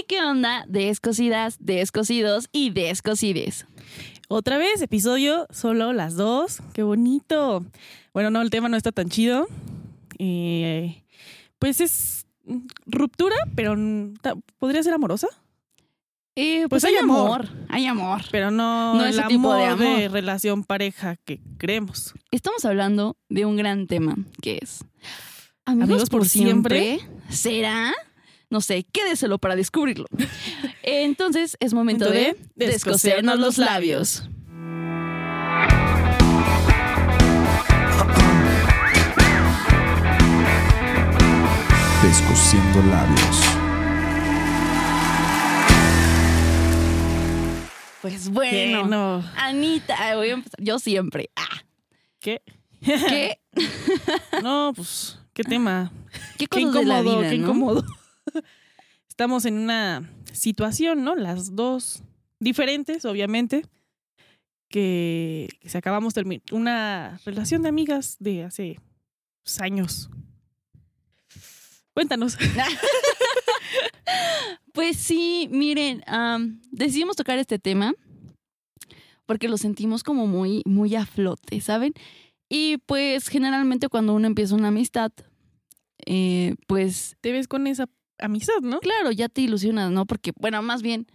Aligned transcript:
Hey, 0.00 0.06
¿qué 0.08 0.22
onda? 0.22 0.64
Descosidas, 0.66 1.58
descosidos 1.60 2.48
y 2.52 2.70
descosides. 2.70 3.66
Otra 4.28 4.56
vez, 4.56 4.80
episodio 4.80 5.46
solo 5.50 5.92
las 5.92 6.14
dos. 6.14 6.60
Qué 6.72 6.82
bonito. 6.82 7.66
Bueno, 8.14 8.30
no, 8.30 8.40
el 8.40 8.48
tema 8.48 8.70
no 8.70 8.78
está 8.78 8.92
tan 8.92 9.10
chido. 9.10 9.46
Eh, 10.18 11.04
pues 11.58 11.82
es 11.82 12.24
ruptura, 12.86 13.36
pero 13.54 13.76
podría 14.58 14.82
ser 14.82 14.94
amorosa. 14.94 15.28
Eh, 16.34 16.60
pues, 16.70 16.82
Pues 16.82 16.84
hay 16.84 16.94
hay 16.94 17.00
amor. 17.02 17.42
amor. 17.46 17.66
hay 17.68 17.84
amor. 17.84 18.22
Pero 18.30 18.50
no, 18.50 18.94
No 18.94 19.04
el 19.04 19.10
ese 19.10 19.22
tipo 19.28 19.52
de 19.54 19.66
amor 19.66 19.86
amor. 19.86 20.12
relación 20.12 20.64
pareja 20.64 21.16
que 21.26 21.40
creemos. 21.58 22.14
Estamos 22.30 22.64
hablando 22.64 23.18
de 23.28 23.44
un 23.44 23.56
gran 23.56 23.86
tema 23.86 24.16
que 24.40 24.60
es 24.62 24.82
amigos, 25.66 25.90
¿Amigos 25.90 26.08
por 26.08 26.20
por 26.20 26.28
siempre. 26.28 27.00
¿Será? 27.28 27.92
No 28.50 28.60
sé, 28.60 28.84
quédeselo 28.92 29.38
para 29.38 29.54
descubrirlo. 29.56 30.06
Entonces 30.82 31.56
es 31.60 31.72
momento 31.72 32.10
de 32.10 32.36
de 32.56 32.66
descosernos 32.66 33.38
los 33.38 33.58
labios. 33.58 34.24
Descosiendo 42.02 42.82
labios. 42.90 43.36
Pues 48.02 48.30
bueno, 48.30 48.86
no. 48.86 49.22
Anita, 49.36 50.16
voy 50.16 50.30
a 50.30 50.32
empezar. 50.32 50.58
Yo 50.62 50.78
siempre. 50.78 51.30
Ah, 51.36 51.62
¿Qué? 52.20 52.42
¿Qué? 52.84 53.38
No, 54.42 54.72
pues, 54.74 55.18
qué 55.34 55.42
tema. 55.44 55.92
¿Qué 56.38 56.46
Qué 56.46 56.60
de 56.60 56.84
la 56.84 57.00
incómodo, 57.00 57.18
vida, 57.18 57.30
qué 57.30 57.38
no? 57.38 57.44
incómodo. 57.44 57.84
Estamos 59.20 59.44
en 59.44 59.58
una 59.58 60.10
situación, 60.32 61.04
¿no? 61.04 61.14
Las 61.14 61.54
dos 61.54 62.02
diferentes, 62.38 63.04
obviamente, 63.04 63.66
que, 64.70 65.46
que 65.60 65.68
se 65.68 65.76
acabamos 65.76 66.14
de 66.14 66.22
terminar. 66.22 66.42
Una 66.52 67.20
relación 67.26 67.60
de 67.60 67.68
amigas 67.68 68.16
de 68.18 68.44
hace 68.44 68.80
pues, 69.44 69.60
años. 69.60 70.08
Cuéntanos. 71.92 72.38
Pues 74.72 74.96
sí, 74.96 75.48
miren, 75.50 76.02
decidimos 76.70 77.16
tocar 77.16 77.38
este 77.38 77.58
tema 77.58 77.92
porque 79.26 79.48
lo 79.48 79.58
sentimos 79.58 80.02
como 80.02 80.26
muy, 80.26 80.62
muy 80.64 80.94
a 80.94 81.04
flote, 81.04 81.60
¿saben? 81.60 81.92
Y 82.48 82.78
pues 82.86 83.28
generalmente 83.28 83.88
cuando 83.88 84.14
uno 84.14 84.26
empieza 84.26 84.54
una 84.54 84.68
amistad, 84.68 85.12
eh, 86.06 86.54
pues 86.66 87.16
Te 87.20 87.32
ves 87.32 87.46
con 87.46 87.66
esa 87.66 87.86
amistad, 88.20 88.60
¿no? 88.62 88.80
claro, 88.80 89.10
ya 89.12 89.28
te 89.28 89.42
ilusionas, 89.42 89.90
¿no? 89.90 90.06
Porque, 90.06 90.32
bueno, 90.38 90.62
más 90.62 90.82
bien 90.82 91.06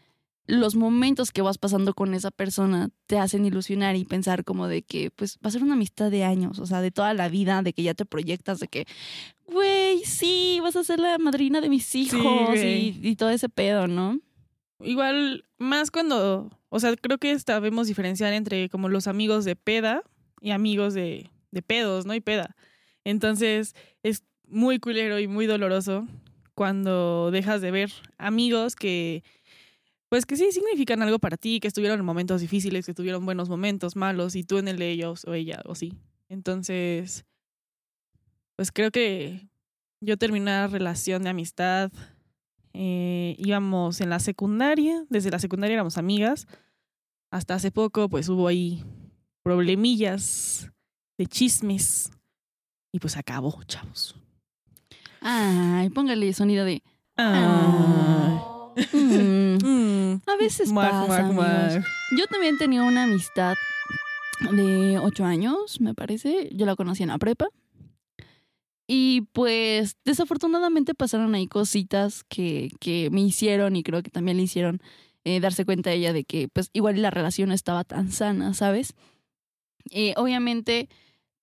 los 0.48 0.76
momentos 0.76 1.32
que 1.32 1.42
vas 1.42 1.58
pasando 1.58 1.94
con 1.94 2.14
esa 2.14 2.30
persona 2.30 2.90
te 3.08 3.18
hacen 3.18 3.46
ilusionar 3.46 3.96
y 3.96 4.06
pensar 4.06 4.44
como 4.44 4.68
de 4.68 4.84
que, 4.84 5.10
pues, 5.12 5.38
va 5.44 5.48
a 5.48 5.52
ser 5.52 5.64
una 5.64 5.74
amistad 5.74 6.12
de 6.12 6.24
años, 6.24 6.60
o 6.60 6.66
sea, 6.66 6.82
de 6.82 6.92
toda 6.92 7.14
la 7.14 7.30
vida, 7.30 7.62
de 7.64 7.74
que 7.74 7.84
ya 7.84 7.94
te 7.94 8.06
proyectas, 8.06 8.60
de 8.60 8.68
que, 8.68 8.86
güey, 9.48 10.04
sí, 10.06 10.60
vas 10.62 10.76
a 10.76 10.84
ser 10.84 11.00
la 11.00 11.18
madrina 11.18 11.62
de 11.62 11.70
mis 11.70 11.96
hijos 11.96 12.56
y, 12.56 13.16
todo 13.16 13.30
ese 13.30 13.50
pedo, 13.50 13.88
¿no? 13.88 14.20
Igual, 14.80 15.46
más 15.58 15.90
cuando, 15.90 16.52
o 16.70 16.80
sea, 16.80 16.96
creo 16.96 17.18
que 17.18 17.38
sabemos 17.40 17.88
diferenciar 17.88 18.34
entre 18.34 18.70
como 18.70 18.90
los 18.90 19.08
amigos 19.08 19.46
de 19.46 19.56
peda 19.56 20.04
y 20.42 20.52
amigos 20.52 20.94
de, 20.94 21.32
de 21.52 21.62
pedos, 21.64 22.06
¿no? 22.06 22.14
Y 22.14 22.22
peda. 22.22 22.56
Entonces, 23.04 23.74
es 24.04 24.24
muy 24.48 24.80
culero 24.80 25.20
y 25.20 25.28
muy 25.28 25.48
doloroso 25.48 26.08
cuando 26.56 27.30
dejas 27.32 27.62
de 27.62 27.72
ver 27.72 27.92
amigos 28.18 28.76
que, 28.76 29.24
pues 30.10 30.26
que 30.26 30.38
sí 30.38 30.52
significan 30.52 31.02
algo 31.02 31.20
para 31.20 31.38
ti, 31.38 31.60
que 31.60 31.68
estuvieron 31.68 32.00
en 32.00 32.06
momentos 32.06 32.42
difíciles, 32.42 32.86
que 32.86 32.94
tuvieron 32.94 33.26
buenos 33.26 33.50
momentos, 33.50 33.96
malos, 33.96 34.36
y 34.36 34.44
tú 34.44 34.58
en 34.58 34.68
el 34.68 34.78
de 34.78 34.90
ellos 34.90 35.26
o 35.26 35.34
ella 35.34 35.62
o 35.66 35.76
sí. 35.76 35.94
Entonces, 36.30 37.26
pues 38.56 38.72
creo 38.72 38.90
que 38.90 39.48
yo 40.02 40.18
terminé 40.18 40.44
una 40.44 40.68
relación 40.68 41.24
de 41.24 41.30
amistad 41.30 41.92
eh, 42.78 43.38
íbamos 43.40 44.02
en 44.02 44.10
la 44.10 44.20
secundaria, 44.20 45.06
desde 45.10 45.32
la 45.32 45.40
secundaria 45.40 45.76
éramos 45.76 45.98
amigas. 45.98 46.46
Hasta 47.32 47.56
hace 47.56 47.72
poco, 47.72 48.10
pues 48.10 48.28
hubo 48.28 48.50
ahí 48.50 48.84
problemillas 49.44 50.70
de 51.18 51.26
chismes. 51.26 52.12
Y 52.92 53.00
pues 53.00 53.16
acabó, 53.16 53.64
chavos. 53.64 54.16
Ay, 55.28 55.90
póngale 55.90 56.32
sonido 56.34 56.64
de. 56.66 56.82
Mm, 58.92 59.58
Mm. 59.64 60.22
a 60.28 60.36
veces 60.36 60.70
Muac, 60.72 61.08
pasa. 61.08 61.82
Yo 62.18 62.28
también 62.28 62.58
tenía 62.58 62.84
una 62.84 63.04
amistad 63.04 63.56
de 64.52 65.00
ocho 65.00 65.24
años, 65.24 65.80
me 65.80 65.94
parece. 65.94 66.50
Yo 66.54 66.66
la 66.66 66.76
conocí 66.76 67.04
en 67.04 67.10
la 67.10 67.18
prepa. 67.18 67.48
Y 68.88 69.22
pues 69.32 69.96
desafortunadamente 70.06 70.94
pasaron 70.94 71.34
ahí 71.36 71.48
cositas 71.48 72.24
que, 72.26 72.70
que 72.82 73.10
me 73.12 73.22
hicieron 73.22 73.76
y 73.78 73.84
creo 73.84 74.04
que 74.04 74.12
también 74.12 74.38
le 74.38 74.44
hicieron 74.44 74.82
eh, 75.24 75.40
darse 75.40 75.66
cuenta 75.66 75.90
a 75.90 75.94
ella 75.94 76.12
de 76.14 76.24
que 76.26 76.50
pues 76.50 76.70
igual 76.74 77.02
la 77.02 77.10
relación 77.12 77.50
no 77.50 77.56
estaba 77.56 77.84
tan 77.86 78.12
sana, 78.12 78.54
¿sabes? 78.54 78.94
Eh, 79.90 80.14
obviamente, 80.18 80.90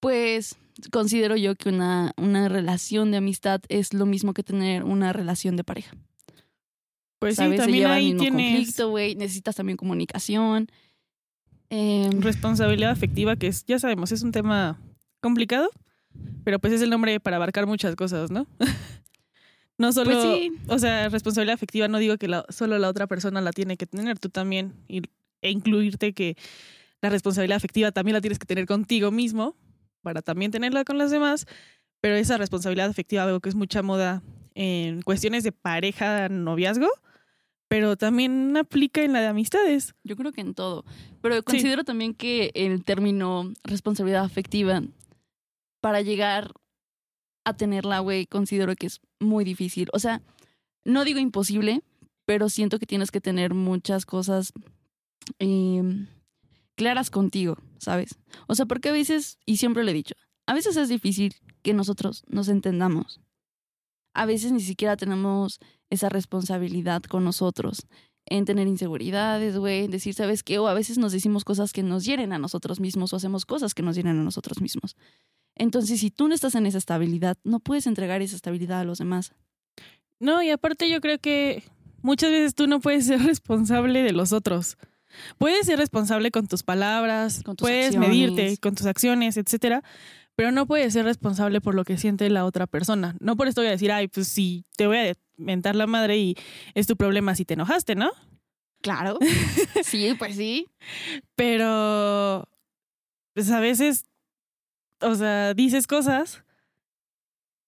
pues 0.02 0.56
considero 0.90 1.36
yo 1.36 1.54
que 1.54 1.68
una, 1.68 2.12
una 2.16 2.48
relación 2.48 3.12
de 3.12 3.18
amistad 3.18 3.60
es 3.68 3.94
lo 3.94 4.04
mismo 4.04 4.34
que 4.34 4.42
tener 4.42 4.82
una 4.82 5.12
relación 5.12 5.54
de 5.54 5.62
pareja. 5.62 5.94
Pues 7.20 7.34
sí, 7.34 7.36
¿sabes? 7.36 7.52
Se 7.52 7.62
también 7.62 7.82
lleva 7.84 7.92
el 7.92 7.98
ahí 7.98 8.06
mismo 8.14 8.20
tienes 8.24 8.50
conflicto, 8.56 8.90
güey. 8.90 9.14
Necesitas 9.14 9.54
también 9.54 9.76
comunicación. 9.76 10.66
Em, 11.70 12.20
responsabilidad 12.20 12.90
afectiva, 12.90 13.36
que 13.36 13.46
es, 13.46 13.64
ya 13.64 13.78
sabemos, 13.78 14.10
es 14.10 14.22
un 14.24 14.32
tema 14.32 14.76
complicado, 15.20 15.70
pero 16.42 16.58
pues 16.58 16.72
es 16.72 16.82
el 16.82 16.90
nombre 16.90 17.20
para 17.20 17.36
abarcar 17.36 17.66
muchas 17.68 17.94
cosas, 17.94 18.32
¿no? 18.32 18.48
no 19.78 19.92
solo, 19.92 20.10
Pues 20.10 20.22
sí. 20.24 20.52
o 20.66 20.80
sea, 20.80 21.08
responsabilidad 21.10 21.54
afectiva 21.54 21.86
no 21.86 21.98
digo 21.98 22.16
que 22.18 22.26
la- 22.26 22.44
solo 22.48 22.76
la 22.80 22.88
otra 22.88 23.06
persona 23.06 23.40
la 23.40 23.52
tiene 23.52 23.76
que 23.76 23.86
tener, 23.86 24.18
tú 24.18 24.30
también, 24.30 24.74
y- 24.88 25.02
e 25.42 25.50
incluirte 25.52 26.12
que 26.12 26.36
la 27.00 27.08
responsabilidad 27.08 27.56
afectiva 27.56 27.92
también 27.92 28.14
la 28.14 28.20
tienes 28.20 28.38
que 28.40 28.46
tener 28.46 28.66
contigo 28.66 29.12
mismo, 29.12 29.54
para 30.02 30.22
también 30.22 30.50
tenerla 30.50 30.84
con 30.84 30.98
las 30.98 31.10
demás, 31.10 31.46
pero 32.00 32.16
esa 32.16 32.36
responsabilidad 32.36 32.88
afectiva, 32.88 33.22
algo 33.22 33.40
que 33.40 33.48
es 33.48 33.54
mucha 33.54 33.82
moda 33.82 34.22
en 34.54 35.02
cuestiones 35.02 35.44
de 35.44 35.52
pareja, 35.52 36.28
noviazgo, 36.28 36.88
pero 37.68 37.96
también 37.96 38.56
aplica 38.56 39.02
en 39.02 39.14
la 39.14 39.20
de 39.20 39.28
amistades. 39.28 39.94
Yo 40.04 40.16
creo 40.16 40.32
que 40.32 40.42
en 40.42 40.54
todo. 40.54 40.84
Pero 41.22 41.42
considero 41.42 41.84
también 41.84 42.12
que 42.12 42.50
el 42.54 42.84
término 42.84 43.52
responsabilidad 43.64 44.24
afectiva, 44.24 44.82
para 45.80 46.02
llegar 46.02 46.52
a 47.44 47.56
tenerla, 47.56 48.00
güey, 48.00 48.26
considero 48.26 48.74
que 48.76 48.86
es 48.86 49.00
muy 49.20 49.44
difícil. 49.44 49.88
O 49.92 49.98
sea, 49.98 50.20
no 50.84 51.04
digo 51.04 51.18
imposible, 51.18 51.82
pero 52.26 52.48
siento 52.48 52.78
que 52.78 52.86
tienes 52.86 53.10
que 53.10 53.20
tener 53.20 53.54
muchas 53.54 54.06
cosas 54.06 54.52
em, 55.38 56.06
claras 56.82 57.10
contigo, 57.10 57.56
¿sabes? 57.78 58.18
O 58.48 58.56
sea, 58.56 58.66
porque 58.66 58.88
a 58.88 58.92
veces, 58.92 59.38
y 59.46 59.58
siempre 59.58 59.84
lo 59.84 59.90
he 59.90 59.94
dicho, 59.94 60.16
a 60.46 60.54
veces 60.54 60.76
es 60.76 60.88
difícil 60.88 61.36
que 61.62 61.74
nosotros 61.74 62.24
nos 62.26 62.48
entendamos. 62.48 63.20
A 64.14 64.26
veces 64.26 64.50
ni 64.50 64.60
siquiera 64.60 64.96
tenemos 64.96 65.60
esa 65.90 66.08
responsabilidad 66.08 67.02
con 67.04 67.22
nosotros 67.22 67.86
en 68.26 68.44
tener 68.44 68.66
inseguridades, 68.66 69.56
güey, 69.56 69.84
en 69.84 69.92
decir, 69.92 70.12
¿sabes 70.14 70.42
qué? 70.42 70.58
O 70.58 70.66
a 70.66 70.74
veces 70.74 70.98
nos 70.98 71.12
decimos 71.12 71.44
cosas 71.44 71.72
que 71.72 71.84
nos 71.84 72.04
hieren 72.04 72.32
a 72.32 72.38
nosotros 72.38 72.80
mismos 72.80 73.12
o 73.12 73.16
hacemos 73.16 73.46
cosas 73.46 73.74
que 73.74 73.82
nos 73.82 73.94
hieren 73.94 74.18
a 74.18 74.24
nosotros 74.24 74.60
mismos. 74.60 74.96
Entonces, 75.54 76.00
si 76.00 76.10
tú 76.10 76.26
no 76.26 76.34
estás 76.34 76.56
en 76.56 76.66
esa 76.66 76.78
estabilidad, 76.78 77.38
no 77.44 77.60
puedes 77.60 77.86
entregar 77.86 78.22
esa 78.22 78.34
estabilidad 78.34 78.80
a 78.80 78.84
los 78.84 78.98
demás. 78.98 79.34
No, 80.18 80.42
y 80.42 80.50
aparte 80.50 80.90
yo 80.90 81.00
creo 81.00 81.20
que 81.20 81.62
muchas 82.02 82.32
veces 82.32 82.56
tú 82.56 82.66
no 82.66 82.80
puedes 82.80 83.06
ser 83.06 83.20
responsable 83.24 84.02
de 84.02 84.12
los 84.12 84.32
otros. 84.32 84.78
Puedes 85.38 85.66
ser 85.66 85.78
responsable 85.78 86.30
con 86.30 86.46
tus 86.46 86.62
palabras, 86.62 87.42
Con 87.44 87.56
tus 87.56 87.66
puedes 87.66 87.86
acciones. 87.86 88.08
medirte 88.08 88.56
con 88.58 88.74
tus 88.74 88.86
acciones, 88.86 89.36
etcétera, 89.36 89.82
pero 90.34 90.50
no 90.52 90.66
puedes 90.66 90.92
ser 90.92 91.04
responsable 91.04 91.60
por 91.60 91.74
lo 91.74 91.84
que 91.84 91.98
siente 91.98 92.28
la 92.30 92.44
otra 92.44 92.66
persona. 92.66 93.16
No 93.20 93.36
por 93.36 93.48
esto 93.48 93.60
voy 93.60 93.68
a 93.68 93.72
decir, 93.72 93.92
ay, 93.92 94.08
pues 94.08 94.28
sí, 94.28 94.64
te 94.76 94.86
voy 94.86 94.96
a 94.96 95.14
mentar 95.36 95.76
la 95.76 95.86
madre 95.86 96.16
y 96.18 96.36
es 96.74 96.86
tu 96.86 96.96
problema 96.96 97.34
si 97.34 97.44
te 97.44 97.54
enojaste, 97.54 97.94
¿no? 97.94 98.10
Claro. 98.80 99.18
sí, 99.84 100.14
pues 100.18 100.36
sí. 100.36 100.68
Pero 101.34 102.48
pues 103.34 103.50
a 103.50 103.60
veces, 103.60 104.04
o 105.00 105.14
sea, 105.14 105.54
dices 105.54 105.86
cosas 105.86 106.44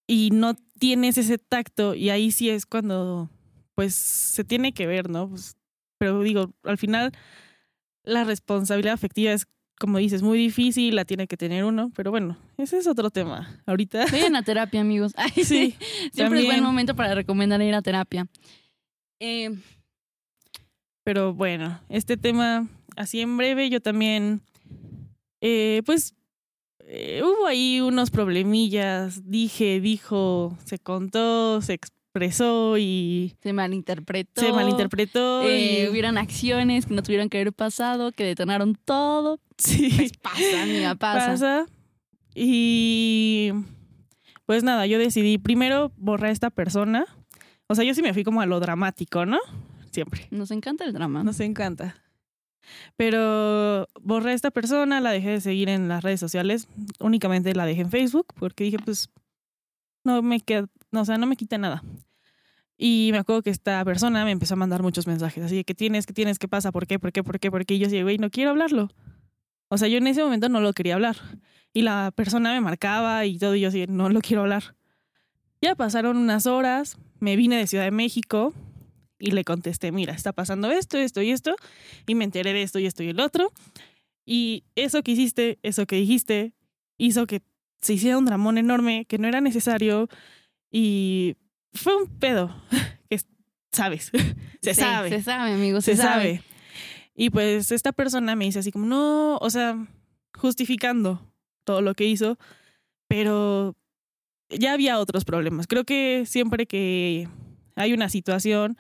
y 0.07 0.31
no 0.33 0.55
tienes 0.79 1.19
ese 1.19 1.39
tacto 1.39 1.95
y 1.95 2.11
ahí 2.11 2.31
sí 2.31 2.51
es 2.51 2.67
cuando 2.67 3.31
pues 3.75 3.95
se 3.95 4.45
tiene 4.45 4.73
que 4.73 4.87
ver, 4.87 5.11
¿no? 5.11 5.29
Pues, 5.29 5.57
pero 5.99 6.23
digo, 6.23 6.53
al 6.65 6.79
final 6.79 7.13
la 8.05 8.25
responsabilidad 8.25 8.95
afectiva 8.95 9.33
es, 9.33 9.47
como 9.79 9.99
dices, 9.99 10.23
muy 10.23 10.39
difícil, 10.39 10.95
la 10.95 11.05
tiene 11.05 11.27
que 11.27 11.37
tener 11.37 11.65
uno, 11.65 11.91
pero 11.97 12.11
bueno, 12.11 12.37
ese 12.59 12.79
es 12.79 12.87
otro 12.87 13.11
tema. 13.11 13.61
Ahorita 13.67 14.05
Vayan 14.13 14.37
a 14.37 14.43
terapia, 14.43 14.81
amigos. 14.81 15.13
Ay, 15.17 15.31
sí, 15.45 15.75
Siempre 16.13 16.41
es 16.41 16.45
buen 16.47 16.47
también. 16.47 16.63
momento 16.65 16.95
para 16.95 17.15
recomendar 17.15 17.61
ir 17.63 17.75
a 17.75 17.83
terapia. 17.83 18.27
Eh, 19.21 19.51
Pero 21.05 21.35
bueno, 21.35 21.81
este 21.89 22.17
tema, 22.17 22.69
así 22.97 23.21
en 23.21 23.37
breve, 23.37 23.69
yo 23.71 23.81
también, 23.81 24.41
eh, 25.41 25.83
pues, 25.85 26.15
eh, 26.87 27.23
hubo 27.25 27.47
ahí 27.47 27.81
unos 27.81 28.11
problemillas, 28.11 29.29
dije, 29.31 29.81
dijo, 29.81 30.57
se 30.65 30.79
contó, 30.79 31.61
se 31.63 31.79
expresó 32.15 32.79
y 32.79 33.35
se 33.43 33.53
malinterpretó. 33.53 34.41
se 34.41 34.53
malinterpretó. 34.53 35.43
Eh, 35.43 35.83
y- 35.85 35.89
hubieron 35.89 36.17
acciones 36.17 36.87
que 36.87 36.95
no 36.95 37.03
tuvieron 37.03 37.29
que 37.29 37.39
haber 37.41 37.53
pasado, 37.53 38.13
que 38.13 38.23
detonaron 38.25 38.79
todo. 38.85 39.41
sí, 39.59 39.91
Pues 39.97 40.13
pasa, 40.19 40.63
amiga, 40.63 40.95
pasa. 40.95 41.27
pasa. 41.33 41.67
Y 42.37 43.51
pues 44.47 44.63
nada, 44.63 44.87
yo 44.87 44.99
decidí 44.99 45.39
primero 45.39 45.91
borrar 45.97 46.31
a 46.31 46.33
esta 46.33 46.51
persona. 46.51 47.05
O 47.67 47.75
sea, 47.75 47.85
yo 47.85 47.95
sí 47.95 48.03
me 48.03 48.15
fui 48.15 48.23
como 48.23 48.41
a 48.41 48.47
lo 48.47 48.61
dramático, 48.61 49.27
¿no? 49.27 49.39
Siempre. 49.91 50.29
Nos 50.31 50.51
encanta 50.53 50.85
el 50.85 50.93
drama. 50.93 51.25
Nos 51.25 51.41
encanta. 51.41 51.97
Pero 52.97 53.89
borré 54.01 54.31
a 54.31 54.35
esta 54.35 54.51
persona, 54.53 55.01
la 55.01 55.11
dejé 55.11 55.31
de 55.31 55.41
seguir 55.41 55.69
en 55.69 55.89
las 55.89 56.03
redes 56.05 56.21
sociales. 56.21 56.69
Únicamente 57.01 57.55
la 57.55 57.67
dejé 57.67 57.83
en 57.83 57.91
Facebook 57.91 58.27
porque 58.39 58.65
dije, 58.65 58.79
pues, 58.79 59.11
no 60.05 60.23
me 60.23 60.41
queda, 60.41 60.67
no, 60.95 61.03
o 61.03 61.05
sea, 61.05 61.19
no 61.19 61.27
me 61.27 61.37
quita 61.37 61.59
nada. 61.59 61.83
Y 62.79 63.11
me 63.13 63.19
acuerdo 63.19 63.43
que 63.43 63.51
esta 63.51 63.85
persona 63.85 64.25
me 64.25 64.31
empezó 64.31 64.55
a 64.55 64.57
mandar 64.57 64.83
muchos 64.83 65.07
mensajes, 65.07 65.45
así 65.45 65.65
que 65.65 65.75
tienes, 65.75 66.07
que 66.07 66.13
tienes, 66.13 66.39
qué 66.39 66.49
pasa, 66.49 66.73
por 66.73 66.87
qué, 66.87 66.99
por 66.99 67.13
qué, 67.13 67.23
por 67.23 67.39
qué, 67.39 67.51
por 67.51 67.67
qué. 67.67 67.75
Y 67.75 67.79
yo 67.81 67.87
decía, 67.87 68.03
güey, 68.03 68.19
no 68.19 68.31
quiero 68.31 68.51
hablarlo. 68.51 68.89
O 69.69 69.77
sea, 69.77 69.89
yo 69.89 69.99
en 69.99 70.07
ese 70.07 70.23
momento 70.23 70.49
no 70.49 70.61
lo 70.61 70.73
quería 70.73 70.95
hablar. 70.95 71.17
Y 71.73 71.83
la 71.83 72.13
persona 72.15 72.53
me 72.53 72.61
marcaba 72.61 73.27
y 73.27 73.39
todo, 73.39 73.55
y 73.57 73.61
yo 73.61 73.69
así, 73.69 73.87
no 73.89 74.09
lo 74.09 74.21
quiero 74.21 74.43
hablar. 74.43 74.77
Ya 75.61 75.75
pasaron 75.75 76.17
unas 76.17 76.47
horas, 76.47 76.97
me 77.19 77.37
vine 77.37 77.57
de 77.57 77.67
Ciudad 77.67 77.85
de 77.85 77.91
México 77.91 78.55
y 79.19 79.33
le 79.33 79.45
contesté, 79.45 79.91
mira, 79.91 80.13
está 80.13 80.33
pasando 80.33 80.71
esto, 80.71 80.99
esto 80.99 81.23
y 81.23 81.31
esto, 81.31 81.57
y 82.07 82.15
me 82.15 82.25
enteré 82.25 82.53
de 82.53 82.63
esto 82.63 82.79
y 82.79 82.87
esto 82.87 83.03
y 83.03 83.09
el 83.09 83.19
otro. 83.19 83.53
Y 84.25 84.65
eso 84.77 85.03
que 85.03 85.13
hiciste, 85.13 85.59
eso 85.63 85.87
que 85.87 85.97
dijiste, 85.97 86.55
hizo 86.99 87.27
que 87.27 87.43
se 87.81 87.95
hiciera 87.95 88.19
un 88.19 88.25
dramón 88.25 88.59
enorme, 88.59 89.05
que 89.07 89.19
no 89.19 89.29
era 89.29 89.41
necesario, 89.41 90.09
y 90.77 91.37
fue 91.73 91.95
un 91.97 92.09
pedo, 92.19 92.53
que 93.09 93.15
es- 93.17 93.29
sabes, 93.73 94.11
se 94.63 94.75
Sí, 94.75 94.81
sabe 94.81 95.09
Se 95.11 95.23
sabe, 95.23 95.53
amigo, 95.53 95.81
se, 95.81 95.95
se 95.97 96.03
sabe. 96.03 96.43
Y 97.15 97.31
pues 97.31 97.71
esta 97.71 97.93
persona 97.93 98.35
me 98.35 98.45
dice 98.47 98.59
así 98.59 98.73
como, 98.73 98.87
no, 98.87 99.37
o 99.37 99.51
sea, 99.51 99.87
justificando 100.37 101.21
todo 101.65 101.81
lo 101.81 101.95
que 101.95 102.07
hizo, 102.07 102.39
pero 103.09 103.77
ya 104.49 104.73
había 104.73 104.99
otros 104.99 105.25
problemas. 105.25 105.67
Creo 105.69 105.85
que 105.85 106.25
siempre 106.27 106.67
que 106.67 107.29
hay 107.77 107.93
una 107.93 108.09
situación 108.09 108.77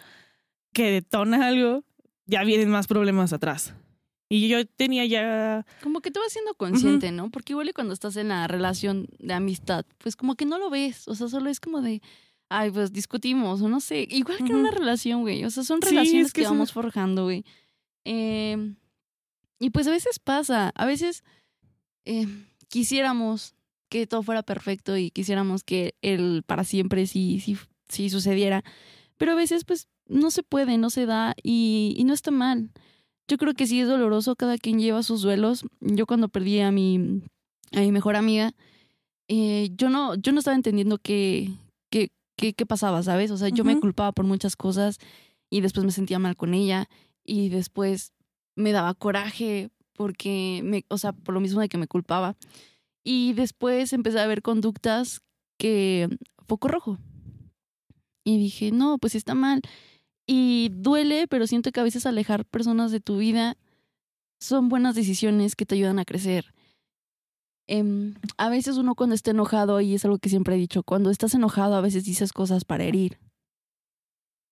que 0.73 0.91
detona 0.91 1.47
algo, 1.47 1.85
ya 2.27 2.43
vienen 2.43 2.71
más 2.71 2.89
problemas 2.89 3.33
atrás. 3.33 3.75
Y 4.37 4.49
yo 4.49 4.67
tenía 4.67 5.05
ya... 5.07 5.65
Como 5.83 6.01
que 6.01 6.11
te 6.11 6.19
vas 6.19 6.33
siendo 6.33 6.55
consciente, 6.55 7.13
¿no? 7.13 7.31
Porque 7.31 7.53
igual 7.53 7.69
y 7.69 7.73
cuando 7.73 7.93
estás 7.95 8.17
en 8.17 8.29
la 8.29 8.49
relación 8.49 9.07
de 9.19 9.33
amistad, 9.35 9.85
pues 9.99 10.17
como 10.17 10.35
que 10.35 10.45
no 10.47 10.59
lo 10.59 10.71
ves. 10.71 11.07
O 11.09 11.15
sea, 11.15 11.29
solo 11.29 11.51
es 11.51 11.61
como 11.61 11.81
de, 11.83 12.03
ay, 12.49 12.71
pues 12.71 12.93
discutimos, 12.93 13.63
o 13.63 13.69
no 13.69 13.81
sé. 13.81 14.07
Igual 14.11 14.39
que 14.39 14.45
en 14.53 14.57
una 14.57 14.71
relación, 14.71 15.21
güey. 15.23 15.45
O 15.45 15.51
sea, 15.51 15.63
son 15.63 15.81
Sí, 15.83 15.91
relaciones 15.91 16.27
es 16.27 16.33
que 16.33 16.41
que, 16.41 16.45
es 16.45 16.49
una- 16.51 16.59
vamos 16.59 16.73
forjando, 16.73 17.25
güey. 17.25 17.45
Eh, 18.05 18.75
y 19.61 19.71
pues 19.71 19.87
a 19.87 19.91
veces 19.91 20.19
pasa. 20.19 20.73
A 20.75 20.85
veces 20.87 21.23
eh, 22.05 22.27
quisiéramos 22.69 23.55
que 23.89 24.07
todo 24.07 24.23
fuera 24.23 24.43
perfecto 24.43 24.97
y 24.97 25.11
quisiéramos 25.11 25.63
que 25.63 25.95
el 26.03 26.43
para 26.45 26.65
siempre 26.65 27.07
sí, 27.07 27.41
sí, 27.41 27.57
sí 27.89 28.11
sucediera. 28.11 28.65
Pero 29.17 29.33
a 29.33 29.37
veces, 29.37 29.65
pues, 29.65 29.87
no 30.07 30.31
se 30.31 30.43
puede, 30.43 30.77
no 30.77 30.91
se 30.91 31.07
da 31.07 31.35
y, 31.43 31.95
y 31.97 32.05
no 32.05 32.13
está 32.15 32.31
mal. 32.33 32.71
Yo 33.29 33.39
creo 33.39 33.55
que 33.55 33.67
sí 33.67 33.81
es 33.81 33.89
doloroso, 33.89 34.37
cada 34.37 34.59
quien 34.59 34.79
lleva 34.79 35.03
sus 35.03 35.23
duelos. 35.23 35.65
Yo 35.81 36.07
cuando 36.07 36.29
perdí 36.29 36.61
a 36.61 36.71
mi, 36.71 37.23
a 37.73 37.81
mi 37.81 37.91
mejor 37.93 38.17
amiga, 38.17 38.53
eh, 39.29 39.71
yo, 39.77 39.89
no, 39.89 40.15
yo 40.17 40.33
no 40.33 40.41
estaba 40.41 40.55
entendiendo 40.55 40.99
qué, 40.99 41.51
qué, 41.91 42.11
qué, 42.37 42.53
qué 42.53 42.67
pasaba, 42.67 43.03
¿sabes? 43.03 43.31
O 43.31 43.37
sea, 43.39 43.49
yo 43.49 43.65
me 43.65 43.81
culpaba 43.81 44.13
por 44.13 44.27
muchas 44.27 44.57
cosas 44.57 44.99
y 45.49 45.61
después 45.63 45.87
me 45.87 45.93
sentía 45.93 46.19
mal 46.19 46.37
con 46.37 46.53
ella 46.53 46.89
y 47.25 47.49
después 47.49 48.13
me 48.57 48.73
daba 48.73 48.95
coraje 48.95 49.71
porque, 49.95 50.61
me, 50.65 50.85
o 50.89 50.99
sea, 50.99 51.13
por 51.13 51.35
lo 51.35 51.41
mismo 51.41 51.61
de 51.61 51.69
que 51.69 51.79
me 51.79 51.87
culpaba. 51.87 52.37
Y 53.03 53.33
después 53.35 53.93
empecé 53.93 54.21
a 54.21 54.27
ver 54.27 54.43
conductas 54.43 55.21
que, 55.59 56.09
foco 56.47 56.69
rojo. 56.69 56.99
Y 58.25 58.39
dije, 58.39 58.71
no, 58.73 58.99
pues 58.99 59.15
está 59.15 59.35
mal. 59.35 59.61
Y 60.27 60.71
duele, 60.73 61.27
pero 61.29 61.47
siento 61.47 61.71
que 61.71 61.81
a 61.81 61.85
veces 61.85 62.07
alejar 62.07 62.45
personas 62.45 62.91
de 62.91 63.01
tu 63.01 63.19
vida 63.19 63.57
son 64.41 64.69
buenas 64.69 64.95
decisiones 64.95 65.57
que 65.57 65.67
te 65.67 65.75
ayudan 65.75 65.99
a 65.99 66.05
crecer. 66.05 66.55
Em, 67.67 68.15
a 68.37 68.51
veces 68.51 68.77
uno 68.77 68.95
cuando 68.95 69.15
está 69.15 69.31
enojado, 69.31 69.81
y 69.81 69.95
es 69.95 70.05
algo 70.05 70.19
que 70.19 70.29
siempre 70.29 70.55
he 70.55 70.59
dicho, 70.59 70.83
cuando 70.83 71.11
estás 71.11 71.35
enojado 71.35 71.75
a 71.75 71.81
veces 71.81 72.05
dices 72.05 72.33
cosas 72.33 72.65
para 72.65 72.85
herir. 72.85 73.19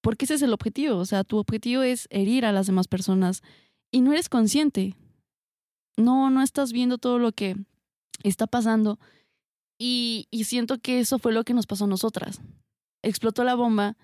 Porque 0.02 0.24
ese 0.24 0.34
es 0.34 0.42
el 0.42 0.52
objetivo, 0.52 0.96
o 0.96 1.04
sea, 1.04 1.24
tu 1.24 1.38
objetivo 1.38 1.82
es 1.82 2.08
herir 2.10 2.44
a 2.44 2.52
las 2.52 2.66
demás 2.66 2.88
personas 2.88 3.42
y 3.90 4.00
no 4.00 4.12
eres 4.12 4.28
consciente. 4.28 4.96
No, 5.96 6.30
no 6.30 6.42
estás 6.42 6.72
viendo 6.72 6.98
todo 6.98 7.18
lo 7.18 7.32
que 7.32 7.54
está 8.22 8.46
pasando 8.46 8.98
y, 9.78 10.26
y 10.30 10.44
siento 10.44 10.78
que 10.78 11.00
eso 11.00 11.18
fue 11.18 11.32
lo 11.32 11.44
que 11.44 11.54
nos 11.54 11.66
pasó 11.66 11.84
a 11.84 11.88
nosotras. 11.88 12.40
Explotó 13.02 13.44
la 13.44 13.54
bomba, 13.54 13.96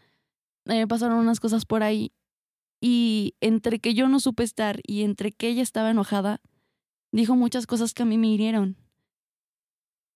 eh, 0.68 0.86
pasaron 0.86 1.18
unas 1.18 1.40
cosas 1.40 1.64
por 1.64 1.82
ahí 1.82 2.12
y 2.80 3.34
entre 3.40 3.80
que 3.80 3.94
yo 3.94 4.08
no 4.08 4.20
supe 4.20 4.44
estar 4.44 4.80
y 4.86 5.02
entre 5.02 5.32
que 5.32 5.48
ella 5.48 5.62
estaba 5.62 5.90
enojada, 5.90 6.40
dijo 7.10 7.34
muchas 7.34 7.66
cosas 7.66 7.94
que 7.94 8.02
a 8.02 8.06
mí 8.06 8.18
me 8.18 8.28
hirieron. 8.28 8.76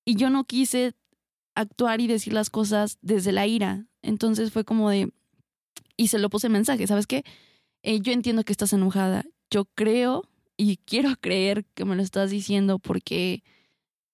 Y 0.04 0.16
yo 0.16 0.30
no 0.30 0.44
quise 0.44 0.94
actuar 1.54 2.00
y 2.00 2.06
decir 2.06 2.32
las 2.32 2.50
cosas 2.50 2.98
desde 3.02 3.32
la 3.32 3.46
ira. 3.46 3.86
Entonces 4.02 4.52
fue 4.52 4.64
como 4.64 4.90
de... 4.90 5.12
Y 5.96 6.08
se 6.08 6.18
lo 6.18 6.30
puse 6.30 6.46
en 6.48 6.54
mensaje, 6.54 6.86
¿sabes 6.86 7.06
qué? 7.06 7.24
Eh, 7.82 8.00
yo 8.00 8.12
entiendo 8.12 8.44
que 8.44 8.52
estás 8.52 8.72
enojada. 8.72 9.24
Yo 9.50 9.66
creo 9.74 10.28
y 10.56 10.78
quiero 10.78 11.10
creer 11.20 11.64
que 11.74 11.84
me 11.84 11.96
lo 11.96 12.02
estás 12.02 12.30
diciendo 12.30 12.78
porque... 12.78 13.42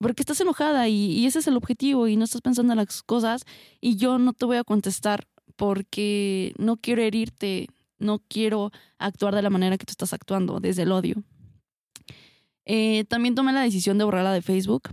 Porque 0.00 0.22
estás 0.22 0.40
enojada 0.40 0.88
y, 0.88 0.94
y 0.94 1.26
ese 1.26 1.40
es 1.40 1.48
el 1.48 1.56
objetivo 1.56 2.06
y 2.06 2.16
no 2.16 2.24
estás 2.24 2.40
pensando 2.40 2.72
en 2.72 2.76
las 2.76 3.02
cosas 3.02 3.44
y 3.80 3.96
yo 3.96 4.20
no 4.20 4.32
te 4.32 4.46
voy 4.46 4.56
a 4.56 4.62
contestar 4.62 5.26
porque 5.58 6.54
no 6.56 6.76
quiero 6.76 7.02
herirte, 7.02 7.66
no 7.98 8.20
quiero 8.28 8.70
actuar 8.96 9.34
de 9.34 9.42
la 9.42 9.50
manera 9.50 9.76
que 9.76 9.84
tú 9.84 9.90
estás 9.90 10.12
actuando, 10.12 10.60
desde 10.60 10.82
el 10.82 10.92
odio. 10.92 11.24
Eh, 12.64 13.04
también 13.08 13.34
tomé 13.34 13.52
la 13.52 13.62
decisión 13.62 13.98
de 13.98 14.04
borrarla 14.04 14.32
de 14.32 14.40
Facebook 14.40 14.90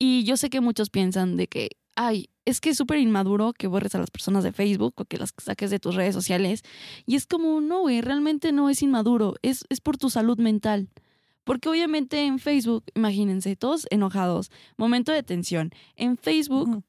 y 0.00 0.24
yo 0.24 0.36
sé 0.36 0.50
que 0.50 0.60
muchos 0.60 0.90
piensan 0.90 1.36
de 1.36 1.46
que, 1.46 1.70
ay, 1.94 2.30
es 2.44 2.60
que 2.60 2.70
es 2.70 2.76
súper 2.76 2.98
inmaduro 2.98 3.52
que 3.52 3.68
borres 3.68 3.94
a 3.94 4.00
las 4.00 4.10
personas 4.10 4.42
de 4.42 4.50
Facebook 4.50 4.94
o 4.96 5.04
que 5.04 5.18
las 5.18 5.32
saques 5.38 5.70
de 5.70 5.78
tus 5.78 5.94
redes 5.94 6.16
sociales. 6.16 6.64
Y 7.06 7.14
es 7.14 7.24
como, 7.26 7.60
no, 7.60 7.82
güey, 7.82 8.00
realmente 8.00 8.50
no 8.50 8.70
es 8.70 8.82
inmaduro, 8.82 9.36
es, 9.42 9.64
es 9.68 9.80
por 9.80 9.98
tu 9.98 10.10
salud 10.10 10.36
mental. 10.36 10.88
Porque 11.44 11.68
obviamente 11.68 12.24
en 12.24 12.40
Facebook, 12.40 12.84
imagínense, 12.96 13.54
todos 13.54 13.86
enojados, 13.90 14.50
momento 14.76 15.12
de 15.12 15.22
tensión. 15.22 15.70
En 15.94 16.16
Facebook, 16.16 16.82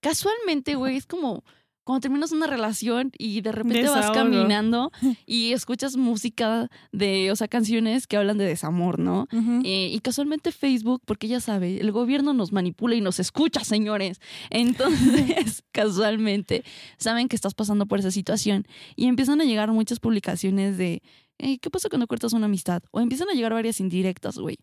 casualmente, 0.00 0.74
güey, 0.74 0.96
es 0.96 1.06
como 1.06 1.44
cuando 1.84 2.00
terminas 2.00 2.32
una 2.32 2.46
relación 2.46 3.12
y 3.18 3.42
de 3.42 3.52
repente 3.52 3.82
vas 3.88 4.10
caminando 4.10 4.90
y 5.26 5.52
escuchas 5.52 5.96
música 5.96 6.70
de, 6.92 7.30
o 7.30 7.36
sea, 7.36 7.46
canciones 7.46 8.06
que 8.06 8.16
hablan 8.16 8.38
de 8.38 8.46
desamor, 8.46 8.98
¿no? 8.98 9.28
Eh, 9.64 9.90
y 9.92 10.00
casualmente 10.00 10.50
Facebook, 10.50 11.02
porque 11.04 11.28
ya 11.28 11.40
sabe, 11.40 11.80
el 11.80 11.92
gobierno 11.92 12.32
nos 12.32 12.52
manipula 12.52 12.94
y 12.94 13.00
nos 13.00 13.20
escucha, 13.20 13.62
señores. 13.64 14.20
Entonces, 14.50 15.62
casualmente, 15.72 16.64
saben 16.96 17.28
que 17.28 17.36
estás 17.36 17.54
pasando 17.54 17.86
por 17.86 17.98
esa 17.98 18.10
situación 18.10 18.66
y 18.96 19.06
empiezan 19.06 19.40
a 19.40 19.44
llegar 19.44 19.70
muchas 19.72 20.00
publicaciones 20.00 20.78
de, 20.78 21.02
"Ey, 21.38 21.58
¿qué 21.58 21.70
pasa 21.70 21.88
cuando 21.88 22.06
cortas 22.06 22.32
una 22.32 22.46
amistad? 22.46 22.82
O 22.90 23.00
empiezan 23.00 23.28
a 23.28 23.34
llegar 23.34 23.52
varias 23.52 23.80
indirectas, 23.80 24.38
güey. 24.38 24.56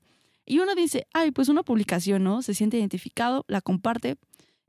Y 0.46 0.60
uno 0.60 0.74
dice, 0.76 1.08
ay, 1.14 1.32
pues 1.32 1.50
una 1.50 1.64
publicación, 1.64 2.24
¿no? 2.24 2.42
Se 2.42 2.54
siente 2.54 2.78
identificado, 2.78 3.46
la 3.48 3.62
comparte, 3.62 4.18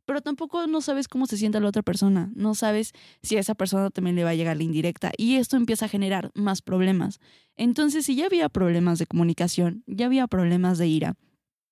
pero 0.05 0.21
tampoco 0.21 0.67
no 0.67 0.81
sabes 0.81 1.09
cómo 1.09 1.27
se 1.27 1.37
siente 1.37 1.61
la 1.61 1.69
otra 1.69 1.83
persona. 1.83 2.31
No 2.35 2.55
sabes 2.55 2.93
si 3.23 3.37
a 3.37 3.41
esa 3.41 3.55
persona 3.55 3.91
también 3.91 4.17
le 4.17 4.25
va 4.25 4.31
a 4.31 4.35
llegar 4.35 4.57
la 4.57 4.63
indirecta. 4.63 5.13
Y 5.17 5.37
esto 5.37 5.57
empieza 5.57 5.87
a 5.87 5.89
generar 5.89 6.31
más 6.35 6.63
problemas. 6.63 7.21
Entonces, 7.57 8.07
si 8.07 8.15
ya 8.15 8.27
había 8.27 8.49
problemas 8.49 8.99
de 8.99 9.07
comunicación, 9.07 9.85
ya 9.87 10.07
había 10.07 10.27
problemas 10.27 10.79
de 10.79 10.89
ira, 10.89 11.15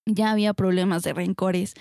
ya 0.06 0.30
había 0.30 0.54
problemas 0.54 1.02
de 1.02 1.12
rencores, 1.12 1.74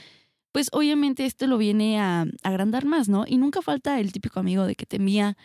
pues 0.52 0.70
obviamente 0.72 1.26
esto 1.26 1.48
lo 1.48 1.58
viene 1.58 2.00
a 2.00 2.26
agrandar 2.44 2.86
más, 2.86 3.08
¿no? 3.10 3.26
Y 3.28 3.38
nunca 3.38 3.62
falta 3.62 4.00
el 4.00 4.12
típico 4.12 4.40
amigo 4.40 4.66
de 4.66 4.76
que 4.76 4.86
te 4.86 4.98
envía 4.98 5.38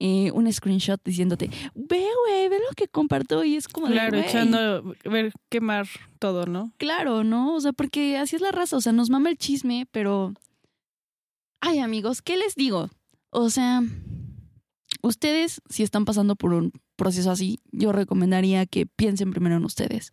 eh, 0.00 0.30
un 0.32 0.52
screenshot 0.52 1.00
diciéndote, 1.04 1.50
ve, 1.74 2.06
güey, 2.24 2.48
ve 2.48 2.58
lo 2.58 2.74
que 2.76 2.88
comparto 2.88 3.42
y 3.44 3.56
es 3.56 3.68
como 3.68 3.88
de, 3.88 3.94
Claro, 3.94 4.18
echando, 4.18 4.94
ver, 5.04 5.32
quemar 5.48 5.86
todo, 6.18 6.46
¿no? 6.46 6.72
Claro, 6.76 7.24
¿no? 7.24 7.54
O 7.54 7.60
sea, 7.60 7.72
porque 7.72 8.16
así 8.16 8.36
es 8.36 8.42
la 8.42 8.52
raza, 8.52 8.76
o 8.76 8.80
sea, 8.80 8.92
nos 8.92 9.10
mama 9.10 9.30
el 9.30 9.38
chisme, 9.38 9.86
pero... 9.90 10.34
Ay, 11.60 11.80
amigos, 11.80 12.22
¿qué 12.22 12.36
les 12.36 12.54
digo? 12.54 12.88
O 13.30 13.50
sea, 13.50 13.82
ustedes, 15.02 15.60
si 15.68 15.82
están 15.82 16.04
pasando 16.04 16.36
por 16.36 16.52
un 16.52 16.72
proceso 16.96 17.30
así, 17.30 17.60
yo 17.72 17.92
recomendaría 17.92 18.66
que 18.66 18.86
piensen 18.86 19.30
primero 19.30 19.56
en 19.56 19.64
ustedes, 19.64 20.10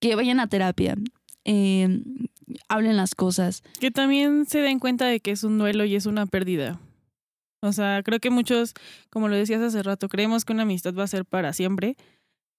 que 0.00 0.14
vayan 0.14 0.40
a 0.40 0.48
terapia, 0.48 0.96
eh, 1.44 2.02
hablen 2.68 2.96
las 2.96 3.14
cosas. 3.14 3.62
Que 3.80 3.90
también 3.90 4.46
se 4.46 4.60
den 4.60 4.78
cuenta 4.78 5.06
de 5.06 5.20
que 5.20 5.32
es 5.32 5.44
un 5.44 5.58
duelo 5.58 5.84
y 5.84 5.96
es 5.96 6.06
una 6.06 6.26
pérdida. 6.26 6.80
O 7.62 7.72
sea, 7.72 8.02
creo 8.04 8.20
que 8.20 8.30
muchos, 8.30 8.74
como 9.10 9.28
lo 9.28 9.36
decías 9.36 9.62
hace 9.62 9.82
rato, 9.82 10.08
creemos 10.08 10.44
que 10.44 10.52
una 10.52 10.62
amistad 10.62 10.94
va 10.94 11.04
a 11.04 11.08
ser 11.08 11.24
para 11.24 11.52
siempre. 11.52 11.96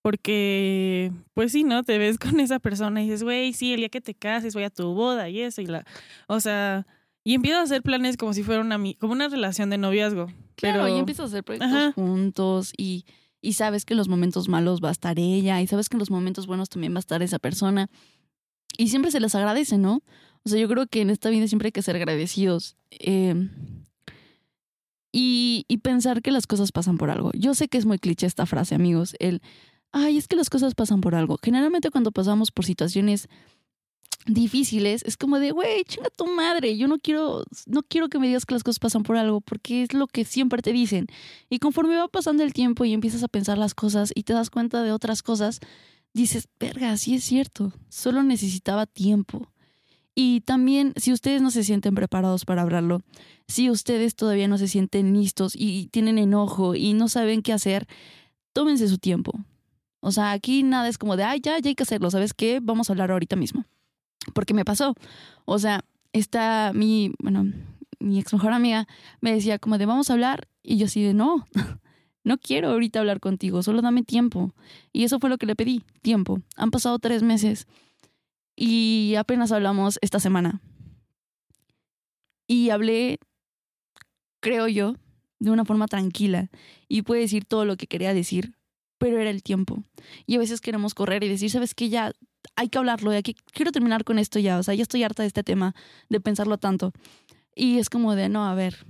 Porque, 0.02 1.12
pues 1.34 1.52
sí, 1.52 1.64
¿no? 1.64 1.84
Te 1.84 1.98
ves 1.98 2.18
con 2.20 2.40
esa 2.40 2.60
persona 2.60 3.02
y 3.02 3.06
dices, 3.06 3.24
güey, 3.24 3.54
sí, 3.54 3.74
el 3.74 3.80
día 3.80 3.90
que 3.90 4.02
te 4.02 4.14
cases 4.14 4.54
voy 4.54 4.64
a 4.64 4.70
tu 4.70 4.94
boda 4.94 5.30
y 5.30 5.42
eso 5.42 5.62
y 5.62 5.66
la... 5.66 5.86
O 6.28 6.40
sea, 6.40 6.86
y 7.28 7.34
empiezas 7.34 7.60
a 7.60 7.64
hacer 7.64 7.84
planes 7.84 8.16
como 8.16 8.34
si 8.34 8.42
fuera 8.42 8.62
una, 8.62 8.80
como 9.00 9.12
una 9.12 9.28
relación 9.28 9.70
de 9.70 9.78
noviazgo. 9.78 10.28
Claro, 10.56 10.84
pero... 10.84 10.96
y 10.96 10.98
empiezas 10.98 11.26
a 11.26 11.28
hacer 11.28 11.44
proyectos 11.44 11.94
juntos 11.94 12.72
y, 12.78 13.04
y 13.42 13.52
sabes 13.52 13.84
que 13.84 13.96
en 13.96 13.98
los 13.98 14.08
momentos 14.08 14.48
malos 14.48 14.80
va 14.82 14.88
a 14.88 14.94
estar 14.94 15.20
ella 15.20 15.62
y 15.62 15.68
sabes 15.68 15.90
que 15.90 15.98
en 15.98 16.00
los 16.00 16.10
momentos 16.10 16.48
buenos 16.48 16.70
también 16.70 16.94
va 16.94 17.00
a 17.00 17.02
estar 17.02 17.22
esa 17.22 17.38
persona. 17.38 17.90
Y 18.78 18.88
siempre 18.88 19.12
se 19.12 19.20
les 19.20 19.36
agradece, 19.36 19.78
¿no? 19.78 20.04
O 20.46 20.50
sea, 20.50 20.58
yo 20.58 20.70
creo 20.70 20.88
que 20.88 21.02
en 21.02 21.10
esta 21.10 21.30
vida 21.30 21.50
siempre 21.50 21.68
hay 21.68 21.72
que 21.74 21.82
ser 21.82 21.98
agradecidos. 21.98 22.78
Eh, 22.92 23.50
y, 25.12 25.66
y 25.68 25.78
pensar 25.80 26.22
que 26.22 26.32
las 26.32 26.48
cosas 26.48 26.72
pasan 26.72 26.98
por 26.98 27.10
algo. 27.10 27.32
Yo 27.34 27.56
sé 27.56 27.68
que 27.68 27.78
es 27.78 27.86
muy 27.86 28.00
cliché 28.00 28.26
esta 28.26 28.46
frase, 28.46 28.74
amigos. 28.74 29.18
El, 29.20 29.42
ay, 29.92 30.16
es 30.16 30.30
que 30.30 30.38
las 30.38 30.50
cosas 30.50 30.76
pasan 30.76 31.02
por 31.02 31.14
algo. 31.14 31.38
Generalmente 31.44 31.92
cuando 31.92 32.14
pasamos 32.14 32.52
por 32.52 32.64
situaciones 32.64 33.28
difíciles, 34.28 35.04
es 35.06 35.18
como 35.18 35.40
de, 35.40 35.52
güey, 35.52 35.84
chinga 35.86 36.10
tu 36.10 36.28
madre, 36.28 36.78
yo 36.78 36.88
no 36.88 37.00
quiero, 37.00 37.44
no 37.66 37.84
quiero 37.84 38.10
que 38.10 38.20
me 38.20 38.28
digas 38.28 38.46
que 38.46 38.54
las 38.54 38.64
cosas 38.64 38.80
pasan 38.80 39.04
por 39.04 39.18
algo, 39.18 39.42
porque 39.42 39.84
es 39.84 39.94
lo 39.94 40.08
que 40.08 40.26
siempre 40.26 40.62
te 40.62 40.74
dicen. 40.74 41.08
Y 41.50 41.60
conforme 41.60 41.96
va 41.96 42.08
pasando 42.08 42.44
el 42.44 42.54
tiempo 42.54 42.86
y 42.86 42.94
empiezas 42.94 43.24
a 43.24 43.28
pensar 43.28 43.58
las 43.58 43.74
cosas 43.74 44.12
y 44.14 44.24
te 44.24 44.34
das 44.34 44.50
cuenta 44.50 44.84
de 44.84 44.92
otras 44.92 45.24
cosas, 45.24 45.60
dices, 46.14 46.48
verga, 46.60 46.96
sí 46.98 47.16
es 47.16 47.24
cierto, 47.24 47.74
solo 47.90 48.24
necesitaba 48.24 48.86
tiempo. 48.86 49.52
Y 50.14 50.42
también, 50.42 50.94
si 50.96 51.14
ustedes 51.14 51.42
no 51.42 51.52
se 51.52 51.64
sienten 51.64 51.94
preparados 51.94 52.44
para 52.44 52.64
hablarlo, 52.64 53.02
si 53.48 53.70
ustedes 53.70 54.16
todavía 54.16 54.48
no 54.48 54.58
se 54.58 54.68
sienten 54.68 55.14
listos 55.14 55.54
y 55.56 55.88
tienen 55.88 56.18
enojo 56.18 56.74
y 56.74 56.94
no 56.94 57.08
saben 57.08 57.44
qué 57.44 57.54
hacer, 57.54 57.88
tómense 58.52 58.88
su 58.88 58.98
tiempo. 58.98 59.32
O 60.00 60.12
sea, 60.12 60.32
aquí 60.32 60.64
nada 60.64 60.88
es 60.88 60.98
como 60.98 61.18
de, 61.18 61.24
ay, 61.24 61.40
ya, 61.42 61.60
ya 61.60 61.70
hay 61.70 61.76
que 61.76 61.84
hacerlo, 61.84 62.10
¿sabes 62.10 62.34
qué? 62.34 62.60
Vamos 62.62 62.90
a 62.90 62.94
hablar 62.94 63.12
ahorita 63.12 63.36
mismo. 63.36 63.66
Porque 64.34 64.54
me 64.54 64.66
pasó. 64.66 64.96
O 65.46 65.60
sea, 65.60 65.84
está 66.14 66.72
mi, 66.74 67.12
bueno, 67.20 67.46
mi 68.00 68.20
ex 68.20 68.34
mejor 68.34 68.54
amiga 68.54 68.88
me 69.22 69.34
decía 69.34 69.60
como 69.60 69.78
de, 69.78 69.86
vamos 69.86 70.10
a 70.10 70.14
hablar. 70.14 70.48
Y 70.64 70.78
yo 70.78 70.86
así 70.86 71.02
de, 71.02 71.14
no, 71.14 71.46
no 72.24 72.38
quiero 72.38 72.70
ahorita 72.70 73.00
hablar 73.00 73.20
contigo, 73.20 73.64
solo 73.64 73.82
dame 73.82 74.04
tiempo. 74.04 74.54
Y 74.92 75.04
eso 75.04 75.20
fue 75.20 75.30
lo 75.30 75.38
que 75.38 75.46
le 75.46 75.56
pedí, 75.56 75.84
tiempo. 76.02 76.42
Han 76.56 76.72
pasado 76.72 77.00
tres 77.00 77.24
meses 77.24 77.68
y 78.56 79.16
apenas 79.18 79.52
hablamos 79.52 80.00
esta 80.02 80.20
semana. 80.20 80.62
Y 82.48 82.70
hablé, 82.70 83.20
creo 84.40 84.68
yo, 84.68 84.96
de 85.40 85.52
una 85.52 85.66
forma 85.66 85.88
tranquila 85.88 86.50
y 86.88 87.04
pude 87.04 87.20
decir 87.20 87.46
todo 87.46 87.66
lo 87.66 87.78
que 87.78 87.88
quería 87.88 88.14
decir, 88.14 88.56
pero 88.98 89.20
era 89.20 89.30
el 89.30 89.44
tiempo. 89.44 89.84
Y 90.26 90.36
a 90.36 90.40
veces 90.40 90.62
queremos 90.62 90.94
correr 90.94 91.24
y 91.24 91.30
decir, 91.30 91.50
¿sabes 91.50 91.76
qué? 91.76 91.90
Ya 91.90 92.14
hay 92.58 92.70
que 92.70 92.78
hablarlo, 92.80 93.14
ya 93.14 93.22
que 93.22 93.36
quiero 93.54 93.72
terminar 93.72 94.04
con 94.04 94.20
esto 94.20 94.40
ya, 94.40 94.58
o 94.58 94.64
sea, 94.64 94.74
ya 94.74 94.82
estoy 94.82 95.04
harta 95.04 95.24
de 95.24 95.28
este 95.28 95.44
tema, 95.44 95.76
de 96.10 96.20
pensarlo 96.20 96.58
tanto. 96.58 96.92
Y 97.56 97.78
es 97.78 97.90
como 97.90 98.16
de, 98.16 98.30
no, 98.30 98.48
a 98.48 98.56
ver, 98.56 98.86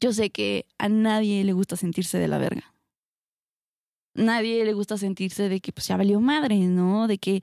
yo 0.00 0.12
sé 0.12 0.30
que 0.30 0.66
a 0.78 0.88
nadie 0.88 1.44
le 1.44 1.52
gusta 1.52 1.76
sentirse 1.76 2.18
de 2.18 2.28
la 2.28 2.38
verga. 2.38 2.74
Nadie 4.14 4.64
le 4.64 4.72
gusta 4.72 4.96
sentirse 4.96 5.50
de 5.50 5.60
que 5.60 5.72
pues 5.72 5.86
ya 5.86 5.98
valió 5.98 6.18
madre, 6.20 6.56
¿no? 6.58 7.06
De 7.06 7.18
que 7.18 7.42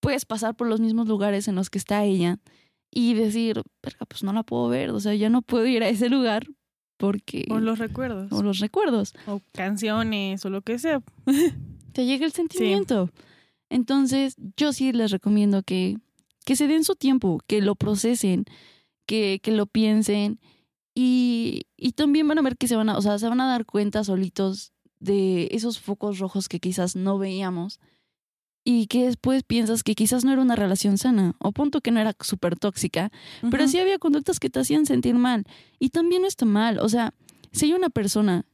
puedes 0.00 0.24
pasar 0.24 0.56
por 0.56 0.66
los 0.66 0.80
mismos 0.80 1.06
lugares 1.06 1.46
en 1.46 1.54
los 1.54 1.68
que 1.68 1.76
está 1.76 2.02
ella 2.04 2.38
y 2.90 3.12
decir, 3.12 3.62
verga, 3.82 4.06
pues 4.06 4.22
no 4.22 4.32
la 4.32 4.42
puedo 4.42 4.68
ver, 4.68 4.90
o 4.90 5.00
sea, 5.00 5.14
ya 5.14 5.28
no 5.28 5.42
puedo 5.42 5.66
ir 5.66 5.82
a 5.82 5.88
ese 5.90 6.08
lugar 6.08 6.46
porque... 6.96 7.46
O 7.50 7.60
los 7.60 7.78
recuerdos. 7.78 8.32
O 8.32 8.42
los 8.42 8.58
recuerdos. 8.58 9.12
O 9.26 9.42
canciones, 9.52 10.42
o 10.46 10.50
lo 10.50 10.62
que 10.62 10.78
sea. 10.78 11.02
Te 11.92 12.06
llega 12.06 12.24
el 12.24 12.32
sentimiento. 12.32 13.10
Sí. 13.14 13.29
Entonces, 13.70 14.36
yo 14.56 14.72
sí 14.72 14.92
les 14.92 15.10
recomiendo 15.10 15.62
que, 15.62 15.96
que 16.44 16.56
se 16.56 16.66
den 16.66 16.84
su 16.84 16.96
tiempo, 16.96 17.40
que 17.46 17.62
lo 17.62 17.76
procesen, 17.76 18.44
que, 19.06 19.40
que 19.42 19.52
lo 19.52 19.66
piensen 19.66 20.40
y, 20.94 21.62
y 21.76 21.92
también 21.92 22.28
van 22.28 22.38
a 22.38 22.42
ver 22.42 22.56
que 22.56 22.68
se 22.68 22.76
van 22.76 22.88
a, 22.90 22.98
o 22.98 23.02
sea, 23.02 23.18
se 23.18 23.28
van 23.28 23.40
a 23.40 23.48
dar 23.48 23.64
cuenta 23.64 24.04
solitos 24.04 24.72
de 24.98 25.48
esos 25.52 25.80
focos 25.80 26.18
rojos 26.18 26.48
que 26.48 26.60
quizás 26.60 26.94
no 26.96 27.16
veíamos 27.18 27.80
y 28.64 28.86
que 28.86 29.06
después 29.06 29.42
piensas 29.42 29.82
que 29.82 29.94
quizás 29.94 30.24
no 30.24 30.32
era 30.32 30.42
una 30.42 30.56
relación 30.56 30.98
sana 30.98 31.34
o 31.38 31.52
punto 31.52 31.80
que 31.80 31.90
no 31.90 32.00
era 32.00 32.14
súper 32.20 32.58
tóxica, 32.58 33.10
uh 33.42 33.46
-huh. 33.46 33.50
pero 33.50 33.66
sí 33.66 33.78
había 33.78 33.98
conductas 33.98 34.38
que 34.38 34.50
te 34.50 34.60
hacían 34.60 34.84
sentir 34.84 35.14
mal 35.14 35.44
y 35.78 35.90
también 35.90 36.22
no 36.22 36.28
está 36.28 36.44
mal, 36.44 36.78
o 36.80 36.88
sea, 36.88 37.14
si 37.52 37.66
hay 37.66 37.72
una 37.72 37.88
persona 37.88 38.44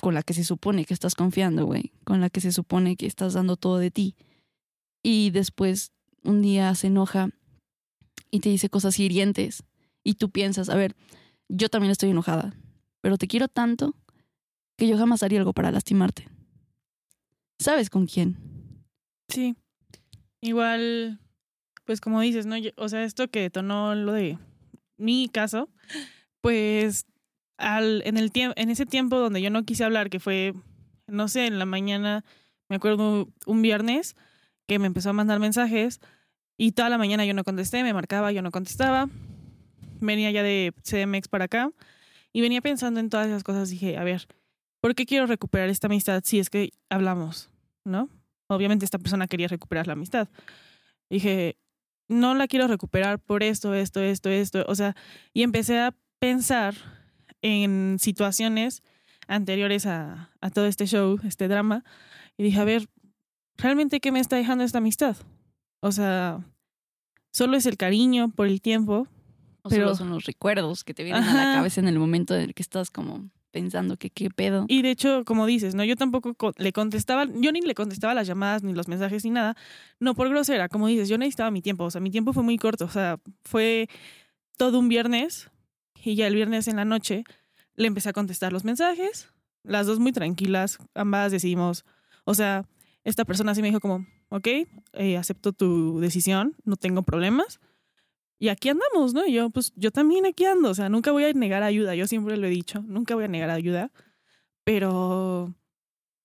con 0.00 0.14
la 0.14 0.22
que 0.22 0.34
se 0.34 0.44
supone 0.44 0.84
que 0.84 0.94
estás 0.94 1.14
confiando, 1.14 1.64
güey, 1.64 1.92
con 2.04 2.20
la 2.20 2.30
que 2.30 2.40
se 2.40 2.52
supone 2.52 2.96
que 2.96 3.06
estás 3.06 3.34
dando 3.34 3.56
todo 3.56 3.78
de 3.78 3.90
ti 3.90 4.14
y 5.02 5.30
después 5.30 5.92
un 6.22 6.42
día 6.42 6.74
se 6.74 6.88
enoja 6.88 7.30
y 8.30 8.40
te 8.40 8.48
dice 8.48 8.68
cosas 8.68 8.98
hirientes 8.98 9.64
y 10.02 10.14
tú 10.14 10.30
piensas, 10.30 10.68
a 10.68 10.76
ver, 10.76 10.96
yo 11.48 11.68
también 11.68 11.90
estoy 11.90 12.10
enojada, 12.10 12.54
pero 13.00 13.16
te 13.16 13.28
quiero 13.28 13.48
tanto 13.48 13.94
que 14.76 14.88
yo 14.88 14.98
jamás 14.98 15.22
haría 15.22 15.38
algo 15.38 15.52
para 15.52 15.70
lastimarte. 15.70 16.28
¿Sabes 17.58 17.88
con 17.88 18.06
quién? 18.06 18.36
Sí. 19.28 19.56
Igual, 20.40 21.18
pues 21.84 22.00
como 22.00 22.20
dices, 22.20 22.46
¿no? 22.46 22.56
O 22.76 22.88
sea, 22.88 23.04
esto 23.04 23.28
que 23.28 23.40
detonó 23.40 23.94
lo 23.94 24.12
de 24.12 24.38
mi 24.98 25.28
caso, 25.28 25.68
pues 26.40 27.06
en, 27.58 28.16
el 28.16 28.32
en 28.34 28.70
ese 28.70 28.86
tiempo 28.86 29.18
donde 29.18 29.42
yo 29.42 29.50
no 29.50 29.64
quise 29.64 29.84
hablar, 29.84 30.10
que 30.10 30.20
fue, 30.20 30.54
no 31.06 31.28
sé, 31.28 31.46
en 31.46 31.58
la 31.58 31.64
mañana, 31.64 32.24
me 32.68 32.76
acuerdo 32.76 33.28
un 33.46 33.62
viernes, 33.62 34.16
que 34.66 34.78
me 34.78 34.86
empezó 34.86 35.10
a 35.10 35.12
mandar 35.12 35.38
mensajes 35.38 36.00
y 36.58 36.72
toda 36.72 36.88
la 36.88 36.98
mañana 36.98 37.24
yo 37.24 37.34
no 37.34 37.44
contesté, 37.44 37.82
me 37.82 37.92
marcaba, 37.92 38.32
yo 38.32 38.42
no 38.42 38.50
contestaba. 38.50 39.08
Venía 40.00 40.30
ya 40.30 40.42
de 40.42 40.72
CDMX 40.82 41.28
para 41.28 41.44
acá 41.44 41.70
y 42.32 42.40
venía 42.40 42.60
pensando 42.60 43.00
en 43.00 43.10
todas 43.10 43.26
esas 43.26 43.44
cosas. 43.44 43.70
Dije, 43.70 43.96
a 43.96 44.04
ver, 44.04 44.26
¿por 44.80 44.94
qué 44.94 45.06
quiero 45.06 45.26
recuperar 45.26 45.68
esta 45.68 45.86
amistad 45.86 46.22
si 46.24 46.38
es 46.38 46.50
que 46.50 46.72
hablamos? 46.90 47.50
¿No? 47.84 48.08
Obviamente 48.48 48.84
esta 48.84 48.98
persona 48.98 49.26
quería 49.26 49.48
recuperar 49.48 49.86
la 49.86 49.94
amistad. 49.94 50.28
Dije, 51.10 51.56
no 52.08 52.34
la 52.34 52.46
quiero 52.46 52.68
recuperar 52.68 53.18
por 53.18 53.42
esto, 53.42 53.74
esto, 53.74 54.00
esto, 54.00 54.30
esto. 54.30 54.64
O 54.68 54.74
sea, 54.74 54.96
y 55.32 55.42
empecé 55.42 55.78
a 55.80 55.94
pensar 56.18 56.74
en 57.42 57.98
situaciones 58.00 58.82
anteriores 59.28 59.86
a, 59.86 60.30
a 60.40 60.50
todo 60.50 60.66
este 60.66 60.86
show, 60.86 61.18
este 61.24 61.48
drama, 61.48 61.84
y 62.36 62.44
dije, 62.44 62.60
a 62.60 62.64
ver, 62.64 62.88
¿realmente 63.56 64.00
qué 64.00 64.12
me 64.12 64.20
está 64.20 64.36
dejando 64.36 64.64
esta 64.64 64.78
amistad? 64.78 65.16
O 65.80 65.92
sea, 65.92 66.40
solo 67.32 67.56
es 67.56 67.66
el 67.66 67.76
cariño 67.76 68.30
por 68.30 68.46
el 68.46 68.60
tiempo. 68.60 69.06
O 69.62 69.68
pero 69.68 69.86
solo 69.86 69.96
son 69.96 70.10
los 70.10 70.24
recuerdos 70.24 70.84
que 70.84 70.94
te 70.94 71.04
vienen 71.04 71.22
Ajá. 71.22 71.42
a 71.42 71.44
la 71.44 71.54
cabeza 71.56 71.80
en 71.80 71.88
el 71.88 71.98
momento 71.98 72.34
en 72.34 72.42
el 72.42 72.54
que 72.54 72.62
estás 72.62 72.90
como 72.90 73.30
pensando 73.50 73.96
que 73.96 74.10
qué 74.10 74.28
pedo. 74.30 74.66
Y 74.68 74.82
de 74.82 74.90
hecho, 74.90 75.24
como 75.24 75.46
dices, 75.46 75.74
¿no? 75.74 75.82
Yo 75.82 75.96
tampoco 75.96 76.34
co 76.34 76.52
le 76.58 76.72
contestaba, 76.72 77.24
yo 77.24 77.52
ni 77.52 77.62
le 77.62 77.74
contestaba 77.74 78.12
las 78.12 78.26
llamadas, 78.26 78.62
ni 78.62 78.74
los 78.74 78.86
mensajes, 78.86 79.24
ni 79.24 79.30
nada. 79.30 79.56
No 79.98 80.14
por 80.14 80.28
grosera, 80.28 80.68
como 80.68 80.86
dices, 80.88 81.08
yo 81.08 81.16
necesitaba 81.16 81.50
mi 81.50 81.62
tiempo. 81.62 81.84
O 81.84 81.90
sea, 81.90 82.00
mi 82.00 82.10
tiempo 82.10 82.32
fue 82.32 82.42
muy 82.42 82.58
corto. 82.58 82.84
O 82.84 82.90
sea, 82.90 83.18
fue 83.44 83.88
todo 84.58 84.78
un 84.78 84.88
viernes 84.88 85.50
y 86.04 86.14
ya 86.14 86.26
el 86.26 86.34
viernes 86.34 86.68
en 86.68 86.76
la 86.76 86.84
noche 86.84 87.24
le 87.74 87.86
empecé 87.86 88.08
a 88.08 88.12
contestar 88.12 88.52
los 88.52 88.64
mensajes. 88.64 89.28
Las 89.62 89.86
dos 89.86 89.98
muy 89.98 90.12
tranquilas, 90.12 90.78
ambas 90.94 91.32
decidimos, 91.32 91.84
o 92.24 92.34
sea, 92.34 92.68
esta 93.04 93.24
persona 93.24 93.54
sí 93.54 93.62
me 93.62 93.68
dijo 93.68 93.80
como, 93.80 94.06
ok, 94.28 94.46
eh, 94.92 95.16
acepto 95.16 95.52
tu 95.52 96.00
decisión, 96.00 96.56
no 96.64 96.76
tengo 96.76 97.02
problemas. 97.02 97.60
Y 98.38 98.48
aquí 98.48 98.68
andamos, 98.68 99.14
¿no? 99.14 99.26
Y 99.26 99.32
yo, 99.32 99.50
pues 99.50 99.72
yo 99.76 99.90
también 99.90 100.26
aquí 100.26 100.44
ando, 100.44 100.70
o 100.70 100.74
sea, 100.74 100.88
nunca 100.88 101.10
voy 101.10 101.24
a 101.24 101.32
negar 101.32 101.62
ayuda, 101.62 101.94
yo 101.94 102.06
siempre 102.06 102.36
lo 102.36 102.46
he 102.46 102.50
dicho, 102.50 102.82
nunca 102.82 103.14
voy 103.14 103.24
a 103.24 103.28
negar 103.28 103.50
ayuda, 103.50 103.90
pero 104.64 105.54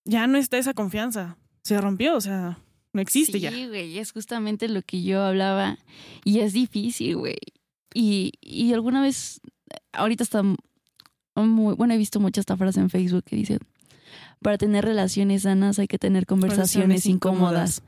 ya 0.04 0.28
no 0.28 0.38
está 0.38 0.58
esa 0.58 0.74
confianza, 0.74 1.38
se 1.64 1.80
rompió, 1.80 2.16
o 2.16 2.22
sea, 2.22 2.60
no 2.94 3.02
existe 3.02 3.40
ya. 3.40 3.52
Sí, 3.52 3.68
güey, 3.68 3.98
es 3.98 4.12
justamente 4.12 4.68
lo 4.68 4.82
que 4.82 5.04
yo 5.04 5.22
hablaba 5.22 5.78
y 6.26 6.40
es 6.40 6.54
difícil, 6.54 7.16
güey. 7.18 7.38
Y, 7.94 8.34
y 8.42 8.74
alguna 8.74 9.02
vez, 9.02 9.42
ahorita 9.94 10.24
está 10.24 10.44
muy, 11.36 11.76
bueno, 11.76 11.94
he 11.94 11.98
visto 11.98 12.20
muchas 12.20 12.44
esta 12.44 12.58
frase 12.58 12.80
en 12.80 12.90
Facebook 12.90 13.24
que 13.24 13.36
dice, 13.36 13.60
para 14.42 14.58
tener 14.58 14.84
relaciones 14.86 15.44
sanas 15.44 15.80
hay 15.80 15.88
que 15.88 15.98
tener 16.00 16.26
conversaciones, 16.26 16.74
conversaciones 16.74 17.06
incómodas. 17.06 17.78
incómodas. 17.78 17.84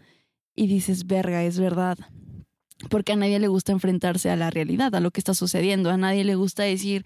Y 0.55 0.67
dices, 0.67 1.07
verga, 1.07 1.43
es 1.43 1.59
verdad. 1.59 1.97
Porque 2.89 3.13
a 3.13 3.15
nadie 3.15 3.39
le 3.39 3.47
gusta 3.47 3.71
enfrentarse 3.71 4.29
a 4.29 4.35
la 4.35 4.49
realidad, 4.49 4.93
a 4.93 4.99
lo 4.99 5.09
que 5.11 5.19
está 5.19 5.33
sucediendo. 5.33 5.89
A 5.89 5.97
nadie 5.97 6.23
le 6.23 6.35
gusta 6.35 6.63
decir, 6.63 7.05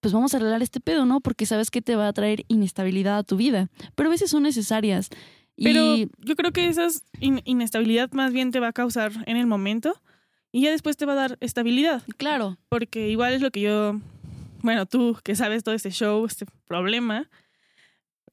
pues 0.00 0.12
vamos 0.12 0.34
a 0.34 0.38
arreglar 0.38 0.62
este 0.62 0.80
pedo, 0.80 1.04
¿no? 1.04 1.20
Porque 1.20 1.46
sabes 1.46 1.70
que 1.70 1.82
te 1.82 1.94
va 1.94 2.08
a 2.08 2.12
traer 2.12 2.44
inestabilidad 2.48 3.18
a 3.18 3.22
tu 3.22 3.36
vida. 3.36 3.68
Pero 3.94 4.08
a 4.08 4.12
veces 4.12 4.30
son 4.30 4.42
necesarias. 4.42 5.08
Pero 5.56 5.94
y 5.96 6.10
yo 6.18 6.34
creo 6.34 6.50
que 6.52 6.66
esa 6.68 6.88
in- 7.20 7.42
inestabilidad 7.44 8.10
más 8.12 8.32
bien 8.32 8.50
te 8.50 8.58
va 8.60 8.68
a 8.68 8.72
causar 8.72 9.12
en 9.26 9.36
el 9.36 9.46
momento 9.46 9.94
y 10.50 10.62
ya 10.62 10.70
después 10.70 10.96
te 10.96 11.06
va 11.06 11.12
a 11.12 11.16
dar 11.16 11.38
estabilidad. 11.40 12.02
claro, 12.16 12.58
Porque 12.68 13.08
igual 13.10 13.34
es 13.34 13.40
lo 13.40 13.50
que 13.52 13.60
yo, 13.60 14.00
bueno, 14.64 14.86
tú 14.86 15.18
que 15.22 15.36
sabes 15.36 15.62
todo 15.62 15.74
este 15.74 15.90
show, 15.90 16.24
este 16.24 16.46
problema, 16.66 17.28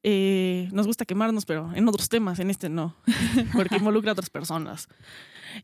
eh, 0.01 0.69
nos 0.71 0.87
gusta 0.87 1.03
quemarnos, 1.03 1.45
pero 1.45 1.69
en 1.75 1.85
otros 1.89 2.07
temas, 2.07 2.39
en 2.39 2.49
este 2.49 2.69
no, 2.69 2.95
porque 3.53 3.75
involucra 3.75 4.11
a 4.11 4.13
otras 4.13 4.29
personas. 4.29 4.87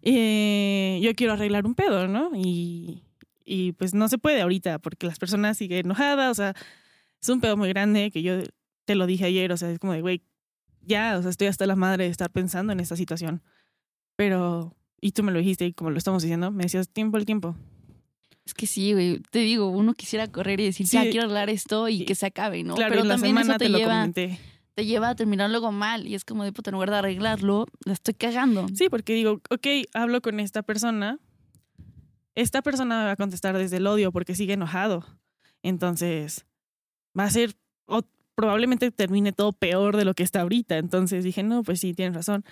Eh, 0.02 1.00
yo 1.02 1.16
quiero 1.16 1.32
arreglar 1.32 1.66
un 1.66 1.74
pedo, 1.74 2.10
¿no? 2.10 2.32
Y, 2.36 3.02
y 3.46 3.72
pues 3.72 3.94
no 3.94 4.10
se 4.10 4.18
puede 4.18 4.42
ahorita 4.42 4.80
porque 4.80 5.08
las 5.08 5.20
personas 5.20 5.58
siguen 5.58 5.86
enojadas, 5.86 6.32
o 6.32 6.36
sea, 6.36 6.54
es 7.22 7.30
un 7.30 7.40
pedo 7.40 7.56
muy 7.56 7.70
grande 7.70 8.12
que 8.12 8.22
yo 8.22 8.42
te 8.84 8.96
lo 8.96 9.06
dije 9.06 9.24
ayer, 9.24 9.54
o 9.54 9.58
sea, 9.58 9.72
es 9.72 9.80
como 9.80 9.94
de, 9.94 10.02
güey, 10.02 10.22
ya, 10.82 11.18
o 11.18 11.22
sea, 11.22 11.32
estoy 11.32 11.48
hasta 11.48 11.66
la 11.66 11.78
madre 11.78 12.04
de 12.04 12.10
estar 12.10 12.30
pensando 12.30 12.74
en 12.74 12.82
esta 12.82 12.98
situación. 12.98 13.42
Pero, 14.18 14.76
y 15.00 15.14
tú 15.14 15.24
me 15.24 15.32
lo 15.32 15.40
dijiste 15.40 15.66
y 15.66 15.72
como 15.72 15.92
lo 15.92 15.98
estamos 15.98 16.24
diciendo, 16.24 16.52
me 16.52 16.64
decías 16.64 16.90
tiempo 16.90 17.18
el 17.18 17.26
tiempo. 17.26 17.56
Es 18.48 18.54
que 18.54 18.66
sí, 18.68 18.94
güey. 18.94 19.20
Te 19.32 19.40
digo, 19.40 19.68
uno 19.70 19.94
quisiera 19.94 20.28
correr 20.28 20.60
y 20.60 20.66
decir, 20.66 20.88
Sí. 20.88 20.98
ya 20.98 21.04
quiero 21.04 21.22
arreglar 21.24 21.50
esto 21.50 21.88
y 21.90 22.06
que 22.06 22.16
se 22.16 22.26
acabe, 22.26 22.64
¿no? 22.64 22.76
Claro, 22.76 22.90
Pero 22.92 23.02
en 23.04 23.08
la 23.10 23.14
también 23.16 23.36
semana 23.36 23.52
eso 23.54 23.60
te, 23.60 23.66
te, 23.66 23.70
lo 23.70 23.78
lleva, 23.78 23.94
comenté. 24.00 24.40
te 24.74 24.86
lleva 24.86 25.10
a 25.10 25.16
terminar 25.16 25.50
luego 25.50 25.72
mal. 25.72 26.08
Y 26.08 26.16
es 26.16 26.26
como 26.26 26.44
de 26.44 26.52
puta, 26.52 26.70
en 26.72 26.74
lugar 26.74 26.90
de 26.90 26.96
arreglarlo, 26.98 27.68
la 27.86 27.94
estoy 27.94 28.14
cagando. 28.16 28.66
Sí, 28.74 28.90
porque 28.90 29.14
digo, 29.14 29.42
ok, 29.50 29.68
hablo 29.94 30.22
con 30.22 30.40
esta 30.40 30.64
persona. 30.64 31.20
Esta 32.36 32.62
persona 32.62 33.00
me 33.00 33.06
va 33.06 33.12
a 33.12 33.16
contestar 33.16 33.58
desde 33.58 33.78
el 33.78 33.88
odio 33.88 34.12
porque 34.12 34.36
sigue 34.36 34.54
enojado. 34.54 35.06
Entonces, 35.64 36.46
va 37.18 37.24
a 37.24 37.30
ser, 37.32 37.56
o 37.88 38.02
probablemente 38.36 38.92
termine 38.92 39.32
todo 39.32 39.54
peor 39.54 39.98
de 39.98 40.06
lo 40.06 40.14
que 40.14 40.24
está 40.24 40.42
ahorita. 40.42 40.78
Entonces 40.78 41.24
dije, 41.24 41.42
no, 41.44 41.64
pues 41.64 41.80
sí, 41.80 41.94
tienes 41.94 42.16
razón. 42.16 42.46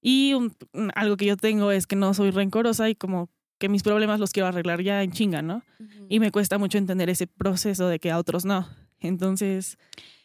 Y 0.00 0.32
un- 0.34 0.54
algo 0.94 1.16
que 1.16 1.26
yo 1.26 1.36
tengo 1.36 1.70
es 1.70 1.86
que 1.86 1.96
no 1.96 2.14
soy 2.14 2.30
rencorosa 2.30 2.88
y 2.88 2.94
como 2.94 3.28
que 3.58 3.68
mis 3.68 3.82
problemas 3.82 4.20
los 4.20 4.32
quiero 4.32 4.48
arreglar 4.48 4.82
ya 4.82 5.02
en 5.02 5.12
chinga, 5.12 5.42
¿no? 5.42 5.62
Y 6.08 6.20
me 6.20 6.30
cuesta 6.30 6.58
mucho 6.58 6.78
entender 6.78 7.08
ese 7.10 7.26
proceso 7.26 7.88
de 7.88 7.98
que 7.98 8.10
a 8.10 8.18
otros 8.18 8.44
no. 8.44 8.68
Entonces, 9.00 9.78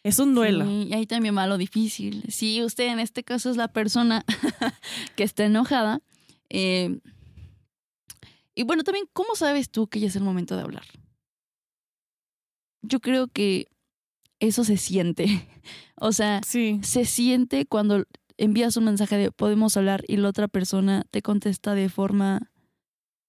es 0.03 0.19
un 0.19 0.35
duelo. 0.35 0.65
Sí, 0.65 0.87
y 0.89 0.93
ahí 0.93 1.05
también 1.05 1.37
va 1.37 1.47
lo 1.47 1.57
difícil. 1.57 2.23
Si 2.29 2.63
usted 2.63 2.87
en 2.87 2.99
este 2.99 3.23
caso 3.23 3.49
es 3.49 3.57
la 3.57 3.67
persona 3.67 4.25
que 5.15 5.23
está 5.23 5.45
enojada, 5.45 6.01
eh, 6.49 6.99
y 8.53 8.63
bueno, 8.63 8.83
también, 8.83 9.05
¿cómo 9.13 9.35
sabes 9.35 9.69
tú 9.69 9.87
que 9.87 9.99
ya 9.99 10.07
es 10.07 10.15
el 10.15 10.23
momento 10.23 10.55
de 10.55 10.63
hablar? 10.63 10.83
Yo 12.81 12.99
creo 12.99 13.27
que 13.27 13.67
eso 14.39 14.63
se 14.63 14.77
siente. 14.77 15.25
O 16.03 16.13
sea, 16.13 16.41
Sí, 16.43 16.79
se 16.81 17.05
siente 17.05 17.67
cuando 17.67 18.05
envías 18.37 18.75
un 18.75 18.85
mensaje 18.85 19.17
de 19.17 19.31
podemos 19.31 19.77
hablar 19.77 20.03
y 20.07 20.17
la 20.17 20.29
otra 20.29 20.47
persona 20.47 21.05
te 21.11 21.21
contesta 21.21 21.75
de 21.75 21.89
forma 21.89 22.50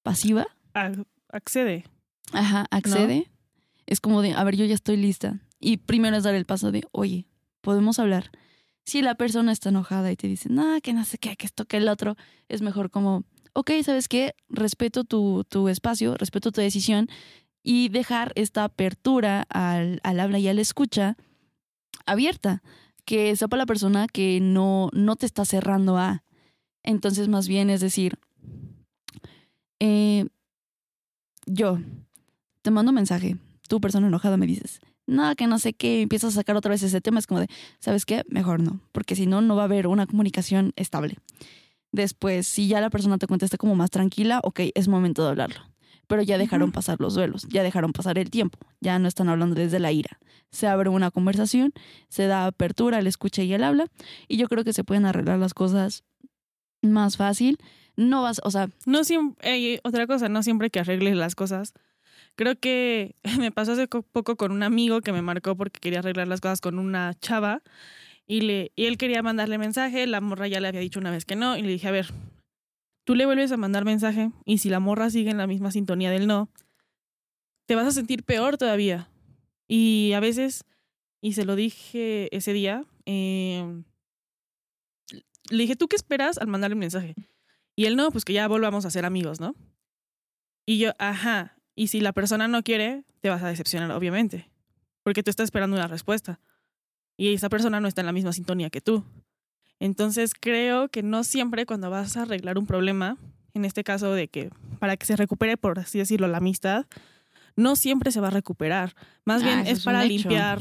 pasiva. 0.02 0.47
a- 0.75 0.90
accede. 1.28 1.85
Ajá, 2.32 2.66
accede. 2.71 3.30
Es 3.87 4.00
como 4.00 4.23
de, 4.23 4.32
a 4.35 4.44
ver, 4.44 4.56
yo 4.56 4.64
ya 4.64 4.75
estoy 4.75 4.97
lista. 4.97 5.40
Y 5.61 5.76
primero 5.78 6.16
es 6.16 6.25
dar 6.25 6.35
el 6.35 6.44
paso 6.47 6.73
de, 6.73 6.85
oye, 6.92 7.26
podemos 7.61 7.99
hablar. 7.99 8.30
Si 8.85 9.00
la 9.02 9.14
persona 9.14 9.52
está 9.52 9.68
enojada 9.68 10.11
y 10.11 10.16
te 10.16 10.26
dice, 10.28 10.49
no, 10.49 10.80
que 10.80 10.92
no 10.92 11.04
sé 11.04 11.18
qué, 11.18 11.37
que 11.37 11.47
esto, 11.47 11.64
que 11.66 11.76
el 11.76 11.88
otro, 11.88 12.16
es 12.49 12.62
mejor 12.62 12.90
como, 12.90 13.25
ok, 13.52 13.71
¿sabes 13.85 14.09
qué? 14.09 14.35
Respeto 14.49 15.04
tu, 15.04 15.44
tu 15.49 15.68
espacio, 15.68 16.16
respeto 16.16 16.50
tu 16.52 16.61
decisión 16.61 17.09
y 17.62 17.88
dejar 17.90 18.32
esta 18.35 18.64
apertura 18.64 19.42
al, 19.50 20.00
al 20.02 20.18
habla 20.21 20.38
y 20.38 20.49
al 20.49 20.59
escucha 20.59 21.16
abierta. 22.06 22.62
Que 23.04 23.35
sepa 23.35 23.56
la 23.56 23.66
persona 23.66 24.06
que 24.06 24.38
no, 24.40 24.88
no 24.92 25.16
te 25.16 25.26
está 25.26 25.44
cerrando 25.44 25.98
a. 25.98 26.22
Entonces, 26.85 27.26
más 27.29 27.48
bien 27.48 27.68
es 27.68 27.81
decir, 27.81 28.18
eh, 29.85 30.27
yo 31.45 31.81
te 32.62 32.71
mando 32.71 32.90
un 32.90 32.95
mensaje, 32.95 33.37
tú 33.66 33.81
persona 33.81 34.07
enojada 34.07 34.37
me 34.37 34.47
dices, 34.47 34.81
no, 35.09 35.35
que 35.35 35.49
no 35.49 35.59
sé 35.59 35.73
qué, 35.73 36.03
empiezas 36.03 36.35
a 36.35 36.40
sacar 36.40 36.55
otra 36.55 36.71
vez 36.71 36.85
ese 36.85 37.01
tema, 37.01 37.18
es 37.18 37.27
como 37.27 37.40
de, 37.40 37.49
¿sabes 37.81 38.07
qué? 38.07 38.23
Mejor 38.29 38.61
no, 38.61 38.81
porque 38.92 39.16
si 39.16 39.27
no, 39.27 39.40
no 39.40 39.57
va 39.57 39.62
a 39.62 39.64
haber 39.64 39.88
una 39.88 40.07
comunicación 40.07 40.73
estable. 40.77 41.16
Después, 41.90 42.47
si 42.47 42.68
ya 42.68 42.81
la 42.81 42.90
persona 42.90 43.18
te 43.18 43.27
contesta 43.27 43.59
como 43.59 43.75
más 43.75 43.90
tranquila, 43.90 44.40
ok, 44.45 44.61
es 44.77 44.87
momento 44.87 45.25
de 45.25 45.31
hablarlo. 45.31 45.61
Pero 46.07 46.23
ya 46.23 46.38
dejaron 46.38 46.71
pasar 46.71 47.01
los 47.01 47.14
duelos, 47.14 47.49
ya 47.49 47.64
dejaron 47.64 47.92
pasar 47.92 48.18
el 48.18 48.31
tiempo, 48.31 48.59
ya 48.81 49.01
no 49.01 49.09
están 49.09 49.29
hablando 49.29 49.57
desde 49.57 49.81
la 49.81 49.90
ira. 49.90 50.21
Se 50.53 50.68
abre 50.68 50.90
una 50.90 51.11
conversación, 51.11 51.73
se 52.09 52.29
da 52.29 52.47
apertura 52.47 52.99
al 52.99 53.09
escucha 53.09 53.42
y 53.42 53.53
al 53.53 53.64
habla, 53.64 53.87
y 54.29 54.37
yo 54.37 54.47
creo 54.47 54.62
que 54.62 54.73
se 54.73 54.85
pueden 54.85 55.07
arreglar 55.07 55.40
las 55.40 55.55
cosas 55.55 56.05
más 56.83 57.16
fácil. 57.16 57.59
No 57.96 58.22
vas, 58.22 58.40
o 58.44 58.50
sea, 58.50 58.68
No 58.87 59.05
siempre, 59.05 59.81
otra 59.85 60.07
cosa, 60.07 60.28
no 60.28 60.42
siempre 60.42 60.70
que 60.70 60.81
arregles 60.81 61.16
las 61.16 61.35
cosas. 61.35 61.74
Creo 62.37 62.59
que 62.59 63.16
me 63.40 63.52
pasó 63.52 63.72
hace 63.72 63.88
co- 63.88 64.02
poco 64.02 64.37
con 64.37 64.52
un 64.52 64.62
amigo 64.62 65.00
que 65.02 65.12
me 65.12 65.22
marcó 65.22 65.57
porque 65.57 65.81
quería 65.81 66.00
arreglar 66.00 66.28
las 66.28 66.40
cosas 66.40 66.61
con 66.61 66.78
una 66.78 67.14
chava 67.20 67.62
y, 68.26 68.42
le, 68.42 68.72
y 68.76 68.87
él 68.87 68.98
quería 68.98 69.22
mandarle 69.22 69.59
mensaje, 69.59 70.07
la 70.07 70.20
morra 70.20 70.48
ya 70.48 70.61
le 70.61 70.68
había 70.68 70.81
dicho 70.83 71.00
una 71.00 71.11
vez 71.12 71.24
que 71.26 71.37
no 71.37 71.57
y 71.59 71.62
le 71.62 71.68
dije, 71.70 71.88
a 71.88 71.92
ver, 71.92 72.09
tú 73.05 73.14
le 73.14 73.26
vuelves 73.26 73.52
a 73.52 73.57
mandar 73.57 73.85
mensaje 73.85 74.31
y 74.44 74.59
si 74.59 74.70
la 74.70 74.81
morra 74.81 75.11
sigue 75.11 75.31
en 75.31 75.38
la 75.38 75.46
misma 75.46 75.70
sintonía 75.72 76.11
del 76.11 76.26
no, 76.26 76.48
te 77.66 77.74
vas 77.74 77.87
a 77.87 77.92
sentir 77.92 78.24
peor 78.24 78.59
todavía. 78.59 79.09
Y 79.68 80.12
a 80.14 80.20
veces, 80.20 80.64
y 81.22 81.35
se 81.35 81.44
lo 81.44 81.57
dije 81.57 82.35
ese 82.37 82.52
día, 82.52 82.85
eh, 83.07 83.83
le 85.50 85.62
dije, 85.62 85.76
¿tú 85.76 85.88
qué 85.88 85.96
esperas 85.96 86.38
al 86.38 86.46
mandarle 86.48 86.76
mensaje? 86.76 87.14
Y 87.76 87.87
él 87.87 87.96
no, 87.96 88.11
pues 88.11 88.24
que 88.24 88.32
ya 88.32 88.46
volvamos 88.48 88.85
a 88.85 88.90
ser 88.90 89.04
amigos, 89.04 89.40
¿no? 89.40 89.54
Y 90.66 90.78
yo, 90.78 90.92
ajá. 90.98 91.56
Y 91.74 91.88
si 91.88 92.00
la 92.00 92.12
persona 92.12 92.48
no 92.48 92.62
quiere, 92.62 93.04
te 93.20 93.30
vas 93.30 93.42
a 93.42 93.48
decepcionar, 93.48 93.90
obviamente. 93.92 94.50
Porque 95.02 95.22
tú 95.22 95.30
estás 95.30 95.44
esperando 95.44 95.76
una 95.76 95.88
respuesta. 95.88 96.38
Y 97.16 97.32
esa 97.35 97.48
persona 97.48 97.80
no 97.80 97.88
está 97.88 98.02
en 98.02 98.06
la 98.06 98.12
misma 98.12 98.32
sintonía 98.32 98.70
que 98.70 98.80
tú. 98.80 99.04
Entonces 99.80 100.32
creo 100.38 100.88
que 100.88 101.02
no 101.02 101.24
siempre 101.24 101.66
cuando 101.66 101.90
vas 101.90 102.16
a 102.16 102.22
arreglar 102.22 102.58
un 102.58 102.66
problema, 102.66 103.16
en 103.54 103.64
este 103.64 103.82
caso 103.85 104.12
de 104.12 104.28
que 104.28 104.50
para 104.78 104.96
que 104.96 105.06
se 105.06 105.16
recupere, 105.16 105.56
por 105.56 105.78
así 105.78 105.98
decirlo, 105.98 106.28
la 106.28 106.38
amistad, 106.38 106.87
no 107.56 107.74
siempre 107.76 108.12
se 108.12 108.20
va 108.20 108.28
a 108.28 108.30
recuperar. 108.30 108.94
Más 109.24 109.42
Ah, 109.42 109.46
bien 109.46 109.66
es 109.66 109.82
para 109.85 110.04
limpiar 110.04 110.61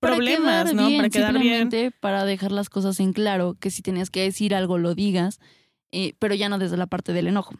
para 0.00 0.14
problemas, 0.16 0.64
quedar 0.70 0.74
¿no? 0.74 0.86
bien, 0.86 0.98
para 0.98 1.10
quedar 1.10 1.32
bien. 1.32 1.42
simplemente 1.42 1.90
para 1.90 2.24
dejar 2.24 2.52
las 2.52 2.70
cosas 2.70 3.00
en 3.00 3.12
claro, 3.12 3.56
que 3.60 3.70
si 3.70 3.82
tenías 3.82 4.10
que 4.10 4.22
decir 4.22 4.54
algo 4.54 4.78
lo 4.78 4.94
digas, 4.94 5.40
eh, 5.90 6.14
pero 6.18 6.34
ya 6.34 6.48
no 6.48 6.58
desde 6.58 6.76
la 6.76 6.86
parte 6.86 7.12
del 7.12 7.28
enojo. 7.28 7.54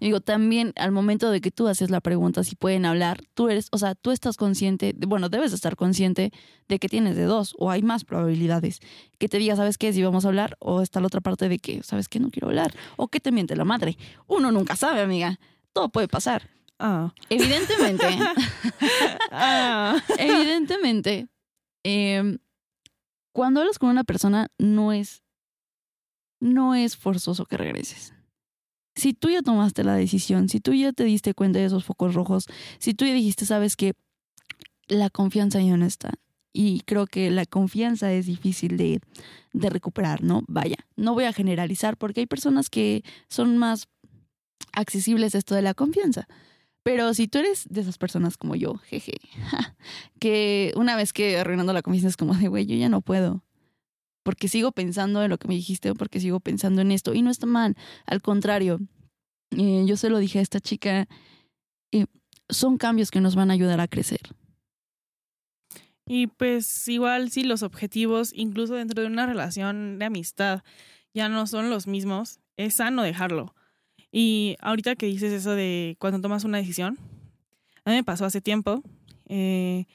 Digo, 0.00 0.20
también 0.20 0.72
al 0.76 0.92
momento 0.92 1.30
de 1.30 1.40
que 1.40 1.50
tú 1.50 1.66
haces 1.68 1.88
la 1.90 2.00
pregunta 2.00 2.44
si 2.44 2.54
pueden 2.56 2.84
hablar, 2.84 3.22
tú 3.34 3.48
eres, 3.48 3.68
o 3.72 3.78
sea, 3.78 3.94
tú 3.94 4.10
estás 4.10 4.36
consciente, 4.36 4.92
de- 4.94 5.06
bueno, 5.06 5.28
debes 5.30 5.52
estar 5.52 5.76
consciente 5.76 6.30
de 6.68 6.78
que 6.78 6.88
tienes 6.88 7.16
de 7.16 7.24
dos 7.24 7.54
o 7.58 7.70
hay 7.70 7.82
más 7.82 8.04
probabilidades. 8.04 8.80
Que 9.18 9.28
te 9.28 9.38
diga, 9.38 9.56
¿sabes 9.56 9.78
qué? 9.78 9.92
Si 9.92 10.02
vamos 10.02 10.24
a 10.24 10.28
hablar, 10.28 10.56
o 10.60 10.82
está 10.82 11.00
la 11.00 11.06
otra 11.06 11.20
parte 11.22 11.48
de 11.48 11.58
que, 11.58 11.82
¿sabes 11.82 12.08
qué? 12.08 12.20
No 12.20 12.30
quiero 12.30 12.48
hablar. 12.48 12.74
O 12.96 13.08
que 13.08 13.20
te 13.20 13.32
miente 13.32 13.56
la 13.56 13.64
madre. 13.64 13.96
Uno 14.26 14.52
nunca 14.52 14.76
sabe, 14.76 15.00
amiga. 15.00 15.38
Todo 15.72 15.88
puede 15.88 16.08
pasar. 16.08 16.48
Ah. 16.78 17.12
Evidentemente, 17.28 18.06
Ah. 19.30 19.96
evidentemente, 20.18 21.28
em, 21.84 22.38
cuando 23.32 23.60
hablas 23.60 23.78
con 23.78 23.90
una 23.90 24.04
persona, 24.04 24.48
no 24.58 24.92
es, 24.92 25.22
no 26.40 26.74
es 26.74 26.96
forzoso 26.96 27.46
que 27.46 27.56
regreses. 27.56 28.14
Si 28.96 29.14
tú 29.14 29.30
ya 29.30 29.42
tomaste 29.42 29.84
la 29.84 29.94
decisión, 29.94 30.48
si 30.48 30.60
tú 30.60 30.74
ya 30.74 30.92
te 30.92 31.04
diste 31.04 31.34
cuenta 31.34 31.58
de 31.58 31.66
esos 31.66 31.84
focos 31.84 32.14
rojos, 32.14 32.46
si 32.78 32.92
tú 32.94 33.04
ya 33.04 33.14
dijiste, 33.14 33.46
sabes 33.46 33.76
que 33.76 33.94
la 34.88 35.10
confianza 35.10 35.60
ya 35.60 35.76
no 35.76 35.86
está. 35.86 36.14
Y 36.52 36.80
creo 36.80 37.06
que 37.06 37.30
la 37.30 37.46
confianza 37.46 38.12
es 38.12 38.26
difícil 38.26 38.76
de, 38.76 39.00
de 39.52 39.70
recuperar, 39.70 40.22
¿no? 40.24 40.42
Vaya, 40.48 40.76
no 40.96 41.14
voy 41.14 41.24
a 41.24 41.32
generalizar 41.32 41.96
porque 41.96 42.20
hay 42.20 42.26
personas 42.26 42.68
que 42.68 43.04
son 43.28 43.56
más 43.56 43.86
accesibles 44.72 45.34
a 45.34 45.38
esto 45.38 45.54
de 45.54 45.62
la 45.62 45.74
confianza. 45.74 46.26
Pero 46.82 47.14
si 47.14 47.28
tú 47.28 47.38
eres 47.38 47.66
de 47.68 47.82
esas 47.82 47.98
personas 47.98 48.36
como 48.36 48.56
yo, 48.56 48.74
jeje, 48.78 49.14
que 50.18 50.72
una 50.76 50.96
vez 50.96 51.12
que 51.12 51.38
arruinando 51.38 51.72
la 51.72 51.82
confianza 51.82 52.08
es 52.08 52.16
como 52.16 52.34
de, 52.34 52.48
güey, 52.48 52.66
yo 52.66 52.74
ya 52.76 52.88
no 52.88 53.00
puedo. 53.00 53.44
Porque 54.22 54.48
sigo 54.48 54.72
pensando 54.72 55.22
en 55.22 55.30
lo 55.30 55.38
que 55.38 55.48
me 55.48 55.54
dijiste 55.54 55.90
o 55.90 55.94
porque 55.94 56.20
sigo 56.20 56.40
pensando 56.40 56.82
en 56.82 56.92
esto. 56.92 57.14
Y 57.14 57.22
no 57.22 57.30
está 57.30 57.46
mal. 57.46 57.76
Al 58.06 58.20
contrario, 58.20 58.80
eh, 59.52 59.84
yo 59.86 59.96
se 59.96 60.10
lo 60.10 60.18
dije 60.18 60.38
a 60.38 60.42
esta 60.42 60.60
chica, 60.60 61.08
eh, 61.92 62.06
son 62.48 62.76
cambios 62.76 63.10
que 63.10 63.20
nos 63.20 63.34
van 63.34 63.50
a 63.50 63.54
ayudar 63.54 63.80
a 63.80 63.88
crecer. 63.88 64.20
Y 66.06 66.26
pues 66.26 66.88
igual 66.88 67.30
si 67.30 67.44
los 67.44 67.62
objetivos, 67.62 68.32
incluso 68.34 68.74
dentro 68.74 69.00
de 69.00 69.06
una 69.06 69.26
relación 69.26 69.98
de 69.98 70.06
amistad, 70.06 70.62
ya 71.14 71.28
no 71.28 71.46
son 71.46 71.70
los 71.70 71.86
mismos, 71.86 72.40
es 72.56 72.74
sano 72.74 73.02
dejarlo. 73.02 73.54
Y 74.12 74.56
ahorita 74.60 74.96
que 74.96 75.06
dices 75.06 75.32
eso 75.32 75.52
de 75.52 75.96
cuando 76.00 76.20
tomas 76.20 76.44
una 76.44 76.58
decisión, 76.58 76.98
a 77.84 77.90
mí 77.90 77.96
me 77.96 78.04
pasó 78.04 78.24
hace 78.24 78.40
tiempo, 78.40 78.82
eh, 79.28 79.86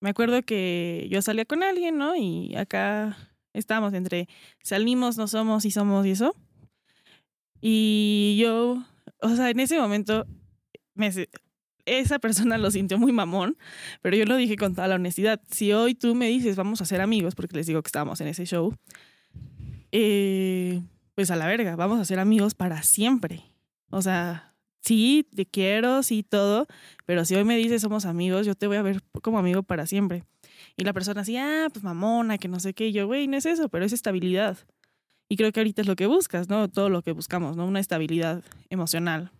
me 0.00 0.10
acuerdo 0.10 0.42
que 0.42 1.06
yo 1.10 1.20
salía 1.22 1.44
con 1.44 1.62
alguien, 1.62 1.98
¿no? 1.98 2.16
Y 2.16 2.56
acá 2.56 3.16
estábamos 3.54 3.94
entre 3.94 4.28
salimos, 4.62 5.16
no 5.18 5.28
somos 5.28 5.64
y 5.64 5.70
somos 5.70 6.06
y 6.06 6.10
eso. 6.10 6.34
Y 7.60 8.36
yo, 8.40 8.82
o 9.20 9.36
sea, 9.36 9.50
en 9.50 9.60
ese 9.60 9.78
momento 9.78 10.26
me, 10.94 11.10
esa 11.86 12.18
persona 12.18 12.58
lo 12.58 12.70
sintió 12.70 12.98
muy 12.98 13.12
mamón, 13.12 13.56
pero 14.00 14.16
yo 14.16 14.24
lo 14.24 14.36
dije 14.36 14.56
con 14.56 14.74
toda 14.74 14.88
la 14.88 14.96
honestidad. 14.96 15.40
Si 15.50 15.72
hoy 15.72 15.94
tú 15.94 16.14
me 16.14 16.28
dices 16.28 16.56
vamos 16.56 16.80
a 16.80 16.84
ser 16.84 17.00
amigos, 17.00 17.34
porque 17.34 17.56
les 17.56 17.66
digo 17.66 17.82
que 17.82 17.88
estábamos 17.88 18.20
en 18.20 18.28
ese 18.28 18.46
show, 18.46 18.74
eh, 19.90 20.80
pues 21.14 21.30
a 21.30 21.36
la 21.36 21.46
verga, 21.46 21.76
vamos 21.76 22.00
a 22.00 22.04
ser 22.04 22.18
amigos 22.18 22.54
para 22.54 22.82
siempre. 22.82 23.44
O 23.90 24.02
sea, 24.02 24.54
sí, 24.80 25.28
te 25.34 25.46
quiero, 25.46 26.02
sí, 26.02 26.22
todo, 26.22 26.66
pero 27.04 27.24
si 27.24 27.34
hoy 27.34 27.44
me 27.44 27.56
dices 27.56 27.82
somos 27.82 28.06
amigos, 28.06 28.46
yo 28.46 28.54
te 28.54 28.66
voy 28.66 28.76
a 28.76 28.82
ver 28.82 29.02
como 29.22 29.38
amigo 29.38 29.62
para 29.62 29.86
siempre. 29.86 30.24
Y 30.76 30.84
la 30.84 30.92
persona 30.92 31.20
así, 31.20 31.36
ah, 31.36 31.68
pues 31.72 31.84
mamona, 31.84 32.38
que 32.38 32.48
no 32.48 32.60
sé 32.60 32.74
qué. 32.74 32.88
Y 32.88 32.92
yo, 32.92 33.06
güey, 33.06 33.28
no 33.28 33.36
es 33.36 33.46
eso, 33.46 33.68
pero 33.68 33.84
es 33.84 33.92
estabilidad. 33.92 34.58
Y 35.28 35.36
creo 35.36 35.52
que 35.52 35.60
ahorita 35.60 35.82
es 35.82 35.88
lo 35.88 35.96
que 35.96 36.06
buscas, 36.06 36.48
¿no? 36.48 36.68
Todo 36.68 36.88
lo 36.88 37.02
que 37.02 37.12
buscamos, 37.12 37.56
¿no? 37.56 37.66
Una 37.66 37.80
estabilidad 37.80 38.42
emocional, 38.70 39.30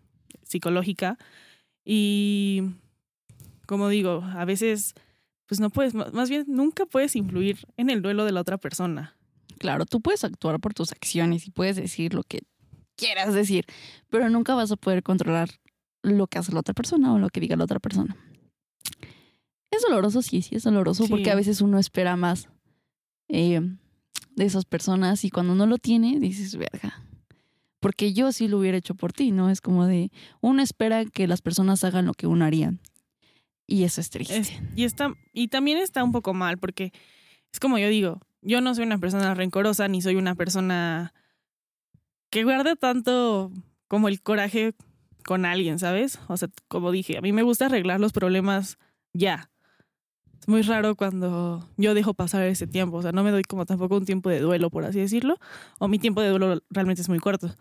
psicológica. 0.42 1.18
Y, 1.84 2.62
como 3.66 3.88
digo, 3.88 4.22
a 4.34 4.44
veces, 4.44 4.94
pues 5.46 5.60
no 5.60 5.70
puedes, 5.70 5.94
más 5.94 6.30
bien 6.30 6.44
nunca 6.48 6.86
puedes 6.86 7.16
influir 7.16 7.58
en 7.76 7.90
el 7.90 8.02
duelo 8.02 8.24
de 8.24 8.32
la 8.32 8.40
otra 8.40 8.58
persona. 8.58 9.16
Claro, 9.58 9.84
tú 9.84 10.00
puedes 10.00 10.24
actuar 10.24 10.60
por 10.60 10.74
tus 10.74 10.92
acciones 10.92 11.46
y 11.46 11.50
puedes 11.50 11.76
decir 11.76 12.14
lo 12.14 12.22
que 12.22 12.40
quieras 12.96 13.34
decir, 13.34 13.66
pero 14.10 14.28
nunca 14.30 14.54
vas 14.54 14.70
a 14.70 14.76
poder 14.76 15.02
controlar 15.02 15.50
lo 16.02 16.26
que 16.26 16.38
hace 16.38 16.52
la 16.52 16.60
otra 16.60 16.74
persona 16.74 17.12
o 17.12 17.18
lo 17.18 17.28
que 17.28 17.40
diga 17.40 17.56
la 17.56 17.64
otra 17.64 17.80
persona. 17.80 18.16
Es 19.72 19.82
doloroso, 19.82 20.22
sí, 20.22 20.42
sí, 20.42 20.54
es 20.54 20.62
doloroso 20.62 21.08
porque 21.08 21.30
a 21.30 21.34
veces 21.34 21.62
uno 21.62 21.78
espera 21.78 22.14
más 22.14 22.48
eh, 23.28 23.60
de 24.36 24.44
esas 24.44 24.66
personas 24.66 25.24
y 25.24 25.30
cuando 25.30 25.54
no 25.54 25.66
lo 25.66 25.78
tiene, 25.78 26.20
dices, 26.20 26.56
verga. 26.56 27.02
Porque 27.80 28.12
yo 28.12 28.30
sí 28.30 28.46
lo 28.46 28.58
hubiera 28.58 28.76
hecho 28.76 28.94
por 28.94 29.12
ti, 29.12 29.32
¿no? 29.32 29.48
Es 29.50 29.62
como 29.62 29.86
de, 29.86 30.12
uno 30.40 30.62
espera 30.62 31.06
que 31.06 31.26
las 31.26 31.40
personas 31.40 31.82
hagan 31.84 32.04
lo 32.04 32.12
que 32.12 32.26
uno 32.26 32.44
haría. 32.44 32.74
Y 33.66 33.84
eso 33.84 34.02
es 34.02 34.10
triste. 34.10 34.42
y, 34.76 34.84
está, 34.84 35.14
y 35.32 35.48
también 35.48 35.78
está 35.78 36.04
un 36.04 36.12
poco 36.12 36.34
mal 36.34 36.58
porque 36.58 36.92
es 37.50 37.58
como 37.58 37.78
yo 37.78 37.88
digo, 37.88 38.20
yo 38.42 38.60
no 38.60 38.74
soy 38.74 38.84
una 38.84 38.98
persona 38.98 39.34
rencorosa 39.34 39.88
ni 39.88 40.02
soy 40.02 40.16
una 40.16 40.34
persona 40.34 41.14
que 42.28 42.44
guarda 42.44 42.76
tanto 42.76 43.50
como 43.88 44.08
el 44.08 44.20
coraje 44.20 44.74
con 45.24 45.46
alguien, 45.46 45.78
¿sabes? 45.78 46.18
O 46.28 46.36
sea, 46.36 46.48
como 46.68 46.92
dije, 46.92 47.16
a 47.16 47.20
mí 47.20 47.32
me 47.32 47.42
gusta 47.42 47.66
arreglar 47.66 48.00
los 48.00 48.12
problemas 48.12 48.78
ya. 49.12 49.50
Es 50.42 50.48
muy 50.48 50.62
raro 50.62 50.96
cuando 50.96 51.68
yo 51.76 51.94
dejo 51.94 52.14
pasar 52.14 52.42
ese 52.42 52.66
tiempo, 52.66 52.96
o 52.96 53.02
sea, 53.02 53.12
no 53.12 53.22
me 53.22 53.30
doy 53.30 53.44
como 53.44 53.64
tampoco 53.64 53.96
un 53.96 54.04
tiempo 54.04 54.28
de 54.28 54.40
duelo, 54.40 54.70
por 54.70 54.84
así 54.84 54.98
decirlo, 54.98 55.38
o 55.78 55.86
mi 55.86 56.00
tiempo 56.00 56.20
de 56.20 56.30
duelo 56.30 56.60
realmente 56.68 57.00
es 57.00 57.08
muy 57.08 57.20
corto. 57.20 57.54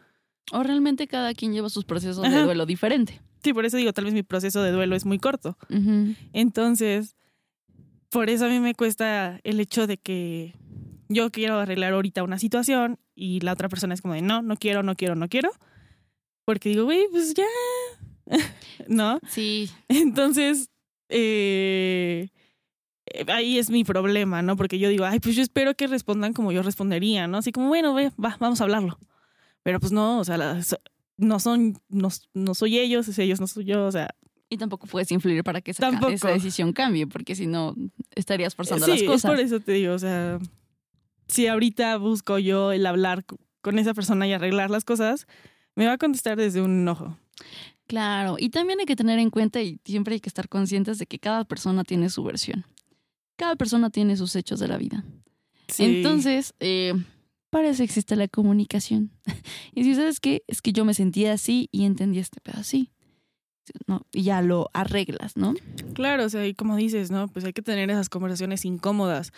O 0.52 0.63
realmente 0.63 1.06
cada 1.08 1.36
quien 1.36 1.54
lleva 1.54 1.70
sus 1.70 1.86
procesos 1.86 2.24
de 2.24 2.41
duelo 2.41 2.65
diferente. 2.65 3.22
Sí, 3.44 3.54
por 3.54 3.65
eso 3.65 3.78
digo, 3.78 3.94
tal 3.94 4.06
vez 4.06 4.15
mi 4.15 4.24
proceso 4.24 4.63
de 4.63 4.72
duelo 4.72 4.96
es 4.96 5.06
muy 5.06 5.20
corto. 5.20 5.60
Entonces, 6.34 7.15
por 8.10 8.32
eso 8.32 8.46
a 8.46 8.50
mí 8.50 8.60
me 8.60 8.74
cuesta 8.74 9.39
el 9.44 9.60
hecho 9.60 9.86
de 9.86 9.98
que 9.98 10.56
yo 11.08 11.30
quiero 11.30 11.60
arreglar 11.60 11.94
ahorita 11.94 12.24
una 12.24 12.39
situación 12.39 12.98
y 13.13 13.41
la 13.41 13.54
otra 13.54 13.70
persona 13.70 13.94
es 13.94 14.02
como 14.02 14.15
de 14.15 14.24
no, 14.24 14.41
no 14.41 14.58
quiero, 14.58 14.82
no 14.82 14.96
quiero, 14.96 15.13
no 15.13 15.30
quiero. 15.30 15.52
Porque 16.46 16.70
digo, 16.70 16.86
güey, 16.86 17.06
pues 17.12 17.36
ya. 17.36 17.46
¿No? 18.88 19.20
Sí. 19.30 19.70
Entonces, 19.88 20.72
eh, 21.10 22.28
eh, 22.28 22.40
ahí 23.27 23.57
es 23.57 23.69
mi 23.69 23.83
problema, 23.83 24.41
¿no? 24.41 24.55
Porque 24.55 24.79
yo 24.79 24.89
digo, 24.89 25.05
ay, 25.05 25.19
pues 25.19 25.35
yo 25.35 25.41
espero 25.41 25.75
que 25.75 25.87
respondan 25.87 26.33
como 26.33 26.51
yo 26.51 26.61
respondería, 26.63 27.27
¿no? 27.27 27.37
Así 27.37 27.51
como, 27.51 27.67
bueno, 27.67 27.93
ve, 27.93 28.11
va, 28.23 28.37
vamos 28.39 28.61
a 28.61 28.63
hablarlo. 28.63 28.97
Pero 29.63 29.79
pues 29.79 29.91
no, 29.91 30.19
o 30.19 30.23
sea, 30.23 30.59
no 31.17 31.39
son, 31.39 31.79
no, 31.89 32.09
no 32.33 32.55
soy 32.55 32.79
ellos, 32.79 33.07
es 33.07 33.19
ellos, 33.19 33.39
no 33.39 33.47
soy 33.47 33.65
yo, 33.65 33.85
o 33.85 33.91
sea. 33.91 34.09
Y 34.49 34.57
tampoco 34.57 34.85
puedes 34.85 35.09
influir 35.11 35.43
para 35.43 35.61
que 35.61 35.71
esa, 35.71 35.89
esa 36.09 36.29
decisión 36.29 36.73
cambie, 36.73 37.07
porque 37.07 37.35
si 37.35 37.47
no 37.47 37.73
estarías 38.15 38.53
forzando 38.53 38.85
las 38.85 39.01
cosas. 39.03 39.21
Sí, 39.21 39.27
por 39.27 39.39
eso 39.39 39.59
te 39.61 39.71
digo, 39.71 39.93
o 39.93 39.99
sea, 39.99 40.39
si 41.27 41.47
ahorita 41.47 41.95
busco 41.97 42.37
yo 42.37 42.73
el 42.73 42.85
hablar 42.85 43.23
con 43.61 43.79
esa 43.79 43.93
persona 43.93 44.27
y 44.27 44.33
arreglar 44.33 44.69
las 44.69 44.83
cosas, 44.83 45.25
me 45.75 45.85
va 45.85 45.93
a 45.93 45.97
contestar 45.97 46.37
desde 46.37 46.61
un 46.61 46.81
enojo. 46.81 47.17
Claro, 47.87 48.35
y 48.39 48.49
también 48.49 48.79
hay 48.81 48.85
que 48.85 48.97
tener 48.97 49.19
en 49.19 49.29
cuenta 49.29 49.61
y 49.61 49.79
siempre 49.85 50.15
hay 50.15 50.19
que 50.19 50.29
estar 50.29 50.49
conscientes 50.49 50.97
de 50.97 51.05
que 51.05 51.19
cada 51.19 51.45
persona 51.45 51.85
tiene 51.85 52.09
su 52.09 52.23
versión 52.23 52.65
cada 53.41 53.56
persona 53.56 53.89
tiene 53.89 54.15
sus 54.17 54.36
hechos 54.36 54.60
de 54.60 54.67
la 54.67 54.77
vida. 54.77 55.04
Entonces, 55.80 56.54
eh, 56.60 56.93
para 57.49 57.69
eso 57.69 57.82
existe 57.82 58.15
la 58.15 58.27
comunicación. 58.27 59.10
y 59.73 59.84
si 59.84 59.95
sabes 59.95 60.19
qué, 60.19 60.43
es 60.45 60.62
que 60.62 60.73
yo 60.73 60.86
me 60.86 60.93
sentía 60.93 61.34
así 61.34 61.67
y 61.71 61.86
entendí 61.86 62.19
este 62.19 62.39
pedo 62.39 62.60
así. 62.60 62.91
No, 63.88 64.06
y 64.12 64.21
ya 64.21 64.43
lo 64.43 64.69
arreglas, 64.73 65.38
¿no? 65.38 65.56
Claro, 65.95 66.25
o 66.25 66.30
sea, 66.30 66.45
y 66.45 66.54
como 66.54 66.75
dices, 66.75 67.10
¿no? 67.10 67.30
Pues 67.30 67.43
hay 67.43 67.54
que 67.54 67.63
tener 67.63 67.89
esas 67.89 68.10
conversaciones 68.10 68.63
incómodas. 68.63 69.34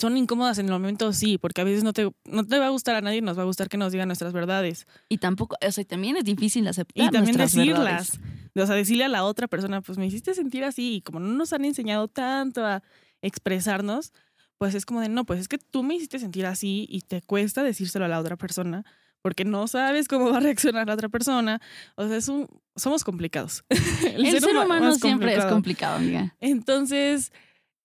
Son 0.00 0.16
incómodas 0.16 0.58
en 0.58 0.66
el 0.66 0.72
momento, 0.72 1.12
sí, 1.12 1.38
porque 1.38 1.60
a 1.60 1.64
veces 1.64 1.84
no 1.84 1.92
te, 1.92 2.10
no 2.24 2.44
te 2.44 2.58
va 2.58 2.66
a 2.66 2.70
gustar 2.70 2.96
a 2.96 3.02
nadie, 3.02 3.22
nos 3.22 3.38
va 3.38 3.42
a 3.42 3.46
gustar 3.46 3.68
que 3.68 3.76
nos 3.76 3.92
digan 3.92 4.08
nuestras 4.08 4.32
verdades. 4.32 4.88
Y 5.08 5.18
tampoco, 5.18 5.56
o 5.64 5.70
sea, 5.70 5.84
también 5.84 6.16
es 6.16 6.24
difícil 6.24 6.66
aceptar. 6.66 7.06
Y 7.06 7.10
también 7.10 7.36
decirlas. 7.36 8.18
O 8.56 8.66
sea, 8.66 8.74
decirle 8.74 9.04
a 9.04 9.08
la 9.08 9.22
otra 9.22 9.46
persona, 9.46 9.80
pues 9.80 9.96
me 9.96 10.06
hiciste 10.06 10.34
sentir 10.34 10.64
así, 10.64 10.96
y 10.96 11.00
como 11.02 11.20
no 11.20 11.32
nos 11.34 11.52
han 11.52 11.64
enseñado 11.64 12.08
tanto 12.08 12.66
a 12.66 12.82
expresarnos, 13.22 14.12
pues 14.58 14.74
es 14.74 14.84
como 14.84 15.00
de, 15.00 15.08
no, 15.08 15.24
pues 15.24 15.40
es 15.40 15.48
que 15.48 15.58
tú 15.58 15.82
me 15.82 15.94
hiciste 15.94 16.18
sentir 16.18 16.46
así 16.46 16.86
y 16.90 17.02
te 17.02 17.22
cuesta 17.22 17.62
decírselo 17.62 18.04
a 18.04 18.08
la 18.08 18.18
otra 18.18 18.36
persona 18.36 18.84
porque 19.22 19.44
no 19.44 19.66
sabes 19.66 20.08
cómo 20.08 20.30
va 20.30 20.38
a 20.38 20.40
reaccionar 20.40 20.86
la 20.86 20.94
otra 20.94 21.08
persona. 21.08 21.60
O 21.96 22.06
sea, 22.06 22.16
es 22.16 22.28
un, 22.28 22.48
somos 22.76 23.04
complicados. 23.04 23.64
El, 24.14 24.40
ser, 24.40 24.56
humano 24.56 24.94
siempre 24.94 25.34
es 25.34 25.44
complicado, 25.46 25.96
amiga. 25.96 26.34
Entonces, 26.40 27.32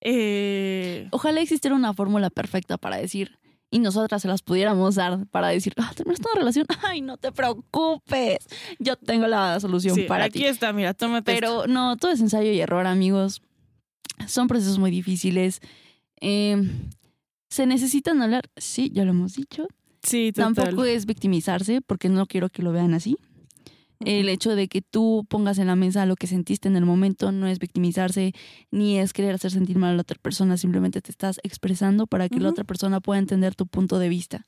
eh... 0.01 1.07
ojalá 1.11 1.41
existiera 1.41 1.75
una 1.75 1.93
fórmula 1.93 2.29
perfecta 2.29 2.77
para 2.77 2.97
decir, 2.97 3.39
y 3.69 3.79
nosotras 3.79 4.21
se 4.21 4.27
las 4.27 4.43
pudiéramos 4.43 4.95
dar 4.95 5.25
para 5.27 5.47
decir, 5.47 5.73
ah, 5.77 5.91
tenemos 5.95 6.19
una 6.19 6.39
relación, 6.39 6.67
ay, 6.83 7.01
no 7.01 7.17
te 7.17 7.31
preocupes, 7.31 8.45
yo 8.79 8.95
tengo 8.95 9.27
la 9.27 9.59
solución 9.59 9.97
para 10.07 10.29
ti. 10.29 10.39
Aquí 10.39 10.47
está, 10.47 10.71
mira, 10.73 10.93
tómate. 10.93 11.33
Pero 11.33 11.65
no, 11.67 11.97
todo 11.97 12.11
es 12.11 12.19
ensayo 12.19 12.51
y 12.51 12.59
error, 12.59 12.85
amigos 12.85 13.41
son 14.27 14.47
procesos 14.47 14.79
muy 14.79 14.91
difíciles. 14.91 15.59
Em, 16.19 16.89
¿Se 17.49 17.65
necesitan 17.65 18.21
hablar? 18.21 18.49
Sí, 18.57 18.91
ya 18.93 19.05
lo 19.05 19.11
hemos 19.11 19.35
dicho. 19.35 19.67
Sí, 20.01 20.31
Tampoco 20.33 20.83
es 20.83 21.05
victimizarse, 21.05 21.81
porque 21.81 22.09
no 22.09 22.25
quiero 22.25 22.49
que 22.49 22.61
lo 22.61 22.71
vean 22.71 22.93
así. 22.93 23.17
El 24.05 24.27
hecho 24.27 24.55
de 24.55 24.67
que 24.67 24.81
tú 24.81 25.25
pongas 25.29 25.57
en 25.57 25.67
la 25.67 25.75
mesa 25.75 26.05
lo 26.05 26.15
que 26.15 26.27
sentiste 26.27 26.67
en 26.67 26.75
el 26.75 26.85
momento 26.85 27.31
no 27.31 27.47
es 27.47 27.59
victimizarse, 27.59 28.33
ni 28.71 28.99
es 28.99 29.13
querer 29.13 29.35
hacer 29.35 29.51
sentir 29.51 29.77
mal 29.77 29.91
a 29.91 29.95
la 29.95 30.01
otra 30.01 30.19
persona, 30.21 30.57
simplemente 30.57 31.01
te 31.01 31.11
estás 31.11 31.39
expresando 31.43 32.07
para 32.07 32.27
que 32.27 32.39
la 32.39 32.49
otra 32.49 32.63
persona 32.63 32.99
pueda 32.99 33.19
entender 33.19 33.55
tu 33.55 33.65
punto 33.65 33.99
de 33.99 34.09
vista. 34.09 34.45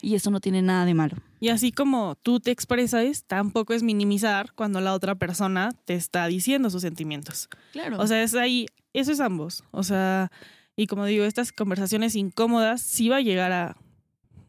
Y 0.00 0.14
eso 0.14 0.30
no 0.30 0.40
tiene 0.40 0.62
nada 0.62 0.84
de 0.84 0.94
malo. 0.94 1.16
Y 1.40 1.48
así 1.48 1.72
como 1.72 2.16
tú 2.22 2.38
te 2.38 2.52
expresas, 2.52 3.24
tampoco 3.26 3.74
es 3.74 3.82
minimizar 3.82 4.52
cuando 4.54 4.80
la 4.80 4.94
otra 4.94 5.16
persona 5.16 5.70
te 5.84 5.94
está 5.94 6.26
diciendo 6.28 6.70
sus 6.70 6.82
sentimientos. 6.82 7.48
Claro. 7.72 7.98
O 8.00 8.06
sea, 8.06 8.22
es 8.22 8.34
ahí, 8.34 8.66
eso 8.98 9.12
es 9.12 9.20
ambos. 9.20 9.64
O 9.70 9.82
sea, 9.82 10.30
y 10.76 10.86
como 10.86 11.06
digo, 11.06 11.24
estas 11.24 11.52
conversaciones 11.52 12.14
incómodas 12.14 12.80
sí 12.80 13.08
va 13.08 13.16
a 13.16 13.20
llegar 13.20 13.52
a, 13.52 13.76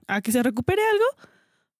a 0.07 0.21
que 0.21 0.31
se 0.31 0.43
recupere 0.43 0.81
algo 0.81 1.29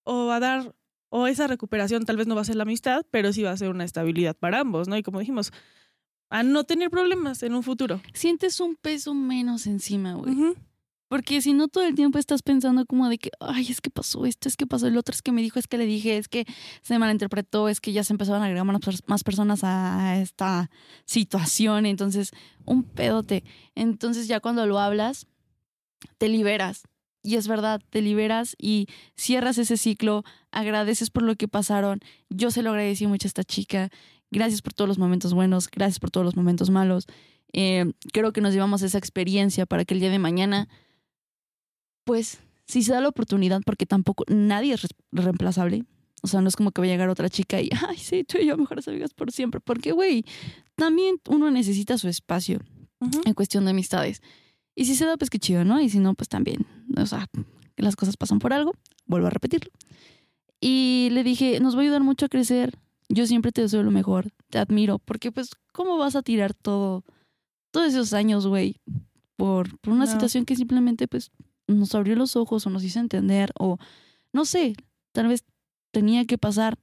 o 0.03 0.31
a 0.31 0.39
dar, 0.39 0.75
o 1.09 1.27
esa 1.27 1.47
recuperación 1.47 2.05
tal 2.05 2.17
vez 2.17 2.27
no 2.27 2.35
va 2.35 2.41
a 2.41 2.45
ser 2.45 2.55
la 2.55 2.63
amistad, 2.63 3.05
pero 3.11 3.33
sí 3.33 3.43
va 3.43 3.51
a 3.51 3.57
ser 3.57 3.69
una 3.69 3.83
estabilidad 3.83 4.35
para 4.35 4.59
ambos, 4.59 4.87
¿no? 4.87 4.97
Y 4.97 5.03
como 5.03 5.19
dijimos, 5.19 5.51
a 6.29 6.43
no 6.43 6.63
tener 6.63 6.89
problemas 6.89 7.43
en 7.43 7.55
un 7.55 7.63
futuro. 7.63 8.01
Sientes 8.13 8.59
un 8.59 8.75
peso 8.75 9.13
menos 9.13 9.67
encima, 9.67 10.13
güey. 10.13 10.35
Porque 11.09 11.41
si 11.41 11.53
no 11.53 11.67
todo 11.67 11.85
el 11.85 11.95
tiempo 11.95 12.19
estás 12.19 12.43
pensando 12.43 12.85
como 12.85 13.09
de 13.09 13.17
que, 13.17 13.31
ay, 13.39 13.65
es 13.67 13.81
que 13.81 13.89
pasó 13.89 14.27
esto, 14.27 14.47
es 14.47 14.55
que 14.55 14.67
pasó 14.67 14.85
el 14.85 14.95
otro, 14.95 15.13
es 15.13 15.23
que 15.23 15.31
me 15.31 15.41
dijo, 15.41 15.57
es 15.57 15.67
que 15.67 15.79
le 15.79 15.87
dije, 15.87 16.17
es 16.17 16.29
que 16.29 16.45
se 16.83 16.99
malinterpretó, 16.99 17.67
es 17.67 17.81
que 17.81 17.91
ya 17.91 18.03
se 18.03 18.13
empezaron 18.13 18.43
a 18.43 18.45
agregar 18.45 18.65
más, 19.07 19.23
personas 19.23 19.63
a 19.63 20.21
esta 20.21 20.69
situación, 21.05 21.87
entonces 21.87 22.29
un 22.63 22.83
pedote. 22.83 23.43
Entonces 23.73 24.27
ya 24.27 24.39
cuando 24.39 24.67
lo 24.67 24.79
hablas, 24.79 25.25
te 26.19 26.29
liberas. 26.29 26.83
Y 27.23 27.35
es 27.35 27.47
verdad, 27.47 27.81
te 27.89 28.03
liberas 28.03 28.55
y 28.59 28.87
cierras 29.15 29.57
ese 29.57 29.77
ciclo, 29.77 30.23
agradeces 30.51 31.09
por 31.09 31.23
lo 31.23 31.35
que 31.35 31.47
pasaron. 31.47 32.01
Yo 32.29 32.51
se 32.51 32.61
lo 32.61 32.69
agradecí 32.69 33.07
mucho 33.07 33.25
a 33.25 33.29
esta 33.29 33.43
chica. 33.43 33.89
Gracias 34.29 34.61
por 34.61 34.73
todos 34.73 34.87
los 34.87 34.99
momentos 34.99 35.33
buenos, 35.33 35.69
gracias 35.71 35.99
por 35.99 36.11
todos 36.11 36.23
los 36.23 36.35
momentos 36.35 36.69
malos. 36.69 37.07
Eh, 37.51 37.93
creo 38.13 38.31
que 38.31 38.41
nos 38.41 38.53
llevamos 38.53 38.83
esa 38.83 38.99
experiencia 38.99 39.65
para 39.65 39.85
que 39.85 39.95
el 39.95 39.99
día 39.99 40.11
de 40.11 40.19
mañana 40.19 40.69
pues 42.09 42.39
si 42.65 42.81
se 42.81 42.91
da 42.91 43.01
la 43.01 43.07
oportunidad, 43.07 43.61
porque 43.63 43.85
tampoco 43.85 44.23
nadie 44.27 44.73
es 44.73 44.87
reemplazable. 45.11 45.85
O 46.23 46.27
sea, 46.27 46.41
no 46.41 46.47
es 46.47 46.55
como 46.55 46.71
que 46.71 46.81
va 46.81 46.87
a 46.87 46.89
llegar 46.89 47.07
otra 47.07 47.29
chica 47.29 47.61
y, 47.61 47.69
ay, 47.87 47.97
sí, 47.97 48.23
tú 48.23 48.39
y 48.39 48.47
yo 48.47 48.57
mejores 48.57 48.87
amigas 48.87 49.13
por 49.13 49.31
siempre. 49.31 49.61
Porque, 49.61 49.91
güey, 49.91 50.25
también 50.73 51.17
uno 51.27 51.51
necesita 51.51 51.99
su 51.99 52.07
espacio. 52.07 52.61
en 53.25 53.33
cuestión 53.35 53.63
de 53.65 53.71
amistades. 53.71 54.23
Y 54.73 54.85
si 54.85 54.95
se 54.95 55.05
da, 55.05 55.17
pues 55.17 55.29
qué 55.29 55.37
chido, 55.37 55.63
¿no? 55.65 55.79
Y 55.79 55.89
si 55.89 55.99
no, 55.99 56.15
pues 56.15 56.29
también. 56.29 56.65
O 56.97 57.05
sea, 57.05 57.27
las 57.77 57.95
cosas 57.95 58.17
pasan 58.17 58.39
por 58.39 58.53
algo. 58.53 58.73
Vuelvo 59.05 59.27
a 59.27 59.29
repetirlo. 59.29 59.69
Y 60.59 61.09
le 61.11 61.23
dije, 61.23 61.59
nos 61.59 61.75
va 61.75 61.81
a 61.81 61.83
ayudar 61.83 62.01
mucho 62.01 62.25
a 62.25 62.29
crecer. 62.29 62.73
Yo 63.07 63.27
siempre 63.27 63.51
te 63.51 63.61
deseo 63.61 63.83
lo 63.83 63.91
mejor. 63.91 64.31
Te 64.49 64.57
admiro. 64.57 64.97
Porque, 64.97 65.31
pues, 65.31 65.51
¿cómo 65.73 65.95
vas 65.99 66.15
a 66.15 66.23
tirar 66.23 66.55
todo, 66.55 67.03
todos 67.69 67.89
esos 67.89 68.13
años, 68.13 68.47
güey? 68.47 68.81
Por, 69.35 69.77
por 69.77 69.93
una 69.93 70.07
situación 70.07 70.45
que 70.45 70.55
simplemente, 70.55 71.07
pues, 71.07 71.31
nos 71.69 71.95
abrió 71.95 72.15
los 72.15 72.35
ojos 72.35 72.65
o 72.65 72.69
nos 72.69 72.83
hizo 72.83 72.99
entender 72.99 73.51
o, 73.57 73.77
no 74.33 74.45
sé, 74.45 74.75
tal 75.11 75.27
vez 75.27 75.43
tenía 75.91 76.25
que 76.25 76.37
pasar 76.37 76.77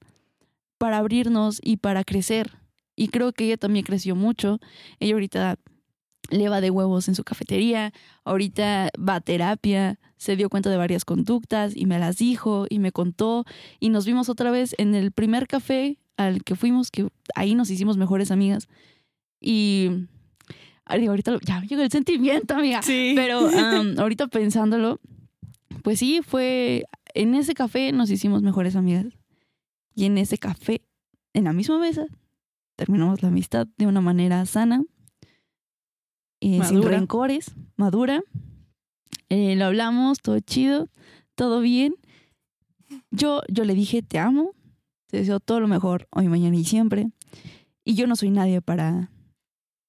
para 0.79 0.99
abrirnos 0.99 1.61
y 1.62 1.79
para 1.79 2.05
crecer. 2.05 2.59
Y 2.94 3.09
creo 3.09 3.33
que 3.33 3.44
ella 3.44 3.57
también 3.57 3.85
creció 3.85 4.16
mucho. 4.16 4.59
Ella 5.01 5.14
ahorita 5.14 5.59
le 6.31 6.49
va 6.49 6.61
de 6.61 6.70
huevos 6.70 7.09
en 7.09 7.14
su 7.14 7.25
cafetería, 7.25 7.92
ahorita 8.25 8.90
va 8.99 9.16
a 9.16 9.20
terapia, 9.20 10.01
se 10.16 10.35
dio 10.35 10.51
cuenta 10.51 10.70
de 10.70 10.77
varias 10.77 11.05
conductas 11.05 11.77
y 11.77 11.87
me 11.87 11.99
las 11.99 12.16
dijo 12.16 12.66
y 12.68 12.79
me 12.79 12.90
contó 12.90 13.44
y 13.79 13.90
nos 13.90 14.07
vimos 14.07 14.29
otra 14.29 14.51
vez 14.51 14.75
en 14.79 14.94
el 14.94 15.12
primer 15.12 15.46
café 15.46 15.99
al 16.16 16.42
que 16.42 16.57
fuimos, 16.57 16.90
que 16.90 17.09
ahí 17.35 17.55
nos 17.55 17.70
hicimos 17.70 17.96
mejores 17.96 18.31
amigas. 18.31 18.68
Y 19.40 20.09
ahorita 20.87 21.38
ya 21.42 21.61
me 21.61 21.66
llegó 21.66 21.83
el 21.83 21.90
sentimiento, 21.90 22.55
amiga. 22.55 22.83
Sí. 22.83 23.12
Pero 23.14 23.40
ahorita 23.99 24.29
pensándolo, 24.29 25.01
pues 25.83 25.99
sí, 25.99 26.20
fue 26.22 26.85
en 27.14 27.35
ese 27.35 27.55
café 27.55 27.92
nos 27.92 28.11
hicimos 28.11 28.42
mejores 28.42 28.77
amigas. 28.77 29.07
Y 29.94 30.05
en 30.05 30.18
ese 30.18 30.37
café, 30.37 30.83
en 31.33 31.44
la 31.44 31.55
misma 31.55 31.79
mesa, 31.79 32.07
terminamos 32.77 33.22
la 33.22 33.29
amistad 33.29 33.66
de 33.79 33.87
una 33.87 34.03
manera 34.03 34.44
sana, 34.44 34.85
eh, 36.40 36.61
sin 36.64 36.83
rencores, 36.83 37.55
madura. 37.77 38.22
Eh, 39.31 39.57
lo 39.57 39.64
hablamos, 39.64 40.20
todo 40.20 40.38
chido, 40.40 40.90
todo 41.35 41.61
bien. 41.61 41.96
Yo, 43.11 43.40
yo 43.49 43.64
le 43.64 43.75
dije, 43.75 44.03
te 44.03 44.18
amo, 44.18 44.53
te 45.07 45.16
deseo 45.16 45.40
todo 45.40 45.61
lo 45.61 45.68
mejor 45.68 46.07
hoy, 46.11 46.29
mañana 46.29 46.57
y 46.57 46.64
siempre. 46.64 47.09
Y 47.83 47.94
yo 47.94 48.07
no 48.07 48.16
soy 48.16 48.31
nadie 48.31 48.61
para, 48.61 49.11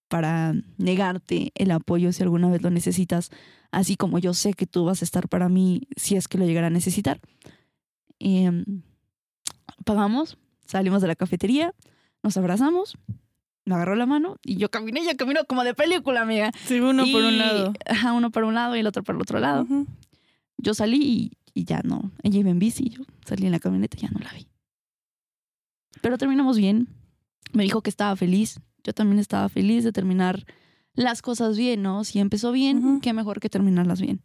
para 0.07 0.53
negarte 0.77 1.51
el 1.55 1.71
apoyo 1.71 2.11
si 2.11 2.23
alguna 2.23 2.49
vez 2.49 2.61
lo 2.61 2.69
necesitas, 2.69 3.31
así 3.71 3.95
como 3.95 4.19
yo 4.19 4.33
sé 4.33 4.53
que 4.53 4.65
tú 4.65 4.85
vas 4.85 5.01
a 5.01 5.05
estar 5.05 5.27
para 5.27 5.49
mí 5.49 5.87
si 5.95 6.15
es 6.15 6.27
que 6.27 6.37
lo 6.37 6.45
llegara 6.45 6.67
a 6.67 6.71
necesitar. 6.71 7.19
Eh, 8.19 8.63
pagamos, 9.83 10.37
salimos 10.65 11.01
de 11.01 11.07
la 11.07 11.15
cafetería, 11.15 11.73
nos 12.23 12.37
abrazamos, 12.37 12.97
me 13.65 13.75
agarró 13.75 13.95
la 13.95 14.05
mano 14.05 14.37
y 14.43 14.57
yo 14.57 14.71
caminé, 14.71 15.05
yo 15.05 15.15
camino 15.17 15.43
como 15.45 15.63
de 15.63 15.73
película, 15.73 16.21
amiga. 16.21 16.51
Sí, 16.65 16.79
uno 16.79 17.05
por 17.11 17.23
un 17.23 17.37
lado. 17.37 17.73
Ajá, 17.85 18.13
uno 18.13 18.31
por 18.31 18.43
un 18.43 18.55
lado 18.55 18.75
y 18.75 18.79
el 18.79 18.87
otro 18.87 19.03
por 19.03 19.15
el 19.15 19.21
otro 19.21 19.39
lado. 19.39 19.67
Yo 20.57 20.73
salí 20.73 20.99
y, 21.03 21.31
y, 21.53 21.65
ya 21.65 21.81
no. 21.83 22.11
Ella 22.23 22.39
iba 22.39 22.49
en 22.49 22.59
bici, 22.59 22.89
yo 22.89 23.03
salí 23.25 23.45
en 23.45 23.51
la 23.51 23.59
camioneta 23.59 23.97
y 23.97 24.01
ya 24.01 24.09
no 24.09 24.19
la 24.19 24.31
vi. 24.33 24.47
Pero 26.01 26.17
terminamos 26.17 26.57
bien. 26.57 26.87
Me 27.53 27.63
dijo 27.63 27.81
que 27.81 27.89
estaba 27.89 28.15
feliz. 28.15 28.59
Yo 28.87 28.93
también 28.93 29.19
estaba 29.19 29.49
feliz 29.49 29.83
de 29.83 29.91
terminar 29.91 30.45
las 30.93 31.21
cosas 31.21 31.57
bien, 31.57 31.81
¿no? 31.81 32.05
Si 32.05 32.19
empezó 32.19 32.53
bien, 32.53 33.01
qué 33.01 33.11
mejor 33.11 33.41
que 33.41 33.49
terminarlas 33.49 33.99
bien. 33.99 34.21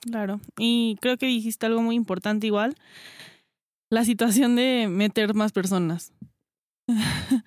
Claro. 0.00 0.40
Y 0.58 0.96
creo 1.02 1.18
que 1.18 1.26
dijiste 1.26 1.66
algo 1.66 1.82
muy 1.82 1.94
importante 1.94 2.46
igual. 2.46 2.74
La 3.90 4.06
situación 4.06 4.56
de 4.56 4.88
meter 4.88 5.34
más 5.34 5.52
personas. 5.52 6.12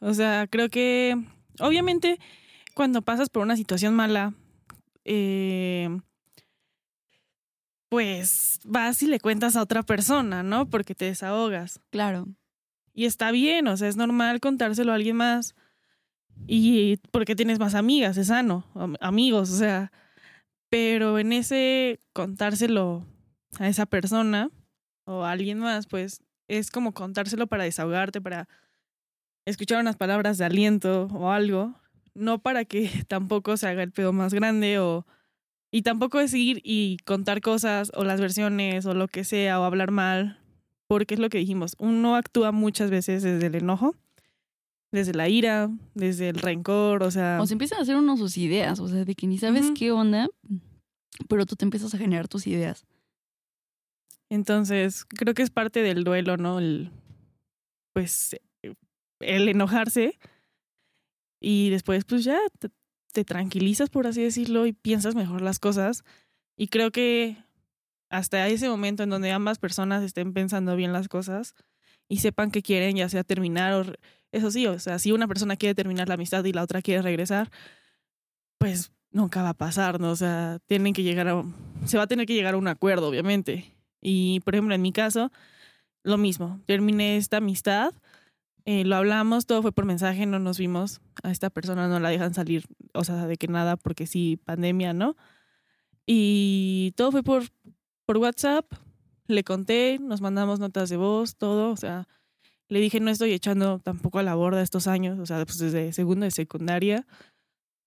O 0.00 0.12
sea, 0.12 0.46
creo 0.46 0.68
que 0.68 1.16
obviamente 1.60 2.18
cuando 2.74 3.00
pasas 3.00 3.30
por 3.30 3.42
una 3.42 3.56
situación 3.56 3.94
mala, 3.94 4.34
eh, 5.06 5.88
pues 7.88 8.60
vas 8.64 9.02
y 9.02 9.06
le 9.06 9.18
cuentas 9.18 9.56
a 9.56 9.62
otra 9.62 9.82
persona, 9.82 10.42
¿no? 10.42 10.68
Porque 10.68 10.94
te 10.94 11.06
desahogas. 11.06 11.80
Claro. 11.88 12.26
Y 12.94 13.06
está 13.06 13.32
bien, 13.32 13.66
o 13.66 13.76
sea, 13.76 13.88
es 13.88 13.96
normal 13.96 14.40
contárselo 14.40 14.92
a 14.92 14.94
alguien 14.94 15.16
más. 15.16 15.56
Y 16.46 16.98
porque 17.10 17.36
tienes 17.36 17.58
más 17.58 17.74
amigas, 17.74 18.16
es 18.16 18.28
sano, 18.28 18.64
amigos, 19.00 19.50
o 19.50 19.56
sea. 19.56 19.92
Pero 20.70 21.18
en 21.18 21.32
ese 21.32 22.00
contárselo 22.12 23.04
a 23.58 23.68
esa 23.68 23.86
persona 23.86 24.50
o 25.04 25.24
a 25.24 25.32
alguien 25.32 25.58
más, 25.58 25.86
pues 25.86 26.22
es 26.48 26.70
como 26.70 26.92
contárselo 26.92 27.46
para 27.46 27.64
desahogarte, 27.64 28.20
para 28.20 28.48
escuchar 29.46 29.80
unas 29.80 29.96
palabras 29.96 30.38
de 30.38 30.44
aliento 30.44 31.06
o 31.12 31.30
algo, 31.30 31.74
no 32.14 32.38
para 32.40 32.64
que 32.64 32.88
tampoco 33.08 33.56
se 33.56 33.68
haga 33.68 33.82
el 33.82 33.92
pedo 33.92 34.12
más 34.12 34.32
grande 34.32 34.78
o... 34.78 35.06
Y 35.72 35.82
tampoco 35.82 36.20
es 36.20 36.32
ir 36.34 36.60
y 36.62 36.98
contar 37.04 37.40
cosas 37.40 37.90
o 37.96 38.04
las 38.04 38.20
versiones 38.20 38.86
o 38.86 38.94
lo 38.94 39.08
que 39.08 39.24
sea 39.24 39.58
o 39.58 39.64
hablar 39.64 39.90
mal, 39.90 40.38
porque 40.86 41.14
es 41.14 41.20
lo 41.20 41.28
que 41.28 41.38
dijimos, 41.38 41.74
uno 41.78 42.16
actúa 42.16 42.52
muchas 42.52 42.90
veces 42.90 43.22
desde 43.22 43.46
el 43.46 43.54
enojo, 43.54 43.94
desde 44.92 45.14
la 45.14 45.28
ira, 45.28 45.70
desde 45.94 46.28
el 46.28 46.36
rencor, 46.36 47.02
o 47.02 47.10
sea... 47.10 47.38
O 47.40 47.46
se 47.46 47.54
empiezan 47.54 47.78
a 47.78 47.82
hacer 47.82 47.96
unos 47.96 48.18
sus 48.18 48.36
ideas, 48.36 48.78
o 48.80 48.88
sea, 48.88 49.04
de 49.04 49.14
que 49.14 49.26
ni 49.26 49.38
sabes 49.38 49.72
qué 49.76 49.90
onda, 49.90 50.28
pero 51.28 51.46
tú 51.46 51.56
te 51.56 51.64
empiezas 51.64 51.94
a 51.94 51.98
generar 51.98 52.28
tus 52.28 52.46
ideas. 52.46 52.86
Entonces, 54.30 55.04
creo 55.04 55.34
que 55.34 55.42
es 55.42 55.50
parte 55.50 55.82
del 55.82 56.04
duelo, 56.04 56.36
¿no? 56.36 56.58
El, 56.58 56.90
pues 57.92 58.36
el 59.20 59.48
enojarse 59.48 60.18
y 61.40 61.70
después 61.70 62.04
pues 62.04 62.24
ya 62.24 62.38
te, 63.12 63.24
tranquilizas, 63.24 63.90
por 63.90 64.06
así 64.06 64.22
decirlo, 64.22 64.66
y 64.66 64.72
piensas 64.72 65.14
mejor 65.14 65.40
las 65.40 65.58
cosas. 65.58 66.02
Y 66.56 66.68
creo 66.68 66.90
que 66.90 67.36
hasta 68.16 68.48
ese 68.48 68.68
momento 68.68 69.02
en 69.02 69.10
donde 69.10 69.30
ambas 69.30 69.58
personas 69.58 70.02
estén 70.02 70.32
pensando 70.32 70.76
bien 70.76 70.92
las 70.92 71.08
cosas 71.08 71.54
y 72.08 72.18
sepan 72.18 72.50
que 72.50 72.62
quieren 72.62 72.96
ya 72.96 73.08
sea 73.08 73.24
terminar 73.24 73.72
o... 73.74 73.92
Eso 74.32 74.50
sí, 74.50 74.66
o 74.66 74.78
sea, 74.80 74.98
si 74.98 75.12
una 75.12 75.28
persona 75.28 75.56
quiere 75.56 75.76
terminar 75.76 76.08
la 76.08 76.14
amistad 76.14 76.44
y 76.44 76.52
la 76.52 76.64
otra 76.64 76.82
quiere 76.82 77.02
regresar, 77.02 77.50
pues 78.58 78.90
nunca 79.12 79.42
va 79.44 79.50
a 79.50 79.54
pasar, 79.54 80.00
¿no? 80.00 80.10
O 80.10 80.16
sea, 80.16 80.58
tienen 80.66 80.92
que 80.92 81.04
llegar 81.04 81.28
a... 81.28 81.44
Se 81.86 81.96
va 81.98 82.04
a 82.04 82.06
tener 82.08 82.26
que 82.26 82.34
llegar 82.34 82.54
a 82.54 82.56
un 82.56 82.66
acuerdo, 82.66 83.08
obviamente. 83.08 83.72
Y, 84.00 84.40
por 84.40 84.56
ejemplo, 84.56 84.74
en 84.74 84.82
mi 84.82 84.90
caso, 84.90 85.30
lo 86.02 86.18
mismo. 86.18 86.60
Terminé 86.66 87.16
esta 87.16 87.36
amistad 87.36 87.94
eh, 88.66 88.84
lo 88.84 88.96
hablamos, 88.96 89.44
todo 89.46 89.60
fue 89.60 89.72
por 89.72 89.84
mensaje, 89.84 90.24
no 90.26 90.38
nos 90.38 90.58
vimos. 90.58 91.00
A 91.22 91.30
esta 91.30 91.50
persona 91.50 91.88
no 91.88 92.00
la 92.00 92.08
dejan 92.08 92.34
salir, 92.34 92.64
o 92.94 93.04
sea, 93.04 93.26
de 93.26 93.36
que 93.36 93.48
nada, 93.48 93.76
porque 93.76 94.06
sí, 94.06 94.38
pandemia, 94.44 94.94
¿no? 94.94 95.16
Y 96.06 96.92
todo 96.96 97.12
fue 97.12 97.22
por, 97.22 97.44
por 98.04 98.18
WhatsApp. 98.18 98.66
Le 99.26 99.42
conté, 99.42 99.98
nos 100.00 100.20
mandamos 100.20 100.60
notas 100.60 100.90
de 100.90 100.96
voz, 100.96 101.36
todo. 101.36 101.70
O 101.70 101.76
sea, 101.76 102.06
le 102.68 102.80
dije, 102.80 103.00
no 103.00 103.10
estoy 103.10 103.32
echando 103.32 103.78
tampoco 103.78 104.18
a 104.18 104.22
la 104.22 104.34
borda 104.34 104.62
estos 104.62 104.86
años, 104.86 105.18
o 105.18 105.26
sea, 105.26 105.44
pues 105.44 105.58
desde 105.58 105.92
segundo 105.92 106.24
de 106.24 106.30
secundaria. 106.30 107.06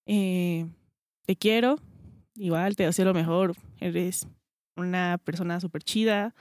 Eh, 0.05 0.65
te 1.25 1.35
quiero, 1.35 1.77
igual, 2.35 2.75
te 2.75 2.83
deseo 2.83 3.05
lo 3.05 3.13
mejor. 3.13 3.55
Eres 3.79 4.27
una 4.75 5.19
persona 5.23 5.59
súper 5.59 5.83
chida, 5.83 6.33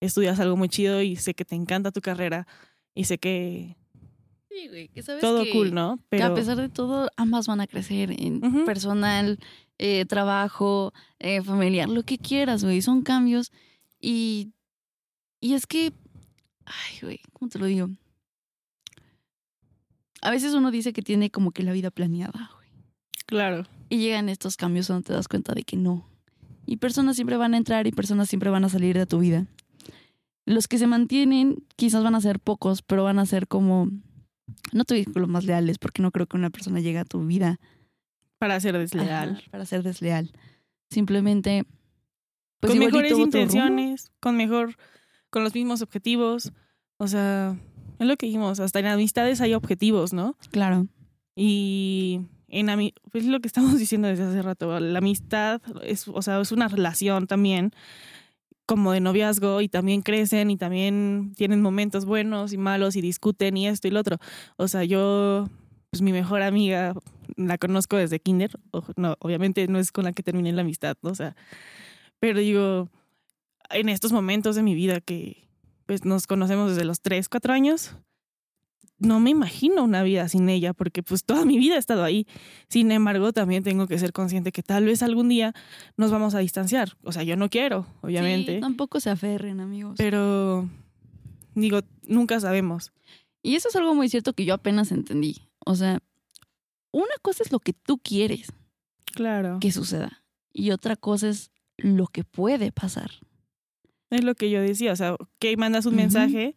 estudias 0.00 0.40
algo 0.40 0.56
muy 0.56 0.68
chido 0.68 1.02
y 1.02 1.16
sé 1.16 1.34
que 1.34 1.44
te 1.44 1.54
encanta 1.54 1.92
tu 1.92 2.00
carrera 2.00 2.46
y 2.94 3.04
sé 3.04 3.18
que 3.18 3.76
sí, 4.48 4.68
güey, 4.68 4.88
que 4.88 5.02
sabes 5.02 5.20
todo 5.20 5.44
cool, 5.52 5.74
¿no? 5.74 5.98
Pero 6.08 6.26
que 6.26 6.32
a 6.32 6.34
pesar 6.34 6.56
de 6.56 6.68
todo, 6.68 7.10
ambas 7.16 7.46
van 7.46 7.60
a 7.60 7.66
crecer 7.66 8.10
en 8.18 8.64
personal, 8.64 9.38
eh, 9.78 10.04
trabajo, 10.06 10.92
eh, 11.18 11.42
familiar, 11.42 11.88
lo 11.88 12.02
que 12.02 12.18
quieras, 12.18 12.64
güey. 12.64 12.82
Son 12.82 13.02
cambios. 13.02 13.52
Y, 14.00 14.52
y 15.40 15.54
es 15.54 15.66
que, 15.66 15.92
ay, 16.64 16.98
güey, 17.02 17.20
¿cómo 17.32 17.48
te 17.48 17.58
lo 17.58 17.66
digo? 17.66 17.88
A 20.22 20.30
veces 20.30 20.54
uno 20.54 20.70
dice 20.70 20.92
que 20.92 21.02
tiene 21.02 21.30
como 21.30 21.52
que 21.52 21.62
la 21.62 21.72
vida 21.72 21.90
planeada, 21.90 22.50
güey. 22.56 22.68
Claro. 23.26 23.66
Y 23.88 23.98
llegan 23.98 24.28
estos 24.28 24.56
cambios 24.56 24.88
donde 24.88 25.04
te 25.04 25.12
das 25.12 25.28
cuenta 25.28 25.52
de 25.52 25.62
que 25.62 25.76
no. 25.76 26.08
Y 26.64 26.78
personas 26.78 27.16
siempre 27.16 27.36
van 27.36 27.54
a 27.54 27.56
entrar 27.58 27.86
y 27.86 27.92
personas 27.92 28.28
siempre 28.28 28.50
van 28.50 28.64
a 28.64 28.68
salir 28.68 28.96
de 28.96 29.06
tu 29.06 29.20
vida. 29.20 29.46
Los 30.44 30.68
que 30.68 30.78
se 30.78 30.86
mantienen 30.86 31.64
quizás 31.76 32.02
van 32.02 32.14
a 32.14 32.20
ser 32.20 32.40
pocos, 32.40 32.82
pero 32.82 33.04
van 33.04 33.18
a 33.18 33.26
ser 33.26 33.46
como, 33.46 33.88
no 34.72 34.84
te 34.84 34.94
digo 34.94 35.12
los 35.14 35.28
más 35.28 35.44
leales, 35.44 35.78
porque 35.78 36.02
no 36.02 36.10
creo 36.10 36.26
que 36.26 36.36
una 36.36 36.50
persona 36.50 36.80
llegue 36.80 36.98
a 36.98 37.04
tu 37.04 37.24
vida. 37.24 37.58
Para 38.38 38.60
ser 38.60 38.76
desleal. 38.78 39.42
para 39.50 39.64
ser 39.64 39.82
desleal. 39.82 40.32
Simplemente... 40.90 41.64
Pues 42.60 42.72
con 42.72 42.78
mejores 42.78 43.12
intenciones, 43.12 44.10
con 44.18 44.36
mejor, 44.36 44.76
con 45.28 45.44
los 45.44 45.54
mismos 45.54 45.82
objetivos. 45.82 46.52
O 46.96 47.06
sea, 47.06 47.54
es 47.98 48.06
lo 48.06 48.16
que 48.16 48.26
dijimos, 48.26 48.60
hasta 48.60 48.78
en 48.78 48.86
amistades 48.86 49.42
hay 49.42 49.52
objetivos, 49.52 50.14
¿no? 50.14 50.36
Claro. 50.50 50.86
Y 51.34 52.22
en 52.48 52.66
pues 53.10 53.24
es 53.24 53.30
lo 53.30 53.40
que 53.40 53.48
estamos 53.48 53.78
diciendo 53.78 54.08
desde 54.08 54.24
hace 54.24 54.42
rato, 54.42 54.78
la 54.80 54.98
amistad 54.98 55.60
es, 55.82 56.08
o 56.08 56.22
sea, 56.22 56.40
es 56.40 56.52
una 56.52 56.68
relación 56.68 57.26
también 57.26 57.72
como 58.66 58.92
de 58.92 59.00
noviazgo 59.00 59.60
y 59.60 59.68
también 59.68 60.02
crecen 60.02 60.50
y 60.50 60.56
también 60.56 61.32
tienen 61.36 61.62
momentos 61.62 62.04
buenos 62.04 62.52
y 62.52 62.58
malos 62.58 62.96
y 62.96 63.00
discuten 63.00 63.56
y 63.56 63.68
esto 63.68 63.86
y 63.86 63.92
lo 63.92 64.00
otro. 64.00 64.18
O 64.56 64.66
sea, 64.66 64.82
yo, 64.82 65.48
pues 65.90 66.02
mi 66.02 66.12
mejor 66.12 66.42
amiga 66.42 66.94
la 67.36 67.58
conozco 67.58 67.96
desde 67.96 68.20
kinder. 68.20 68.58
No, 68.96 69.16
obviamente 69.20 69.66
no 69.68 69.78
es 69.78 69.92
con 69.92 70.04
la 70.04 70.12
que 70.12 70.22
terminé 70.22 70.52
la 70.52 70.62
amistad, 70.62 70.96
¿no? 71.02 71.10
O 71.10 71.14
sea, 71.14 71.36
pero 72.20 72.40
digo, 72.40 72.88
en 73.70 73.88
estos 73.88 74.12
momentos 74.12 74.56
de 74.56 74.62
mi 74.62 74.74
vida 74.74 75.00
que 75.00 75.48
pues 75.86 76.04
nos 76.04 76.26
conocemos 76.26 76.70
desde 76.70 76.84
los 76.84 77.00
3, 77.00 77.28
4 77.28 77.52
años, 77.52 77.96
no 78.98 79.20
me 79.20 79.30
imagino 79.30 79.84
una 79.84 80.02
vida 80.02 80.28
sin 80.28 80.48
ella, 80.48 80.72
porque 80.72 81.02
pues 81.02 81.24
toda 81.24 81.44
mi 81.44 81.58
vida 81.58 81.76
he 81.76 81.78
estado 81.78 82.02
ahí. 82.02 82.26
Sin 82.68 82.90
embargo, 82.90 83.32
también 83.32 83.62
tengo 83.62 83.86
que 83.86 83.98
ser 83.98 84.12
consciente 84.12 84.52
que 84.52 84.62
tal 84.62 84.84
vez 84.84 85.02
algún 85.02 85.28
día 85.28 85.52
nos 85.96 86.10
vamos 86.10 86.34
a 86.34 86.38
distanciar. 86.38 86.96
O 87.02 87.12
sea, 87.12 87.22
yo 87.22 87.36
no 87.36 87.50
quiero, 87.50 87.86
obviamente. 88.00 88.54
Sí, 88.54 88.60
tampoco 88.60 88.98
se 89.00 89.10
aferren, 89.10 89.60
amigos. 89.60 89.94
Pero, 89.98 90.68
digo, 91.54 91.80
nunca 92.06 92.40
sabemos. 92.40 92.92
Y 93.42 93.54
eso 93.54 93.68
es 93.68 93.76
algo 93.76 93.94
muy 93.94 94.08
cierto 94.08 94.32
que 94.32 94.44
yo 94.44 94.54
apenas 94.54 94.90
entendí. 94.90 95.42
O 95.64 95.74
sea, 95.74 96.00
una 96.92 97.14
cosa 97.22 97.42
es 97.42 97.52
lo 97.52 97.60
que 97.60 97.72
tú 97.72 97.98
quieres 97.98 98.52
claro. 99.06 99.58
que 99.60 99.72
suceda. 99.72 100.24
Y 100.52 100.70
otra 100.70 100.96
cosa 100.96 101.28
es 101.28 101.50
lo 101.76 102.06
que 102.06 102.24
puede 102.24 102.72
pasar. 102.72 103.10
Es 104.10 104.24
lo 104.24 104.34
que 104.34 104.50
yo 104.50 104.60
decía, 104.60 104.92
o 104.92 104.96
sea, 104.96 105.16
que 105.38 105.56
mandas 105.56 105.86
un 105.86 105.96
mensaje 105.96 106.54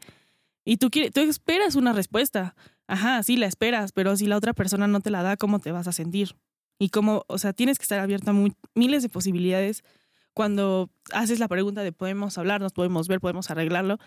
y 0.64 0.78
tú, 0.78 0.90
quieres, 0.90 1.12
tú 1.12 1.22
esperas 1.22 1.76
una 1.76 1.94
respuesta. 1.94 2.56
Ajá, 2.88 3.22
sí, 3.24 3.38
la 3.38 3.48
esperas, 3.48 3.92
pero 3.92 4.16
si 4.16 4.28
la 4.28 4.38
otra 4.38 4.54
persona 4.54 4.88
no 4.88 5.00
te 5.00 5.10
la 5.10 5.24
da, 5.24 5.36
¿cómo 5.36 5.60
te 5.60 5.72
vas 5.72 5.88
a 5.88 5.92
sentir? 5.92 6.36
Y 6.78 6.90
cómo, 6.90 7.24
o 7.28 7.38
sea, 7.38 7.54
tienes 7.54 7.78
que 7.78 7.84
estar 7.84 8.00
abierta 8.00 8.32
a 8.32 8.36
miles 8.76 9.04
de 9.04 9.10
posibilidades 9.10 9.84
cuando 10.34 10.90
haces 11.12 11.40
la 11.40 11.48
pregunta 11.48 11.84
de 11.84 11.92
podemos 11.92 12.38
hablar, 12.38 12.62
nos 12.62 12.72
podemos 12.72 13.08
ver, 13.08 13.20
podemos 13.20 13.52
arreglarlo. 13.52 13.98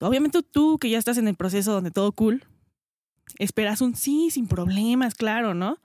Obviamente 0.00 0.42
tú 0.42 0.78
que 0.78 0.90
ya 0.90 0.98
estás 0.98 1.18
en 1.18 1.28
el 1.28 1.36
proceso 1.36 1.72
donde 1.72 1.90
todo 1.90 2.10
cool, 2.12 2.44
esperas 3.38 3.80
un 3.80 3.94
sí 3.94 4.30
sin 4.30 4.46
problemas, 4.46 5.14
claro, 5.14 5.54
¿no? 5.54 5.78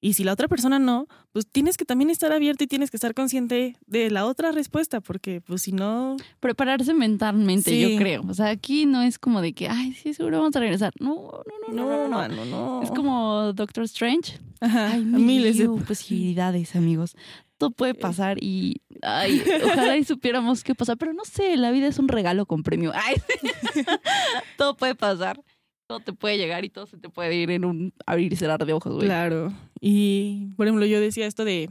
Y 0.00 0.12
si 0.12 0.24
la 0.24 0.32
otra 0.32 0.46
persona 0.46 0.78
no, 0.78 1.08
pues 1.32 1.48
tienes 1.50 1.76
que 1.76 1.84
también 1.84 2.10
estar 2.10 2.30
abierto 2.30 2.62
y 2.62 2.66
tienes 2.66 2.90
que 2.90 2.96
estar 2.96 3.14
consciente 3.14 3.76
de 3.86 4.10
la 4.10 4.26
otra 4.26 4.52
respuesta, 4.52 5.00
porque 5.00 5.40
pues 5.40 5.62
si 5.62 5.72
no... 5.72 6.16
Prepararse 6.38 6.92
mentalmente, 6.92 7.78
yo 7.80 7.98
creo. 7.98 8.22
O 8.28 8.34
sea, 8.34 8.50
aquí 8.50 8.84
no 8.84 9.02
es 9.02 9.18
como 9.18 9.40
de 9.40 9.54
que, 9.54 9.68
ay, 9.68 9.94
sí, 9.94 10.12
seguro 10.12 10.38
vamos 10.38 10.54
a 10.54 10.60
regresar. 10.60 10.92
No, 11.00 11.42
no, 11.72 11.74
no, 11.74 12.08
no, 12.08 12.28
no. 12.28 12.44
no, 12.44 12.82
Es 12.82 12.90
como 12.90 13.52
Doctor 13.54 13.84
Strange. 13.84 14.38
Ajá, 14.60 14.92
hay 14.92 15.02
miles 15.02 15.58
de 15.58 15.68
posibilidades, 15.68 16.76
amigos. 16.76 17.16
Todo 17.56 17.70
puede 17.70 17.94
pasar 17.94 18.36
y, 18.42 18.82
ay, 19.00 19.42
ojalá 19.64 19.96
y 19.96 20.04
supiéramos 20.04 20.62
qué 20.62 20.74
pasa, 20.74 20.94
pero 20.96 21.14
no 21.14 21.24
sé, 21.24 21.56
la 21.56 21.70
vida 21.70 21.86
es 21.86 21.98
un 21.98 22.08
regalo 22.08 22.44
con 22.44 22.62
premio. 22.62 22.92
Ay, 22.94 23.16
todo 24.58 24.76
puede 24.76 24.94
pasar 24.94 25.42
todo 25.86 26.00
te 26.00 26.12
puede 26.12 26.38
llegar 26.38 26.64
y 26.64 26.68
todo 26.68 26.86
se 26.86 26.98
te 26.98 27.08
puede 27.08 27.34
ir 27.34 27.50
en 27.50 27.64
un 27.64 27.94
abrir 28.06 28.32
y 28.32 28.36
cerrar 28.36 28.64
de 28.64 28.72
ojos, 28.72 28.94
güey. 28.94 29.06
Claro. 29.06 29.52
Y, 29.80 30.48
por 30.56 30.66
ejemplo, 30.66 30.86
yo 30.86 31.00
decía 31.00 31.26
esto 31.26 31.44
de, 31.44 31.70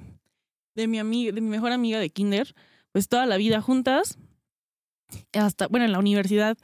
de 0.75 0.87
mi 0.87 0.99
amiga, 0.99 1.31
de 1.31 1.41
mi 1.41 1.49
mejor 1.49 1.71
amiga 1.71 1.99
de 1.99 2.09
kinder, 2.09 2.55
pues 2.91 3.07
toda 3.07 3.25
la 3.25 3.37
vida 3.37 3.61
juntas, 3.61 4.17
hasta, 5.33 5.67
bueno, 5.67 5.85
en 5.85 5.91
la 5.91 5.99
universidad, 5.99 6.57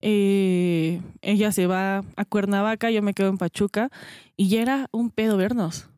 eh, 0.00 1.00
ella 1.22 1.52
se 1.52 1.66
va 1.66 2.02
a 2.16 2.24
Cuernavaca, 2.24 2.90
yo 2.90 3.02
me 3.02 3.14
quedo 3.14 3.28
en 3.28 3.38
Pachuca, 3.38 3.90
y 4.36 4.48
ya 4.48 4.62
era 4.62 4.88
un 4.92 5.10
pedo 5.10 5.36
vernos. 5.36 5.88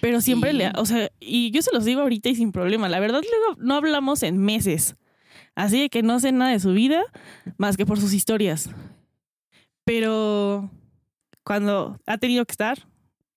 Pero 0.00 0.20
siempre 0.20 0.52
le, 0.52 0.70
o 0.76 0.84
sea, 0.84 1.10
y 1.20 1.50
yo 1.50 1.62
se 1.62 1.72
los 1.72 1.84
digo 1.84 2.02
ahorita 2.02 2.28
y 2.28 2.34
sin 2.34 2.52
problema, 2.52 2.88
la 2.88 3.00
verdad 3.00 3.22
luego 3.22 3.60
no 3.60 3.74
hablamos 3.74 4.22
en 4.22 4.38
meses. 4.38 4.96
Así 5.54 5.88
que 5.88 6.02
no 6.02 6.18
sé 6.20 6.32
nada 6.32 6.52
de 6.52 6.60
su 6.60 6.72
vida 6.72 7.02
más 7.58 7.76
que 7.76 7.86
por 7.86 8.00
sus 8.00 8.12
historias. 8.12 8.70
Pero 9.84 10.70
cuando 11.44 11.98
ha 12.06 12.18
tenido 12.18 12.44
que 12.44 12.52
estar, 12.52 12.86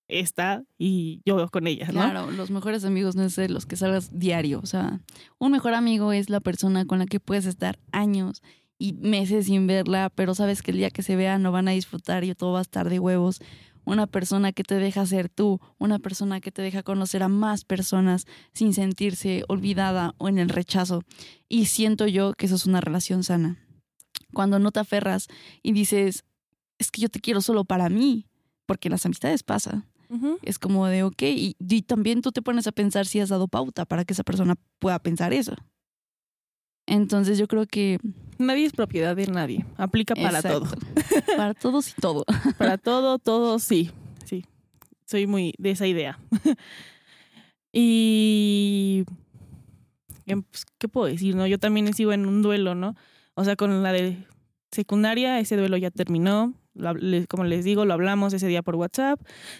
está 0.07 0.63
y 0.77 1.21
yo 1.25 1.47
con 1.49 1.67
ella, 1.67 1.87
¿no? 1.87 1.93
Claro, 1.93 2.31
los 2.31 2.51
mejores 2.51 2.85
amigos 2.85 3.15
no 3.15 3.23
es 3.23 3.35
de 3.35 3.49
los 3.49 3.65
que 3.65 3.75
salgas 3.75 4.17
diario. 4.17 4.59
O 4.61 4.65
sea, 4.65 5.01
un 5.39 5.51
mejor 5.51 5.73
amigo 5.73 6.11
es 6.11 6.29
la 6.29 6.39
persona 6.39 6.85
con 6.85 6.99
la 6.99 7.05
que 7.05 7.19
puedes 7.19 7.45
estar 7.45 7.79
años 7.91 8.41
y 8.77 8.93
meses 8.93 9.45
sin 9.45 9.67
verla, 9.67 10.09
pero 10.13 10.35
sabes 10.35 10.61
que 10.61 10.71
el 10.71 10.77
día 10.77 10.91
que 10.91 11.03
se 11.03 11.15
vean 11.15 11.41
no 11.41 11.51
van 11.51 11.67
a 11.67 11.71
disfrutar 11.71 12.23
y 12.23 12.35
todo 12.35 12.53
va 12.53 12.59
a 12.59 12.63
estar 12.63 12.89
de 12.89 12.99
huevos. 12.99 13.39
Una 13.85 14.07
persona 14.07 14.51
que 14.51 14.63
te 14.63 14.75
deja 14.75 15.05
ser 15.05 15.29
tú, 15.29 15.59
una 15.77 15.99
persona 15.99 16.41
que 16.41 16.51
te 16.51 16.63
deja 16.63 16.81
conocer 16.81 17.21
a 17.21 17.27
más 17.27 17.65
personas 17.65 18.25
sin 18.51 18.73
sentirse 18.73 19.43
olvidada 19.47 20.15
o 20.17 20.27
en 20.27 20.39
el 20.39 20.49
rechazo. 20.49 21.03
Y 21.47 21.65
siento 21.65 22.07
yo 22.07 22.33
que 22.33 22.47
eso 22.47 22.55
es 22.55 22.65
una 22.65 22.81
relación 22.81 23.23
sana. 23.23 23.59
Cuando 24.33 24.57
no 24.57 24.71
te 24.71 24.79
aferras 24.79 25.27
y 25.61 25.71
dices, 25.71 26.25
es 26.77 26.91
que 26.91 27.01
yo 27.01 27.09
te 27.09 27.19
quiero 27.19 27.41
solo 27.41 27.65
para 27.65 27.89
mí, 27.89 28.27
porque 28.65 28.89
las 28.89 29.05
amistades 29.05 29.43
pasa. 29.43 29.85
Es 30.43 30.59
como 30.59 30.85
de, 30.87 31.03
ok, 31.03 31.23
y, 31.23 31.55
también 31.81 32.21
tú 32.21 32.31
te 32.31 32.41
pones 32.41 32.67
a 32.67 32.71
pensar 32.71 33.05
si 33.05 33.19
has 33.19 33.29
dado 33.29 33.47
pauta 33.47 33.85
para 33.85 34.05
que 34.05 34.13
esa 34.13 34.23
persona 34.23 34.55
pueda 34.79 34.99
pensar 34.99 35.33
eso. 35.33 35.55
Entonces 36.85 37.37
yo 37.37 37.47
creo 37.47 37.65
que... 37.65 37.99
Nadie 38.37 38.65
es 38.65 38.71
propiedad 38.71 39.15
de 39.15 39.27
nadie, 39.27 39.65
aplica 39.75 40.15
para 40.15 40.41
todo. 40.41 40.67
para 41.37 41.53
todos 41.53 41.89
y 41.89 41.93
todo. 41.99 42.23
para 42.57 42.77
todo, 42.77 43.17
todo, 43.19 43.59
sí, 43.59 43.91
sí. 44.23 44.45
Soy 45.05 45.27
muy 45.27 45.53
de 45.57 45.71
esa 45.71 45.87
idea. 45.87 46.19
y... 47.73 49.03
Pues, 50.25 50.65
¿Qué 50.77 50.87
puedo 50.87 51.07
decir? 51.07 51.35
no 51.35 51.45
Yo 51.47 51.59
también 51.59 51.93
sigo 51.93 52.13
en 52.13 52.25
un 52.25 52.41
duelo, 52.41 52.73
¿no? 52.73 52.95
O 53.33 53.43
sea, 53.43 53.55
con 53.55 53.83
la 53.83 53.91
de 53.91 54.25
secundaria, 54.71 55.39
ese 55.39 55.57
duelo 55.57 55.77
ya 55.77 55.91
terminó 55.91 56.53
como 57.27 57.43
les 57.43 57.63
digo, 57.63 57.85
lo 57.85 57.93
hablamos 57.93 58.33
ese 58.33 58.47
día 58.47 58.61
por 58.61 58.75
WhatsApp, 58.75 59.19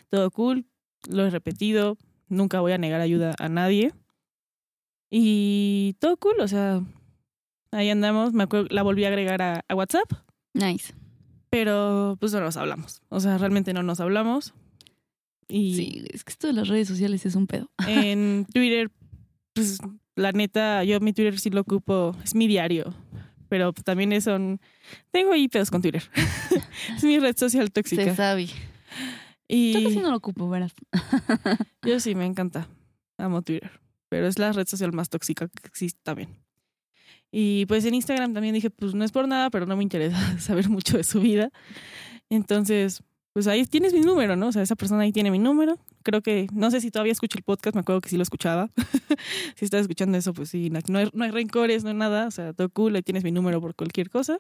todo 0.10 0.32
cool, 0.32 0.66
lo 1.10 1.26
he 1.26 1.30
repetido, 1.30 1.98
nunca 2.28 2.60
voy 2.60 2.74
a 2.74 2.78
negar 2.78 3.02
ayuda 3.02 3.36
a 3.40 3.50
nadie. 3.50 3.94
Y 5.10 5.96
todo 6.00 6.18
cool, 6.18 6.40
o 6.40 6.48
sea, 6.48 6.82
ahí 7.72 7.90
andamos, 7.90 8.34
me 8.34 8.44
acuerdo, 8.44 8.68
la 8.72 8.84
volví 8.84 9.06
a 9.06 9.10
agregar 9.10 9.42
a, 9.42 9.64
WhatsApp. 9.74 10.12
Nice. 10.54 10.94
Pero 11.50 12.18
pues 12.20 12.34
no 12.34 12.42
nos 12.42 12.58
hablamos, 12.58 13.02
o 13.10 13.20
sea, 13.20 13.38
realmente 13.38 13.74
no 13.74 13.84
nos 13.84 14.00
hablamos. 14.00 14.54
Y 15.48 15.76
sí, 15.76 16.06
es 16.10 16.24
que 16.24 16.32
esto 16.32 16.48
de 16.48 16.54
las 16.54 16.68
redes 16.68 16.88
sociales 16.88 17.26
es 17.26 17.36
un 17.36 17.48
pedo. 17.48 17.70
En 17.88 18.46
Twitter, 18.52 18.92
pues 19.54 19.80
la 20.16 20.32
neta, 20.32 20.84
yo 20.84 21.00
mi 21.00 21.14
Twitter 21.14 21.40
sí 21.40 21.50
lo 21.50 21.62
ocupo, 21.62 22.16
es 22.24 22.36
mi 22.36 22.48
diario 22.48 22.94
pero 23.56 23.74
también 23.74 24.12
es 24.12 24.28
un... 24.28 24.60
Tengo 25.12 25.32
ahí 25.32 25.48
pedos 25.48 25.72
con 25.72 25.82
Twitter. 25.82 26.04
es 26.96 27.04
mi 27.04 27.20
red 27.20 27.38
social 27.38 27.72
tóxica. 27.72 28.04
Se 28.04 28.16
sabe. 28.16 28.48
Y... 29.48 29.74
Yo 29.74 29.84
casi 29.84 30.00
no 30.00 30.12
lo 30.12 30.18
ocupo, 30.18 30.50
verás. 30.50 30.74
Yo 31.84 32.00
sí, 32.00 32.16
me 32.16 32.26
encanta. 32.26 32.68
Amo 33.18 33.42
Twitter. 33.42 33.72
Pero 34.10 34.28
es 34.28 34.40
la 34.40 34.52
red 34.52 34.68
social 34.68 34.92
más 34.94 35.10
tóxica 35.10 35.48
que 35.48 35.68
existe 35.68 36.00
también. 36.04 36.30
Y 37.32 37.66
pues 37.66 37.84
en 37.86 37.94
Instagram 37.94 38.34
también 38.34 38.54
dije, 38.54 38.70
pues 38.70 38.94
no 38.94 39.04
es 39.04 39.12
por 39.12 39.28
nada, 39.28 39.50
pero 39.50 39.66
no 39.66 39.76
me 39.76 39.84
interesa 39.84 40.18
saber 40.40 40.70
mucho 40.70 40.98
de 40.98 41.04
su 41.04 41.20
vida. 41.20 41.52
Entonces, 42.30 43.04
pues 43.34 43.48
ahí 43.48 43.66
tienes 43.66 43.94
mi 43.94 44.00
número, 44.00 44.38
¿no? 44.38 44.48
O 44.48 44.52
sea, 44.54 44.62
esa 44.62 44.78
persona 44.78 45.02
ahí 45.02 45.12
tiene 45.12 45.32
mi 45.32 45.40
número. 45.40 45.78
Creo 46.04 46.22
que, 46.22 46.48
no 46.54 46.72
sé 46.72 46.80
si 46.80 46.92
todavía 46.92 47.12
escucho 47.12 47.38
el 47.38 47.44
podcast, 47.44 47.76
me 47.76 47.82
acuerdo 47.82 48.00
que 48.00 48.08
sí 48.08 48.16
lo 48.16 48.24
escuchaba. 48.24 48.70
si 49.58 49.66
estás 49.66 49.82
escuchando 49.82 50.18
eso, 50.18 50.34
pues 50.34 50.50
sí, 50.50 50.70
no 50.70 50.80
hay, 50.98 51.10
no 51.12 51.24
hay 51.26 51.32
rencores, 51.32 51.84
no 51.84 51.90
hay 51.90 51.96
nada. 51.98 52.28
O 52.28 52.32
sea, 52.32 52.54
todo 52.54 52.70
cool, 52.70 52.96
ahí 52.96 53.02
tienes 53.02 53.26
mi 53.26 53.34
número 53.34 53.60
por 53.60 53.76
cualquier 53.76 54.10
cosa. 54.10 54.40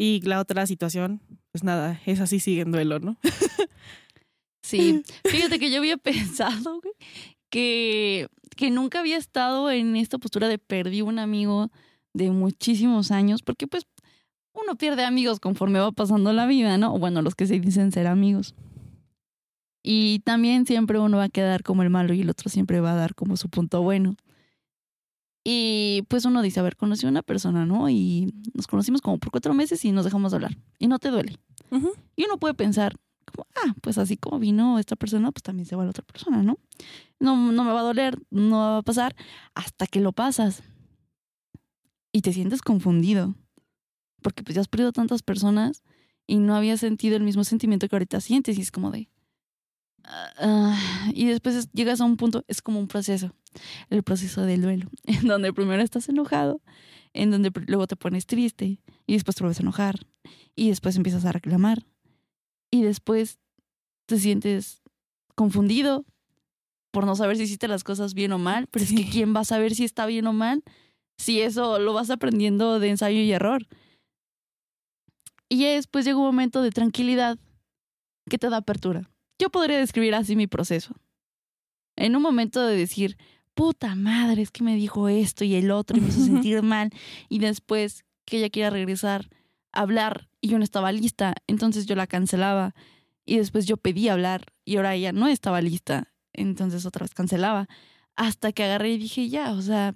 Y 0.00 0.20
la 0.20 0.38
otra 0.38 0.64
situación, 0.64 1.20
pues 1.50 1.64
nada, 1.64 2.00
es 2.06 2.20
así 2.20 2.38
sigue 2.38 2.60
en 2.60 2.70
duelo, 2.70 3.00
¿no? 3.00 3.18
sí, 4.62 5.02
fíjate 5.24 5.58
que 5.58 5.72
yo 5.72 5.78
había 5.78 5.96
pensado, 5.96 6.80
que, 7.50 8.28
que 8.56 8.70
nunca 8.70 9.00
había 9.00 9.16
estado 9.16 9.72
en 9.72 9.96
esta 9.96 10.18
postura 10.18 10.46
de 10.46 10.58
perdí 10.58 11.02
un 11.02 11.18
amigo 11.18 11.72
de 12.14 12.30
muchísimos 12.30 13.10
años, 13.10 13.42
porque 13.42 13.66
pues 13.66 13.88
uno 14.52 14.76
pierde 14.76 15.04
amigos 15.04 15.40
conforme 15.40 15.80
va 15.80 15.90
pasando 15.90 16.32
la 16.32 16.46
vida, 16.46 16.78
¿no? 16.78 16.96
Bueno, 16.96 17.20
los 17.20 17.34
que 17.34 17.48
se 17.48 17.58
dicen 17.58 17.90
ser 17.90 18.06
amigos. 18.06 18.54
Y 19.82 20.20
también 20.20 20.64
siempre 20.64 21.00
uno 21.00 21.16
va 21.16 21.24
a 21.24 21.28
quedar 21.28 21.64
como 21.64 21.82
el 21.82 21.90
malo 21.90 22.14
y 22.14 22.20
el 22.20 22.30
otro 22.30 22.50
siempre 22.50 22.78
va 22.78 22.92
a 22.92 22.96
dar 22.96 23.16
como 23.16 23.36
su 23.36 23.48
punto 23.48 23.82
bueno. 23.82 24.14
Y 25.44 26.02
pues 26.08 26.24
uno 26.24 26.42
dice, 26.42 26.60
a 26.60 26.62
ver, 26.62 26.76
conocí 26.76 27.06
a 27.06 27.08
una 27.08 27.22
persona, 27.22 27.64
¿no? 27.64 27.88
Y 27.88 28.34
nos 28.54 28.66
conocimos 28.66 29.00
como 29.00 29.18
por 29.18 29.30
cuatro 29.30 29.54
meses 29.54 29.84
y 29.84 29.92
nos 29.92 30.04
dejamos 30.04 30.32
de 30.32 30.36
hablar. 30.36 30.58
Y 30.78 30.88
no 30.88 30.98
te 30.98 31.10
duele. 31.10 31.38
Y 32.16 32.24
uno 32.24 32.38
puede 32.38 32.54
pensar, 32.54 32.96
como, 33.32 33.46
ah, 33.56 33.74
pues 33.80 33.98
así 33.98 34.16
como 34.16 34.38
vino 34.38 34.78
esta 34.78 34.96
persona, 34.96 35.30
pues 35.32 35.42
también 35.42 35.66
se 35.66 35.76
va 35.76 35.84
la 35.84 35.90
otra 35.90 36.04
persona, 36.04 36.42
¿no? 36.42 36.58
No, 37.20 37.52
no 37.52 37.64
me 37.64 37.72
va 37.72 37.80
a 37.80 37.84
doler, 37.84 38.18
no 38.30 38.58
va 38.58 38.78
a 38.78 38.82
pasar, 38.82 39.14
hasta 39.54 39.86
que 39.86 40.00
lo 40.00 40.12
pasas. 40.12 40.62
Y 42.12 42.22
te 42.22 42.32
sientes 42.32 42.62
confundido 42.62 43.34
porque 44.22 44.42
pues 44.42 44.54
ya 44.54 44.60
has 44.60 44.68
perdido 44.68 44.92
tantas 44.92 45.22
personas 45.22 45.82
y 46.26 46.36
no 46.36 46.54
había 46.54 46.76
sentido 46.76 47.16
el 47.16 47.22
mismo 47.22 47.44
sentimiento 47.44 47.88
que 47.88 47.96
ahorita 47.96 48.20
sientes 48.20 48.58
y 48.58 48.62
es 48.62 48.70
como 48.70 48.90
de... 48.90 49.08
Ah, 50.10 51.10
y 51.12 51.26
después 51.26 51.70
llegas 51.72 52.00
a 52.00 52.04
un 52.04 52.16
punto, 52.16 52.42
es 52.48 52.62
como 52.62 52.80
un 52.80 52.88
proceso, 52.88 53.34
el 53.90 54.02
proceso 54.02 54.42
del 54.42 54.62
duelo, 54.62 54.88
en 55.04 55.26
donde 55.26 55.52
primero 55.52 55.82
estás 55.82 56.08
enojado, 56.08 56.62
en 57.12 57.30
donde 57.30 57.52
luego 57.66 57.86
te 57.86 57.96
pones 57.96 58.26
triste 58.26 58.80
y 59.06 59.12
después 59.12 59.36
te 59.36 59.42
vuelves 59.42 59.60
a 59.60 59.62
enojar 59.62 60.06
y 60.56 60.68
después 60.68 60.96
empiezas 60.96 61.26
a 61.26 61.32
reclamar 61.32 61.84
y 62.70 62.82
después 62.82 63.38
te 64.06 64.18
sientes 64.18 64.82
confundido 65.34 66.06
por 66.90 67.04
no 67.04 67.14
saber 67.14 67.36
si 67.36 67.42
hiciste 67.42 67.68
las 67.68 67.84
cosas 67.84 68.14
bien 68.14 68.32
o 68.32 68.38
mal, 68.38 68.66
pero 68.70 68.84
es 68.84 68.92
que. 68.92 69.08
¿quién 69.10 69.36
va 69.36 69.40
a 69.40 69.44
saber 69.44 69.74
si 69.74 69.84
está 69.84 70.06
bien 70.06 70.26
o 70.26 70.32
mal? 70.32 70.64
Si 71.18 71.42
eso 71.42 71.78
lo 71.78 71.92
vas 71.92 72.08
aprendiendo 72.08 72.80
de 72.80 72.88
ensayo 72.88 73.20
y 73.20 73.30
error. 73.30 73.66
Y 75.50 75.58
ya 75.58 75.68
después 75.70 76.06
llega 76.06 76.16
un 76.16 76.24
momento 76.24 76.62
de 76.62 76.70
tranquilidad 76.70 77.38
que 78.30 78.38
te 78.38 78.48
da 78.48 78.58
apertura. 78.58 79.10
Yo 79.38 79.50
podría 79.50 79.78
describir 79.78 80.14
así 80.14 80.36
mi 80.36 80.46
proceso. 80.46 80.94
En 81.96 82.16
un 82.16 82.22
momento 82.22 82.64
de 82.66 82.76
decir, 82.76 83.16
puta 83.54 83.94
madre, 83.94 84.42
es 84.42 84.50
que 84.50 84.62
me 84.62 84.76
dijo 84.76 85.08
esto 85.08 85.44
y 85.44 85.54
el 85.54 85.70
otro 85.70 85.96
y 85.96 86.00
me 86.00 86.08
hizo 86.08 86.20
sentir 86.24 86.62
mal. 86.62 86.90
Y 87.28 87.38
después 87.38 88.04
que 88.24 88.38
ella 88.38 88.50
quiera 88.50 88.70
regresar 88.70 89.28
a 89.72 89.80
hablar 89.80 90.28
y 90.40 90.48
yo 90.48 90.58
no 90.58 90.64
estaba 90.64 90.92
lista, 90.92 91.34
entonces 91.46 91.86
yo 91.86 91.94
la 91.94 92.06
cancelaba. 92.06 92.74
Y 93.24 93.38
después 93.38 93.66
yo 93.66 93.76
pedí 93.76 94.08
hablar 94.08 94.46
y 94.64 94.76
ahora 94.76 94.94
ella 94.94 95.12
no 95.12 95.28
estaba 95.28 95.60
lista, 95.60 96.12
entonces 96.32 96.86
otra 96.86 97.04
vez 97.04 97.14
cancelaba. 97.14 97.68
Hasta 98.16 98.52
que 98.52 98.64
agarré 98.64 98.92
y 98.92 98.98
dije, 98.98 99.28
ya, 99.28 99.52
o 99.52 99.60
sea, 99.60 99.92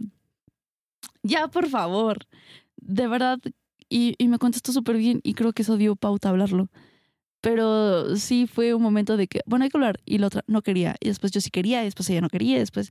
ya, 1.23 1.49
por 1.49 1.69
favor. 1.69 2.27
De 2.77 3.07
verdad, 3.07 3.39
y, 3.89 4.15
y 4.19 4.29
me 4.29 4.39
contestó 4.39 4.73
súper 4.73 4.97
bien 4.97 5.21
y 5.23 5.35
creo 5.35 5.53
que 5.53 5.63
eso 5.63 5.77
dio 5.77 5.97
pauta 5.97 6.29
a 6.29 6.33
hablarlo. 6.33 6.69
Pero 7.43 8.17
sí 8.17 8.47
fue 8.47 8.73
un 8.73 8.83
momento 8.83 9.17
de 9.19 9.27
que, 9.27 9.41
bueno, 9.47 9.65
hay 9.65 9.71
que 9.71 9.77
hablar. 9.77 10.01
Y 10.07 10.17
la 10.19 10.29
otra 10.29 10.43
no 10.47 10.63
quería. 10.63 10.97
Y 11.01 11.09
después 11.09 11.31
yo 11.33 11.41
sí 11.43 11.51
quería, 11.51 11.83
y 11.83 11.85
después 11.87 12.09
ella 12.09 12.21
no 12.23 12.31
quería, 12.31 12.57
y 12.57 12.61
después 12.61 12.91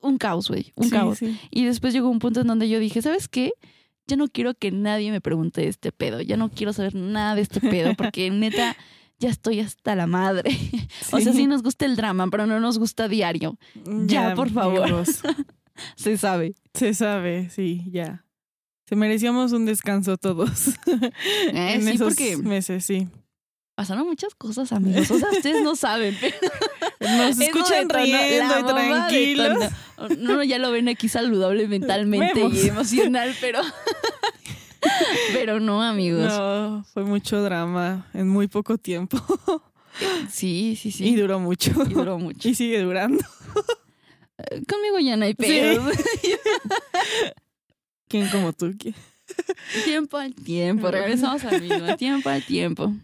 un 0.00 0.16
caos, 0.16 0.48
güey, 0.48 0.72
un 0.76 0.84
Sí, 0.84 0.90
caos. 0.90 1.18
sí. 1.18 1.38
Y 1.50 1.64
después 1.66 1.92
llegó 1.92 2.08
un 2.08 2.20
punto 2.20 2.40
en 2.40 2.46
donde 2.46 2.68
yo 2.68 2.78
dije, 2.78 3.02
¿sabes 3.02 3.28
qué? 3.28 3.52
Ya 4.06 4.16
no 4.16 4.28
quiero 4.28 4.54
que 4.54 4.70
nadie 4.70 5.10
me 5.10 5.20
pregunte 5.20 5.68
este 5.68 5.92
pedo. 5.92 6.20
Ya 6.22 6.36
no 6.38 6.48
quiero 6.50 6.72
saber 6.72 6.94
nada 6.94 7.34
de 7.34 7.42
este 7.42 7.60
pedo 7.60 7.94
porque 7.94 8.30
neta 8.30 8.76
ya 9.18 9.28
estoy 9.28 9.60
hasta 9.60 9.94
la 9.96 10.06
madre. 10.06 10.50
O 11.12 11.18
sea, 11.20 11.32
sí 11.32 11.46
nos 11.46 11.62
gusta 11.62 11.84
el 11.84 11.96
drama, 11.96 12.28
pero 12.30 12.46
no 12.46 12.60
nos 12.60 12.78
gusta 12.78 13.08
diario. 13.08 13.58
ya, 14.06 14.34
por 14.34 14.50
favor. 14.50 14.84
amigos. 14.84 15.20
Se 15.96 16.16
sabe. 16.16 16.54
Se 16.74 16.94
sabe, 16.94 17.50
sí, 17.50 17.82
ya. 17.90 18.24
Se 18.86 18.96
merecíamos 18.96 19.52
un 19.52 19.66
descanso 19.66 20.16
todos. 20.16 20.68
Eh, 21.52 21.74
en 21.74 21.88
esos 21.88 22.08
porque 22.14 22.36
meses, 22.36 22.84
sí. 22.84 23.08
Pasaron 23.80 24.06
muchas 24.06 24.34
cosas, 24.34 24.72
amigos. 24.72 25.10
O 25.10 25.18
sea, 25.18 25.30
ustedes 25.30 25.62
no 25.62 25.74
saben. 25.74 26.14
pero 26.20 26.36
Nos 27.00 27.40
escuchan 27.40 27.88
detonó 27.88 28.04
riendo 28.04 28.58
y 28.58 28.62
tranquilos. 28.62 29.58
detonó. 29.98 30.34
No, 30.34 30.42
ya 30.42 30.58
lo 30.58 30.70
ven 30.70 30.90
aquí 30.90 31.08
saludable 31.08 31.66
mentalmente 31.66 32.34
Vemos. 32.34 32.62
y 32.62 32.68
emocional, 32.68 33.34
pero. 33.40 33.62
pero 35.32 35.60
no, 35.60 35.82
amigos. 35.82 36.28
No, 36.30 36.84
fue 36.92 37.04
mucho 37.04 37.42
drama 37.42 38.06
en 38.12 38.28
muy 38.28 38.48
poco 38.48 38.76
tiempo. 38.76 39.18
Sí, 40.30 40.78
sí, 40.80 40.92
sí. 40.92 41.08
Y 41.08 41.16
duró 41.16 41.40
mucho. 41.40 41.72
Y 41.90 41.92
duró 41.92 42.18
mucho. 42.18 42.48
Y 42.48 42.54
sigue 42.54 42.80
durando. 42.80 43.22
Conmigo 44.66 44.98
ya 44.98 45.16
no 45.16 45.26
hay 45.26 45.34
pedo. 45.34 45.90
¿Quién 48.08 48.28
como 48.28 48.54
tú? 48.54 48.72
¿Quién? 48.78 48.94
Tiempo 49.84 50.16
al 50.16 50.34
tiempo. 50.34 50.90
Regresamos 50.90 51.44
al 51.44 51.60
mismo. 51.60 51.96
Tiempo 51.96 52.30
al 52.30 52.42
tiempo. 52.46 52.94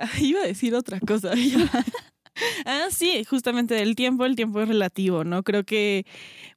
Iba 0.20 0.40
a 0.40 0.46
decir 0.46 0.74
otra 0.74 1.00
cosa. 1.00 1.32
ah, 2.66 2.86
sí, 2.90 3.24
justamente 3.24 3.82
el 3.82 3.96
tiempo, 3.96 4.24
el 4.24 4.36
tiempo 4.36 4.60
es 4.60 4.68
relativo, 4.68 5.24
¿no? 5.24 5.42
Creo 5.42 5.64
que, 5.64 6.06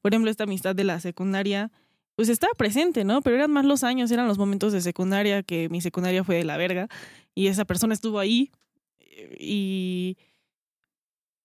por 0.01 0.13
ejemplo, 0.13 0.31
esta 0.31 0.43
amistad 0.43 0.75
de 0.75 0.83
la 0.83 0.99
secundaria, 0.99 1.71
pues 2.15 2.29
estaba 2.29 2.53
presente, 2.53 3.03
¿no? 3.03 3.21
Pero 3.21 3.37
eran 3.37 3.51
más 3.51 3.65
los 3.65 3.83
años, 3.83 4.11
eran 4.11 4.27
los 4.27 4.37
momentos 4.37 4.71
de 4.73 4.81
secundaria, 4.81 5.43
que 5.43 5.69
mi 5.69 5.81
secundaria 5.81 6.23
fue 6.23 6.35
de 6.35 6.43
la 6.43 6.57
verga, 6.57 6.87
y 7.35 7.47
esa 7.47 7.65
persona 7.65 7.93
estuvo 7.93 8.19
ahí, 8.19 8.51
y 9.39 10.17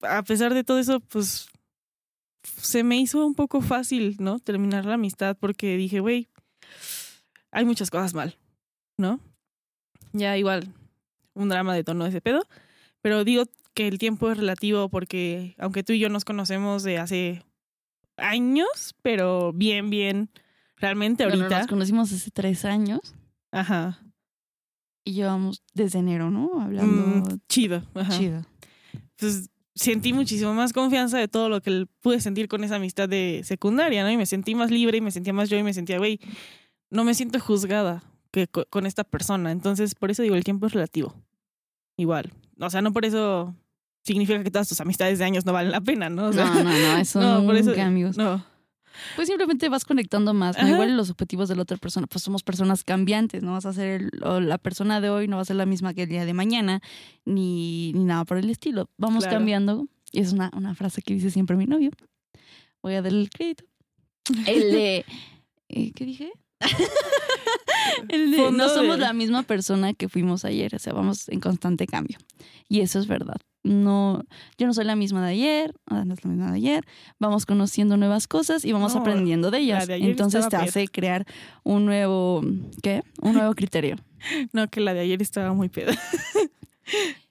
a 0.03 0.23
pesar 0.23 0.55
de 0.55 0.65
todo 0.65 0.79
eso, 0.79 1.01
pues 1.01 1.49
se 2.43 2.85
me 2.85 2.99
hizo 2.99 3.27
un 3.27 3.35
poco 3.35 3.61
fácil, 3.61 4.17
¿no? 4.19 4.39
Terminar 4.39 4.85
la 4.85 4.95
amistad 4.95 5.37
porque 5.39 5.77
dije, 5.77 6.01
güey, 6.01 6.29
hay 7.51 7.65
muchas 7.65 7.91
cosas 7.91 8.15
mal, 8.15 8.37
¿no? 8.97 9.21
Ya 10.13 10.37
igual, 10.37 10.73
un 11.39 11.49
drama 11.49 11.75
de 11.75 11.85
tono 11.85 12.05
de 12.05 12.11
ese 12.11 12.21
pedo, 12.21 12.43
pero 13.01 13.25
digo 13.25 13.45
que 13.75 13.89
el 13.89 13.99
tiempo 13.99 14.31
es 14.31 14.37
relativo 14.39 14.89
porque 14.89 15.55
aunque 15.59 15.83
tú 15.83 15.93
y 15.93 15.99
yo 15.99 16.09
nos 16.09 16.25
conocemos 16.25 16.83
de 16.83 16.99
hace 16.99 17.43
años, 18.17 18.95
pero 19.03 19.53
bien, 19.53 19.91
bien, 19.91 20.31
realmente 20.77 21.25
Bueno, 21.27 21.45
ahorita, 21.45 21.59
nos 21.59 21.67
conocimos 21.69 22.13
hace 22.13 22.31
tres 22.31 22.65
años 22.65 23.15
ajá, 23.53 24.03
y 25.05 25.13
llevamos 25.13 25.63
desde 25.75 26.01
enero, 26.01 26.31
¿no? 26.31 26.61
Hablando 26.61 27.03
mm, 27.25 27.39
chido, 27.49 27.83
ajá. 27.95 28.19
chido. 28.19 28.43
Pues 29.17 29.49
sentí 29.75 30.13
muchísimo 30.13 30.53
más 30.55 30.73
confianza 30.73 31.19
de 31.19 31.29
todo 31.29 31.49
lo 31.49 31.61
que 31.63 31.87
pude 32.01 32.21
sentir 32.21 32.49
con 32.49 32.65
esa 32.65 32.77
amistad 32.77 33.09
de 33.09 33.43
secundaria, 33.45 34.03
¿no? 34.03 34.11
Y 34.11 34.17
me 34.17 34.27
sentí 34.27 34.55
más 34.55 34.71
libre 34.71 34.99
y 34.99 35.01
me 35.01 35.11
sentía 35.13 35.33
más 35.33 35.49
yo 35.49 35.57
y 35.57 35.63
me 35.63 35.73
sentía, 35.73 35.99
güey, 35.99 36.21
no 36.91 37.05
me 37.05 37.15
siento 37.15 37.39
juzgada 37.41 38.03
que 38.33 38.49
co- 38.49 38.67
con 38.69 38.87
esta 38.87 39.05
persona. 39.05 39.51
Entonces, 39.53 39.95
por 39.95 40.11
eso 40.11 40.23
digo, 40.23 40.35
el 40.35 40.45
tiempo 40.45 40.67
es 40.67 40.73
relativo. 40.73 41.15
Igual. 41.99 42.33
O 42.59 42.71
sea, 42.71 42.81
no 42.81 42.93
por 42.95 43.05
eso 43.05 43.55
significa 44.05 44.43
que 44.43 44.51
todas 44.51 44.69
tus 44.69 44.81
amistades 44.81 45.19
de 45.19 45.27
años 45.27 45.45
no 45.45 45.53
valen 45.53 45.71
la 45.73 45.83
pena, 45.83 46.09
¿no? 46.09 46.29
O 46.29 46.33
sea, 46.33 46.47
no, 46.47 46.65
no, 46.65 46.71
no, 46.71 46.97
eso 46.97 47.21
no, 47.41 47.45
por 47.45 47.57
eso- 47.57 47.71
nunca, 47.71 47.85
amigos. 47.87 48.17
no. 48.17 48.43
Pues 49.15 49.29
simplemente 49.29 49.69
vas 49.69 49.85
conectando 49.85 50.35
más, 50.35 50.59
¿no? 50.61 50.67
Igual 50.69 50.97
los 50.97 51.09
objetivos 51.11 51.49
de 51.49 51.55
la 51.55 51.63
otra 51.63 51.77
persona, 51.77 52.09
pues 52.09 52.25
somos 52.25 52.43
personas 52.43 52.83
cambiantes, 52.83 53.45
no 53.45 53.53
vas 53.53 53.65
a 53.67 53.73
ser 53.73 54.01
el- 54.01 54.11
o 54.25 54.41
la 54.41 54.59
persona 54.59 55.01
de 55.01 55.09
hoy 55.11 55.29
no 55.29 55.37
va 55.37 55.43
a 55.43 55.45
ser 55.45 55.55
la 55.57 55.67
misma 55.67 55.95
que 55.95 56.05
el 56.05 56.09
día 56.09 56.25
de 56.25 56.35
mañana, 56.35 56.81
ni, 57.25 57.93
ni 57.93 58.05
nada 58.05 58.25
por 58.25 58.39
el 58.39 58.51
estilo. 58.51 58.89
Vamos 58.97 59.25
Claro. 59.25 59.37
cambiando. 59.39 59.87
Y 60.11 60.21
es 60.21 60.33
una, 60.33 60.51
una 60.57 60.75
frase 60.75 61.03
que 61.03 61.15
dice 61.15 61.31
siempre 61.31 61.55
mi 61.57 61.67
novio. 61.67 61.91
Voy 62.83 62.95
a 62.95 63.03
darle 63.03 63.21
el 63.21 63.31
crédito. 63.31 63.65
El 64.47 64.73
de... 64.73 65.05
eh, 65.69 65.93
¿Qué 65.95 66.05
dije? 66.05 66.33
el 68.09 68.31
de, 68.33 68.37
Fondo 68.37 68.67
no 68.67 68.69
somos 68.69 68.97
de- 68.97 69.03
la 69.05 69.13
misma 69.13 69.43
persona 69.43 69.95
que 69.95 70.09
fuimos 70.09 70.45
ayer, 70.45 70.75
o 70.75 70.79
sea, 70.79 70.93
vamos 70.93 71.29
en 71.29 71.41
constante 71.41 71.87
cambio. 71.87 72.19
Y 72.69 72.81
eso 72.81 72.99
es 72.99 73.07
verdad. 73.07 73.37
No, 73.65 74.23
yo 74.57 74.67
no 74.67 74.73
soy 74.75 74.85
la 74.85 74.95
misma 74.97 75.25
de 75.27 75.33
ayer, 75.33 75.75
no 75.91 76.15
es 76.15 76.25
la 76.25 76.31
misma 76.31 76.51
de 76.53 76.57
ayer. 76.57 76.85
Vamos 77.19 77.45
conociendo 77.45 77.97
nuevas 77.97 78.29
cosas 78.29 78.65
y 78.65 78.73
vamos 78.73 78.95
No, 78.95 79.01
aprendiendo 79.01 79.51
de 79.51 79.59
ellas. 79.59 79.87
de 79.87 79.97
Entonces 79.97 80.49
te 80.49 80.57
hace 80.57 80.87
crear 80.89 81.27
un 81.65 81.85
nuevo, 81.85 82.43
¿qué? 82.83 83.03
Un 83.21 83.35
nuevo 83.35 83.55
criterio. 83.55 83.97
No, 84.53 84.67
que 84.69 84.81
la 84.81 84.95
de 84.95 85.01
ayer 85.01 85.23
estaba 85.23 85.53
muy 85.53 85.69
peda. 85.69 85.97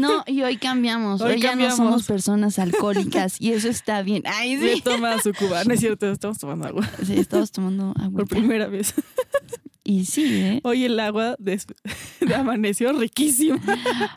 No, 0.00 0.24
y 0.26 0.42
hoy 0.42 0.56
cambiamos. 0.56 1.20
Hoy, 1.20 1.34
Hoy 1.34 1.40
ya 1.40 1.54
no 1.54 1.74
somos 1.74 2.06
personas 2.06 2.58
alcohólicas 2.58 3.40
y 3.40 3.52
eso 3.52 3.68
está 3.68 4.02
bien. 4.02 4.22
Ay, 4.26 4.56
Se 4.58 4.74
sí. 4.76 4.80
toma 4.80 5.20
su 5.20 5.32
cuba. 5.34 5.64
No 5.64 5.74
es 5.74 5.80
cierto, 5.80 6.10
estamos 6.10 6.38
tomando 6.38 6.66
agua. 6.68 6.88
Sí, 7.04 7.18
estabas 7.18 7.52
tomando 7.52 7.92
agua. 8.00 8.10
Por 8.24 8.28
primera 8.28 8.66
vez. 8.68 8.94
Y 9.84 10.06
sí, 10.06 10.24
¿eh? 10.40 10.60
Hoy 10.64 10.84
el 10.84 10.98
agua 10.98 11.36
des- 11.38 11.66
amaneció 12.36 12.92
riquísimo. 12.92 13.60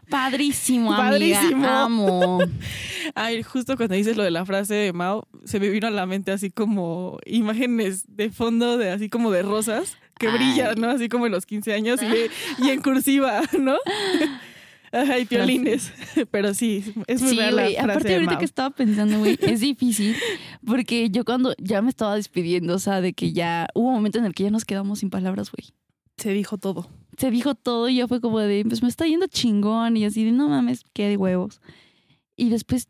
Padrísimo, 0.10 0.89
Padrísimo. 0.95 1.55
amiga. 1.68 1.84
Amo. 1.84 2.39
Ay, 3.16 3.43
justo 3.43 3.76
cuando 3.78 3.95
dices 3.95 4.18
lo 4.18 4.24
de 4.24 4.32
la 4.32 4.45
frase 4.45 4.74
de 4.74 4.93
Mao, 4.93 5.28
se 5.45 5.60
me 5.60 5.70
vino 5.70 5.88
a 5.88 5.91
la 5.91 6.05
mente 6.05 6.32
así 6.32 6.49
como 6.49 7.20
imágenes 7.26 8.05
de 8.07 8.30
fondo 8.32 8.78
de 8.78 8.89
así 8.91 9.10
como 9.10 9.30
de 9.32 9.43
rosas 9.43 9.97
que 10.18 10.28
Ay. 10.28 10.38
brillan, 10.38 10.80
¿no? 10.82 10.89
Así 10.89 11.07
como 11.10 11.26
en 11.28 11.32
los 11.34 11.45
15 11.45 11.74
años 11.74 11.99
y, 12.01 12.64
y 12.66 12.70
en 12.72 12.82
cursiva, 12.82 13.41
¿no? 13.60 13.76
Ajá, 14.91 15.19
y 15.19 15.25
piolines. 15.25 15.93
Pero 16.31 16.53
sí, 16.53 16.83
es 17.07 17.21
muy 17.21 17.31
Sí, 17.31 17.37
real 17.37 17.55
la 17.55 17.63
frase 17.63 17.79
Aparte, 17.79 18.07
de 18.07 18.15
ahorita 18.15 18.37
que 18.37 18.45
estaba 18.45 18.69
pensando, 18.71 19.19
güey, 19.19 19.37
es 19.41 19.59
difícil 19.59 20.15
porque 20.65 21.09
yo 21.09 21.25
cuando 21.25 21.53
ya 21.57 21.81
me 21.81 21.89
estaba 21.89 22.15
despidiendo, 22.15 22.75
o 22.75 22.79
sea, 22.79 23.01
de 23.01 23.13
que 23.13 23.31
ya 23.31 23.67
hubo 23.73 23.89
un 23.89 23.95
momento 23.95 24.19
en 24.19 24.25
el 24.25 24.33
que 24.33 24.43
ya 24.43 24.51
nos 24.51 24.65
quedamos 24.65 24.99
sin 24.99 25.09
palabras, 25.09 25.51
güey. 25.51 25.73
Se 26.17 26.31
dijo 26.31 26.57
todo. 26.57 26.89
Se 27.17 27.31
dijo 27.31 27.55
todo 27.55 27.89
y 27.89 27.97
ya 27.97 28.07
fue 28.07 28.21
como 28.21 28.39
de, 28.39 28.63
pues 28.67 28.81
me 28.81 28.89
está 28.89 29.05
yendo 29.05 29.27
chingón 29.27 29.97
y 29.97 30.05
así 30.05 30.25
de, 30.25 30.31
no 30.31 30.49
mames, 30.49 30.83
qué 30.93 31.07
de 31.07 31.17
huevos. 31.17 31.61
Y 32.35 32.49
después 32.49 32.87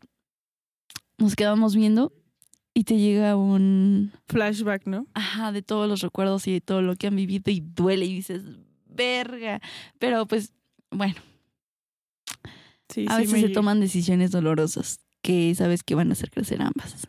nos 1.18 1.36
quedamos 1.36 1.76
viendo 1.76 2.14
y 2.74 2.84
te 2.84 2.98
llega 2.98 3.36
un, 3.36 4.12
Flashback, 4.28 4.86
¿no? 4.86 5.06
ajá, 5.14 5.52
de 5.52 5.62
todos 5.62 5.90
los 5.90 6.02
recuerdos 6.02 6.48
y 6.48 6.54
de 6.54 6.62
todo 6.62 6.82
lo 6.82 6.96
que 6.96 7.08
han 7.08 7.16
vivido 7.16 7.52
y 7.52 7.60
duele 7.60 8.06
y 8.06 8.14
dices, 8.14 8.44
verga. 8.86 9.62
Pero 9.98 10.28
pues, 10.28 10.54
bueno, 10.92 11.16
Sí, 12.90 13.06
a 13.08 13.18
veces 13.18 13.42
se 13.42 13.50
toman 13.50 13.80
decisiones 13.80 14.32
dolorosas 14.32 15.00
que 15.22 15.54
sabes 15.56 15.84
que 15.84 15.96
van 15.96 16.10
a 16.10 16.14
hacer 16.14 16.32
crecer 16.32 16.62
ambas. 16.62 17.08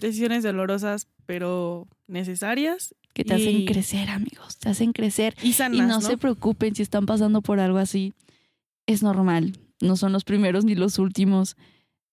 decisiones 0.00 0.42
dolorosas, 0.42 1.08
pero 1.26 1.86
necesarias 2.06 2.94
Que 3.14 3.24
te 3.24 3.34
hacen 3.34 3.64
crecer, 3.66 4.10
amigos. 4.10 4.58
Te 4.58 4.68
hacen 4.68 4.92
crecer. 4.92 5.34
y 5.42 5.52
sanas, 5.54 5.78
Y 5.78 5.80
no, 5.82 5.88
¿no? 5.88 6.00
se 6.00 6.16
preocupen 6.18 6.74
si 6.74 6.82
están 6.82 7.06
pasando 7.06 7.40
por 7.42 7.60
algo 7.60 7.78
así. 7.78 8.12
Es 8.86 9.02
normal. 9.02 9.58
No 9.80 9.96
son 9.96 10.12
los 10.12 10.24
primeros 10.24 10.64
ni 10.64 10.74
los 10.74 10.98
últimos. 10.98 11.56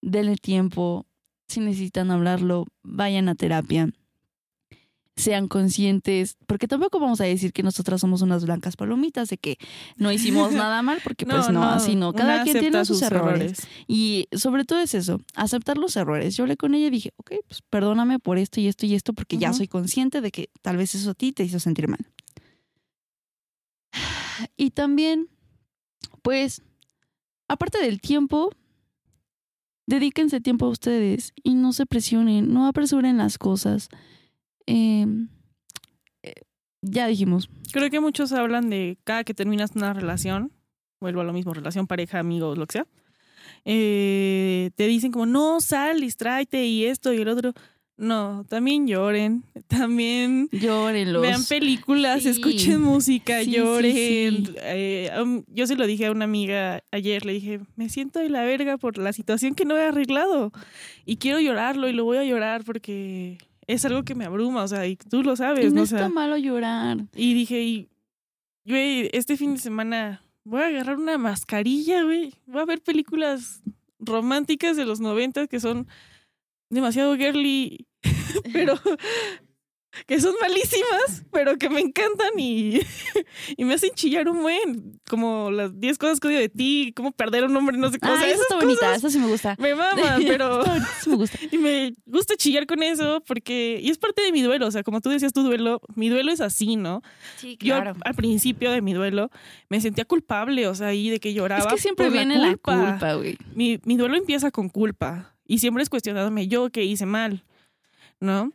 Denle 0.02 0.36
tiempo. 0.38 1.06
Si 1.48 1.60
necesitan 1.60 2.10
hablarlo, 2.12 2.66
vayan 2.84 3.30
a 3.30 3.36
terapia. 3.36 3.90
Sean 5.16 5.48
conscientes, 5.48 6.38
porque 6.48 6.68
tampoco 6.68 7.00
vamos 7.00 7.22
a 7.22 7.26
decir 7.26 7.54
que 7.54 7.62
nosotras 7.62 8.02
somos 8.02 8.22
unas 8.22 8.46
blancas 8.46 8.76
palomitas, 8.76 9.30
de 9.30 9.38
que 9.38 9.58
no 9.96 10.12
hicimos 10.12 10.52
nada 10.54 10.82
mal, 10.82 11.00
porque 11.04 11.26
pues 11.26 11.50
no, 11.50 11.64
así 11.64 11.96
no, 11.96 12.14
cada 12.14 12.44
quien 12.44 12.60
tiene 12.60 12.84
sus 12.86 13.02
errores. 13.02 13.68
Y 13.88 14.28
sobre 14.32 14.66
todo 14.66 14.80
es 14.80 14.96
eso, 14.96 15.22
aceptar 15.36 15.78
los 15.78 15.96
errores. 15.96 16.36
Yo 16.36 16.44
hablé 16.44 16.58
con 16.58 16.74
ella 16.74 16.88
y 16.88 16.92
dije, 16.92 17.12
ok, 17.18 17.34
pues 17.48 17.62
perdóname 17.70 18.20
por 18.20 18.38
esto 18.38 18.60
y 18.60 18.68
esto 18.68 18.86
y 18.86 18.96
esto, 18.96 19.14
porque 19.14 19.38
ya 19.38 19.54
soy 19.54 19.68
consciente 19.68 20.22
de 20.22 20.32
que 20.32 20.50
tal 20.62 20.78
vez 20.78 20.96
eso 20.96 21.12
a 21.12 21.14
ti 21.14 21.32
te 21.32 21.44
hizo 21.44 21.60
sentir 21.60 21.88
mal. 21.88 22.06
Y 24.58 24.72
también, 24.72 25.30
pues, 26.24 26.64
aparte 27.48 27.80
del 27.80 28.02
tiempo, 28.02 28.50
dedíquense 29.86 30.42
tiempo 30.42 30.66
a 30.66 30.70
ustedes 30.70 31.34
y 31.44 31.54
no 31.54 31.74
se 31.74 31.86
presionen, 31.86 32.52
no 32.52 32.68
apresuren 32.68 33.18
las 33.18 33.38
cosas. 33.38 33.90
Eh, 34.68 35.06
eh, 36.24 36.34
ya 36.82 37.08
dijimos, 37.08 37.50
Creo 37.72 37.90
que 37.90 38.00
muchos 38.00 38.32
hablan 38.34 38.70
de 38.70 38.98
cada 39.04 39.24
que 39.24 39.34
terminas 39.34 39.72
una 39.76 39.94
relación, 39.94 40.52
vuelvo 41.02 41.22
a 41.22 41.24
lo 41.24 41.34
mismo, 41.34 41.54
relación, 41.54 41.88
pareja, 41.88 42.20
amigos, 42.20 42.58
lo 42.58 42.68
que 42.68 42.74
sea. 42.74 42.88
eh, 43.66 44.72
te 44.76 44.88
dicen 44.88 45.12
como, 45.12 45.26
no, 45.26 45.60
sal, 45.62 46.02
distráete 46.02 46.66
y 46.66 46.86
esto 46.86 47.14
y 47.14 47.18
el 47.22 47.28
otro. 47.30 47.54
No, 47.96 48.44
también 48.50 48.88
lloren, 48.88 49.44
también 49.68 50.50
llórenlos. 50.52 51.22
vean 51.22 51.44
películas, 51.46 52.24
Sí. 52.24 52.30
escuchen 52.30 52.82
música, 52.82 53.44
sí, 53.44 53.52
lloren. 53.52 53.94
sí. 54.46 54.54
Eh, 54.62 55.12
um, 55.22 55.44
yo 55.48 55.68
se 55.68 55.76
lo 55.76 55.86
dije 55.88 56.08
a 56.08 56.12
una 56.12 56.26
amiga 56.26 56.84
ayer, 56.92 57.26
le 57.26 57.34
dije, 57.34 57.60
me 57.76 57.90
siento 57.90 58.20
de 58.20 58.30
la 58.30 58.44
verga 58.44 58.78
por 58.78 58.98
la 58.98 59.14
situación 59.14 59.54
que 59.56 59.66
no 59.66 59.78
he 59.78 59.84
arreglado 59.84 60.52
y 61.06 61.18
quiero 61.18 61.40
llorarlo 61.40 61.88
y 61.88 61.94
lo 61.94 62.04
voy 62.04 62.18
a 62.18 62.24
llorar 62.24 62.64
porque 62.64 63.38
es 63.68 63.86
algo 63.86 64.04
que 64.04 64.16
me 64.16 64.26
abruma, 64.26 64.64
o 64.64 64.68
sea, 64.68 64.86
y 64.88 64.96
tú 64.96 65.24
lo 65.24 65.34
Y 65.34 65.38
sabes, 65.38 65.66
no 65.72 65.78
¿no? 65.78 65.82
O 65.82 65.84
está 65.86 65.98
sea, 66.00 66.10
malo 66.10 66.38
llorar. 66.38 66.98
y 67.16 67.34
dije, 67.34 67.62
y, 67.62 67.90
güey, 68.66 69.10
este 69.14 69.38
fin 69.38 69.54
de 69.54 69.60
semana 69.60 70.22
voy 70.44 70.62
a 70.62 70.68
agarrar 70.68 70.98
una 70.98 71.18
mascarilla, 71.18 72.04
güey. 72.04 72.34
Voy 72.46 72.62
a 72.62 72.66
ver 72.66 72.82
películas 72.82 73.62
románticas 74.00 74.76
de 74.76 74.86
los 74.86 75.00
90 75.00 75.48
que 75.48 75.60
son 75.60 75.88
demasiado 76.70 77.16
girly, 77.16 77.88
pero 78.54 78.80
que 80.08 80.20
son 80.20 80.34
malísimas, 80.42 81.24
pero 81.32 81.58
que 81.58 81.70
me 81.70 81.80
encantan 81.82 82.32
y, 82.38 82.80
y 83.58 83.66
me 83.66 83.76
hacen 83.76 83.92
chillar 83.96 84.28
un 84.28 84.42
buen, 84.42 85.00
como 85.10 85.52
las 85.52 85.80
10 85.80 85.98
cosas 85.98 86.20
que 86.20 86.28
odio 86.28 86.40
de 86.40 86.50
ti, 86.50 86.94
cómo 86.96 87.12
perder 87.12 87.44
un 87.46 87.56
hombre, 87.56 87.78
no 87.78 87.92
sé 87.92 88.00
cómo. 88.00 88.14
Ah, 88.14 88.16
o 88.16 88.20
sea, 88.20 88.28
esa 88.28 88.36
esas 88.36 88.44
está 88.52 88.56
bonita, 88.56 88.96
esa 88.96 89.10
sí 89.10 89.20
me 89.20 89.28
gusta. 89.28 89.56
Me 89.60 89.76
maman, 89.76 90.24
pero... 90.28 90.64
Sí 91.02 91.10
me 91.10 91.16
gusta. 91.16 91.38
Y 91.52 91.58
me 91.58 91.94
gusta 92.06 92.36
chillar 92.36 92.66
con 92.66 92.84
eso 92.84 93.22
porque, 93.26 93.80
y 93.82 93.90
es 93.90 93.98
parte 93.98 94.22
de 94.22 94.32
mi 94.32 94.42
duelo, 94.42 94.68
o 94.68 94.72
sea, 94.72 94.84
como 94.84 95.02
tú 95.02 95.10
decías 95.10 95.34
tu 95.34 95.44
duelo, 95.44 95.82
mi 95.96 96.10
duelo 96.10 96.32
es 96.32 96.42
así, 96.42 96.76
¿no? 96.76 97.02
Sí, 97.38 97.58
Yo 97.60 97.76
al- 97.76 98.16
principio 98.16 98.72
de 98.72 98.82
mi 98.82 98.94
duelo 98.94 99.30
me 99.70 99.82
sentía 99.82 100.06
culpable, 100.06 100.68
o 100.68 100.76
sea, 100.76 100.88
ahí 100.88 101.10
de 101.10 101.20
que 101.20 101.34
lloraba. 101.34 101.62
Es 101.62 101.68
que 101.68 101.80
siempre 101.80 102.06
por 102.06 102.14
viene 102.14 102.38
la 102.38 102.56
culpa, 102.58 103.14
güey. 103.16 103.38
Mi, 103.56 103.80
mi 103.86 103.98
duelo 103.98 104.16
empieza 104.16 104.52
con 104.52 104.70
culpa 104.70 105.36
y 105.46 105.60
siempre 105.60 105.84
es 105.84 105.90
cuestionándome 105.90 106.48
yo 106.48 106.70
qué 106.70 106.84
hice 106.84 107.06
mal, 107.06 107.44
¿no? 108.20 108.52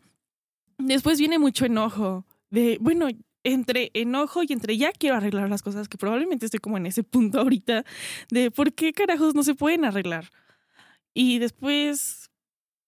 Después 0.78 1.18
viene 1.18 1.38
mucho 1.38 1.66
enojo 1.66 2.24
de, 2.50 2.78
bueno, 2.80 3.08
entre 3.44 3.90
enojo 3.94 4.42
y 4.42 4.52
entre 4.52 4.76
ya 4.76 4.92
quiero 4.92 5.16
arreglar 5.16 5.48
las 5.48 5.62
cosas, 5.62 5.88
que 5.88 5.98
probablemente 5.98 6.46
estoy 6.46 6.60
como 6.60 6.76
en 6.76 6.86
ese 6.86 7.02
punto 7.02 7.40
ahorita 7.40 7.84
de 8.30 8.50
por 8.50 8.72
qué 8.72 8.92
carajos 8.92 9.34
no 9.34 9.42
se 9.42 9.54
pueden 9.54 9.84
arreglar. 9.84 10.30
Y 11.14 11.38
después 11.38 12.30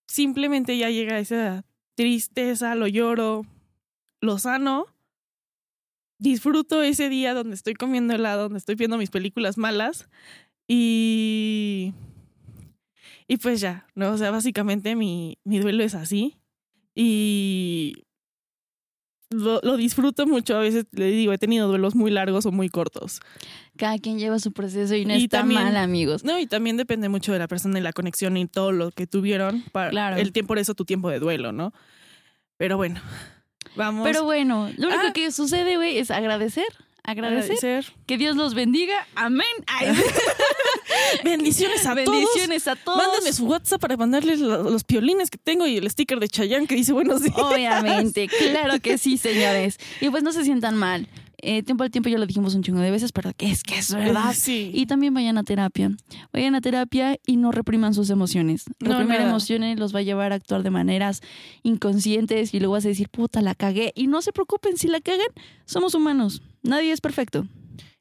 simplemente 0.06 0.76
ya 0.78 0.90
llega 0.90 1.18
esa 1.18 1.64
tristeza, 1.96 2.74
lo 2.74 2.86
lloro, 2.86 3.44
lo 4.20 4.38
sano 4.38 4.86
disfruto 6.18 6.82
ese 6.82 7.08
día 7.08 7.34
donde 7.34 7.54
estoy 7.54 7.74
comiendo 7.74 8.14
helado, 8.14 8.42
donde 8.42 8.58
estoy 8.58 8.74
viendo 8.74 8.98
mis 8.98 9.10
películas 9.10 9.58
malas 9.58 10.08
y 10.68 11.94
y 13.26 13.38
pues 13.38 13.60
ya, 13.60 13.86
¿no? 13.94 14.12
O 14.12 14.18
sea, 14.18 14.30
básicamente 14.30 14.96
mi, 14.96 15.38
mi 15.44 15.60
duelo 15.60 15.82
es 15.82 15.94
así 15.94 16.39
y 17.02 18.04
lo, 19.30 19.60
lo 19.62 19.76
disfruto 19.76 20.26
mucho. 20.26 20.56
A 20.56 20.60
veces 20.60 20.86
le 20.92 21.06
digo, 21.06 21.32
he 21.32 21.38
tenido 21.38 21.68
duelos 21.68 21.94
muy 21.94 22.10
largos 22.10 22.46
o 22.46 22.52
muy 22.52 22.68
cortos. 22.68 23.20
Cada 23.76 23.98
quien 23.98 24.18
lleva 24.18 24.38
su 24.38 24.52
proceso 24.52 24.94
y 24.94 25.04
no 25.06 25.14
Y 25.16 25.24
está 25.24 25.38
también- 25.38 25.62
mal, 25.62 25.76
amigos. 25.76 26.24
No, 26.24 26.38
y 26.38 26.46
también 26.46 26.76
depende 26.76 27.08
mucho 27.08 27.32
de 27.32 27.38
la 27.38 27.48
persona 27.48 27.78
y 27.78 27.82
la 27.82 27.92
conexión 27.92 28.36
y 28.36 28.46
todo 28.46 28.72
lo 28.72 28.90
que 28.90 29.06
tuvieron. 29.06 29.62
Para 29.72 29.90
Claro. 29.90 30.16
El 30.16 30.32
tiempo, 30.32 30.48
por 30.48 30.58
eso 30.58 30.74
tu 30.74 30.84
tiempo 30.84 31.08
de 31.10 31.20
duelo, 31.20 31.52
¿no? 31.52 31.72
Pero 32.58 32.76
bueno, 32.76 33.00
vamos 33.76 34.04
Pero 34.06 34.24
bueno, 34.24 34.68
lo 34.76 34.88
único 34.88 35.06
Ah. 35.08 35.12
que 35.14 35.30
sucede, 35.32 35.76
güey, 35.76 35.96
es 35.98 36.10
agradecer, 36.10 36.66
agradecer, 37.04 37.56
agradecer. 37.56 37.92
que 38.06 38.18
Dios 38.18 38.36
los 38.36 38.52
bendiga. 38.54 39.06
Amén. 39.14 39.46
Ay, 39.68 39.86
Bendiciones 41.24 41.86
a 41.86 41.94
todos. 41.94 42.06
bendiciones 42.10 42.68
a 42.68 42.76
todos. 42.76 42.98
Mándenme 42.98 43.32
su 43.32 43.46
WhatsApp 43.46 43.80
para 43.80 43.96
mandarles 43.96 44.40
lo- 44.40 44.62
los 44.70 44.84
piolines 44.84 45.30
que 45.30 45.38
tengo 45.38 45.66
y 45.66 45.76
el 45.76 45.88
sticker 45.90 46.18
de 46.20 46.28
Chayanne 46.28 46.66
que 46.66 46.74
dice 46.74 46.92
buenos 46.92 47.22
días. 47.22 47.36
Obviamente, 47.36 48.28
claro 48.50 48.80
que 48.80 48.98
sí, 48.98 49.16
señores. 49.18 49.78
Y 50.00 50.10
pues 50.10 50.22
no 50.22 50.32
se 50.32 50.44
sientan 50.44 50.76
mal. 50.76 51.08
Eh, 51.42 51.62
tiempo 51.62 51.84
al 51.84 51.90
tiempo 51.90 52.10
ya 52.10 52.18
lo 52.18 52.26
dijimos 52.26 52.54
un 52.54 52.62
chingo 52.62 52.80
de 52.80 52.90
veces, 52.90 53.12
pero 53.12 53.32
que 53.34 53.50
es 53.50 53.62
que 53.62 53.78
es 53.78 53.94
verdad. 53.94 54.34
Sí. 54.36 54.70
Y 54.74 54.84
también 54.84 55.14
vayan 55.14 55.38
a 55.38 55.42
terapia. 55.42 55.90
Vayan 56.34 56.54
a 56.54 56.60
terapia 56.60 57.16
y 57.26 57.36
no 57.38 57.50
repriman 57.50 57.94
sus 57.94 58.10
emociones. 58.10 58.64
No, 58.78 58.90
Reprimir 58.90 59.20
nada. 59.20 59.30
emociones 59.30 59.78
los 59.78 59.94
va 59.94 60.00
a 60.00 60.02
llevar 60.02 60.32
a 60.32 60.34
actuar 60.34 60.62
de 60.62 60.68
maneras 60.68 61.22
inconscientes 61.62 62.52
y 62.52 62.58
luego 62.58 62.72
vas 62.74 62.84
a 62.84 62.88
decir, 62.88 63.08
puta, 63.08 63.40
la 63.40 63.54
cagué. 63.54 63.92
Y 63.94 64.06
no 64.06 64.20
se 64.20 64.32
preocupen 64.32 64.76
si 64.76 64.88
la 64.88 65.00
cagan, 65.00 65.28
somos 65.64 65.94
humanos. 65.94 66.42
Nadie 66.62 66.92
es 66.92 67.00
perfecto. 67.00 67.46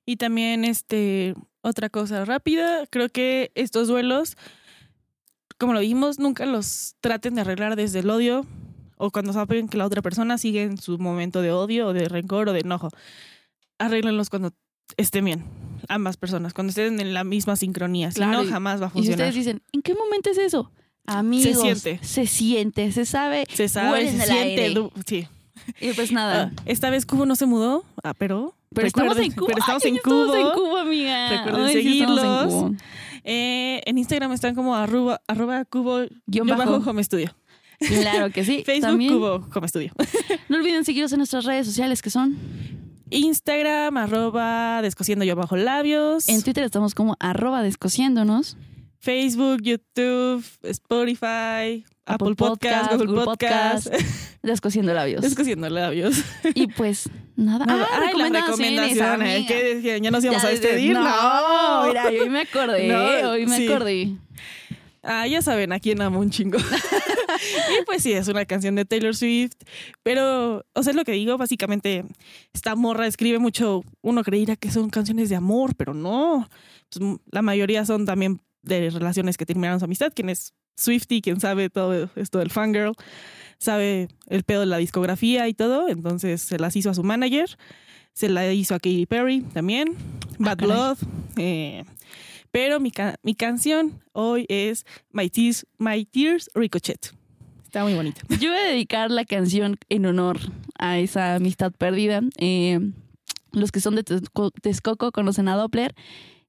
Y 0.06 0.18
también, 0.18 0.66
este, 0.66 1.34
otra 1.62 1.90
cosa 1.90 2.24
rápida, 2.26 2.86
creo 2.90 3.10
que 3.10 3.52
estos 3.56 3.88
duelos, 3.88 4.38
como 5.58 5.74
lo 5.74 5.80
dijimos, 5.80 6.20
nunca 6.20 6.46
los 6.46 6.96
traten 7.02 7.36
de 7.36 7.42
arreglar 7.42 7.76
desde 7.76 8.00
el 8.00 8.10
odio 8.10 8.46
o 8.98 9.12
cuando 9.12 9.34
saben 9.34 9.68
que 9.68 9.78
la 9.78 9.86
otra 9.86 10.02
persona 10.02 10.38
sigue 10.38 10.64
en 10.64 10.78
su 10.78 10.98
momento 10.98 11.42
de 11.42 11.52
odio 11.52 11.88
o 11.88 11.94
de 11.94 12.08
rencor 12.10 12.50
o 12.50 12.54
de 12.54 12.62
enojo. 12.62 12.90
Arréglenlos 13.78 14.30
cuando 14.30 14.52
estén 14.98 15.26
bien, 15.26 15.46
ambas 15.88 16.18
personas, 16.18 16.54
cuando 16.54 16.70
estén 16.72 17.00
en 17.00 17.14
la 17.14 17.24
misma 17.24 17.56
sincronía. 17.56 18.12
Si 18.12 18.20
no, 18.22 18.44
y- 18.44 18.48
jamás 18.48 18.82
va 18.82 18.86
a 18.86 18.90
Y 18.90 18.92
si 18.92 18.94
funcionar. 18.94 19.20
ustedes 19.28 19.36
dicen, 19.36 19.62
¿en 19.72 19.82
qué 19.82 19.94
momento 19.94 20.30
es 20.30 20.38
eso? 20.38 20.72
Amigos, 21.06 21.46
Se 21.48 21.62
siente. 21.62 22.00
Se 22.06 22.28
siente, 22.28 22.92
se 22.92 23.06
sabe. 23.06 23.46
se 23.54 23.68
sabe, 23.68 24.10
se 24.12 24.26
siente. 24.26 24.76
Sí. 25.06 25.28
Y 25.82 25.94
pues 25.94 26.12
nada. 26.12 26.52
Ah, 26.56 26.62
esta 26.66 26.90
vez 26.90 27.06
Cubo 27.06 27.26
no 27.26 27.36
se 27.36 27.46
mudó, 27.46 27.84
ah, 28.04 28.14
pero. 28.14 28.56
Pero 28.74 28.88
estamos 28.88 29.18
en 29.18 29.32
Cuba. 29.32 29.48
Pero 29.48 29.60
estamos 29.60 29.84
Ay, 29.84 29.90
en 29.92 29.96
estamos 29.98 30.28
Cubo. 30.28 30.36
en 30.36 30.52
Cuba, 30.52 30.82
amiga. 30.82 31.30
Recuerden 31.30 31.66
Ay, 31.66 31.68
estamos 31.68 31.76
en 31.76 31.84
seguirlos. 31.84 32.54
Cuba. 32.54 32.72
Eh, 33.24 33.82
en 33.86 33.98
Instagram 33.98 34.32
están 34.32 34.56
como 34.56 34.76
arroba, 34.76 35.22
arroba 35.28 35.66
cubo 35.66 36.02
guion 36.26 36.48
bajo. 36.48 36.80
bajo 36.80 36.90
home 36.90 37.04
studio. 37.04 37.36
Claro 37.80 38.32
que 38.32 38.44
sí. 38.44 38.64
Facebook 38.66 38.90
También, 38.90 39.14
cubo 39.14 39.46
home 39.54 39.68
studio. 39.68 39.92
no 40.50 40.58
olviden 40.58 40.86
seguirnos 40.86 41.12
en 41.14 41.18
nuestras 41.20 41.46
redes 41.46 41.66
sociales 41.68 42.02
que 42.02 42.10
son. 42.10 42.38
Instagram 43.12 43.98
arroba 43.98 44.82
descosiendo 44.82 45.26
yo 45.26 45.36
bajo 45.36 45.56
labios. 45.58 46.30
En 46.30 46.44
Twitter 46.44 46.64
estamos 46.64 46.94
como 46.96 47.18
arroba 47.20 47.62
descosiéndonos. 47.64 48.56
Facebook, 49.00 49.62
YouTube, 49.62 50.44
Spotify, 50.64 51.86
Apple, 52.06 52.36
Podcast, 52.36 52.92
Google, 52.94 53.24
Podcast. 53.24 53.88
Descosiendo 54.44 54.94
labios. 54.94 55.22
Descosiendo 55.22 55.70
labios. 55.70 56.22
y 56.54 56.68
pues 56.68 57.10
nada. 57.40 57.66
Nada. 57.66 57.88
Ah, 57.92 58.00
Ay, 58.02 58.08
recomendaciones. 58.08 59.48
¿Qué? 59.48 59.80
¿Que 59.82 60.02
¿Ya 60.02 60.12
nos 60.12 60.24
íbamos 60.24 60.42
Ya 60.42 60.48
a 60.48 60.52
despedir? 60.52 60.94
No, 60.94 61.88
mira, 61.88 62.08
hoy 62.08 62.30
me 62.30 62.42
acordé. 62.42 62.88
No, 63.22 63.32
hoy 63.32 63.46
me 63.46 63.58
sí. 63.58 63.68
acordé. 63.68 64.16
Ah, 65.02 65.26
ya 65.28 65.42
saben 65.42 65.72
a 65.72 65.80
quién 65.80 66.02
amo 66.02 66.20
un 66.20 66.30
chingo. 66.30 66.58
y 67.82 67.86
pues 67.86 68.04
sí, 68.04 68.12
es 68.12 68.28
una 68.28 68.46
canción 68.46 68.76
de 68.76 68.86
Taylor 68.86 69.16
Swift. 69.16 69.54
Pero, 70.04 70.66
o 70.74 70.84
sea, 70.84 70.92
es 70.92 70.96
lo 70.96 71.06
que 71.06 71.14
digo, 71.14 71.38
básicamente, 71.38 72.06
esta 72.54 72.76
morra 72.76 73.08
escribe 73.08 73.40
mucho. 73.40 73.84
Uno 74.02 74.24
creería 74.24 74.56
que 74.56 74.72
son 74.72 74.90
canciones 74.90 75.30
de 75.30 75.36
amor, 75.36 75.76
pero 75.76 75.94
no. 75.94 76.50
Pues, 76.90 77.20
la 77.32 77.42
mayoría 77.42 77.86
son 77.86 78.06
también 78.06 78.42
de 78.62 78.90
relaciones 78.90 79.38
que 79.38 79.46
terminaron 79.46 79.80
su 79.80 79.86
amistad. 79.86 80.12
Quien 80.14 80.30
es 80.30 80.54
Swifty, 80.76 81.22
quien 81.22 81.40
sabe 81.40 81.70
todo 81.70 82.10
esto 82.16 82.40
del 82.40 82.52
fangirl, 82.52 82.94
sabe 83.60 84.08
el 84.28 84.44
pedo 84.44 84.62
de 84.62 84.66
la 84.66 84.78
discografía 84.78 85.48
y 85.48 85.54
todo. 85.54 85.90
Entonces 85.90 86.42
se 86.42 86.58
las 86.60 86.76
hizo 86.76 86.90
a 86.90 86.94
su 86.94 87.04
manager. 87.04 87.50
Se 88.14 88.28
la 88.30 88.52
hizo 88.52 88.74
a 88.76 88.80
Katy 88.80 89.06
Perry 89.06 89.42
también. 89.42 89.96
Bad 90.40 90.58
caray. 90.58 90.68
Blood. 90.76 90.98
eh, 91.38 91.86
pero 92.52 92.80
mi, 92.80 92.90
ca- 92.92 93.16
mi 93.22 93.36
canción 93.36 94.02
hoy 94.12 94.46
es 94.50 94.86
My 95.12 95.30
Tears, 95.30 95.68
My 95.78 96.04
Tears 96.06 96.50
Ricochet. 96.56 97.14
Está 97.66 97.84
muy 97.84 97.94
bonita. 97.94 98.22
Yo 98.42 98.50
voy 98.50 98.58
a 98.60 98.64
dedicar 98.70 99.12
la 99.12 99.24
canción 99.26 99.78
en 99.90 100.06
honor 100.08 100.40
a 100.80 100.98
esa 100.98 101.36
amistad 101.36 101.72
perdida. 101.72 102.22
Eh, 102.38 102.80
los 103.52 103.72
que 103.72 103.80
son 103.82 103.96
de 103.96 104.04
Texco- 104.04 104.52
Texcoco 104.62 105.12
conocen 105.12 105.48
a 105.48 105.56
Doppler. 105.56 105.94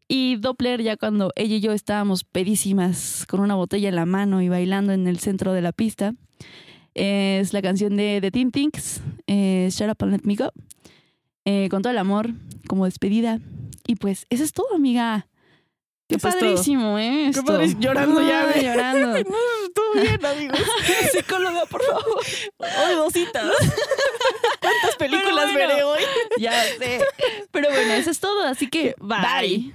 Y 0.09 0.37
Doppler, 0.37 0.83
ya 0.83 0.97
cuando 0.97 1.31
ella 1.37 1.57
y 1.57 1.61
yo 1.61 1.73
estábamos 1.73 2.25
pedísimas 2.25 3.27
con 3.29 3.39
una 3.41 3.55
botella 3.55 3.89
en 3.91 3.95
la 3.97 4.07
mano 4.07 4.43
y 4.43 4.49
bailando 4.49 4.93
en 4.93 5.07
el 5.07 5.19
centro 5.21 5.53
de 5.53 5.61
la 5.63 5.71
pista, 5.73 6.15
es 6.95 7.53
la 7.53 7.62
canción 7.62 7.97
de 7.97 8.18
The 8.20 8.30
Teen 8.30 8.51
Things, 8.51 9.01
eh, 9.26 9.68
Shut 9.70 9.88
Up 9.91 9.97
and 10.01 10.12
Let 10.12 10.20
Me 10.24 10.34
Go. 10.36 10.53
Eh, 11.45 11.68
con 11.70 11.82
todo 11.82 11.91
el 11.93 11.99
amor, 11.99 12.30
como 12.68 12.84
despedida. 12.84 13.38
Y 13.86 13.97
pues, 13.97 14.26
eso 14.30 14.45
es 14.45 14.53
todo, 14.53 14.74
amiga. 14.74 15.26
Qué 16.09 16.16
Eso 16.16 16.28
es 16.28 16.38
todo. 16.38 16.49
padrísimo, 16.51 16.99
¿eh? 16.99 17.30
Qué 17.32 17.38
Esto. 17.38 17.45
padrísimo. 17.45 17.80
Llorando 17.82 18.20
ya, 18.20 18.45
güey. 18.47 18.64
Llorando. 18.64 19.09
No, 19.30 19.36
estuvo 19.66 20.03
bien, 20.03 20.26
amigos. 20.26 20.59
Psicóloga, 21.12 21.66
por 21.66 21.82
favor. 21.82 22.20
Hoy 22.59 22.95
dos 22.97 23.12
citas. 23.12 23.47
¿Cuántas 24.61 24.97
películas 24.97 25.53
bueno. 25.53 25.68
veré 25.68 25.82
hoy? 25.84 26.01
Ya 26.38 26.53
sé. 26.78 27.01
Pero 27.53 27.68
bueno, 27.70 27.93
eso 27.93 28.11
es 28.11 28.18
todo. 28.18 28.45
Así 28.45 28.68
que, 28.68 28.95
Bye. 28.99 29.18
bye. 29.41 29.74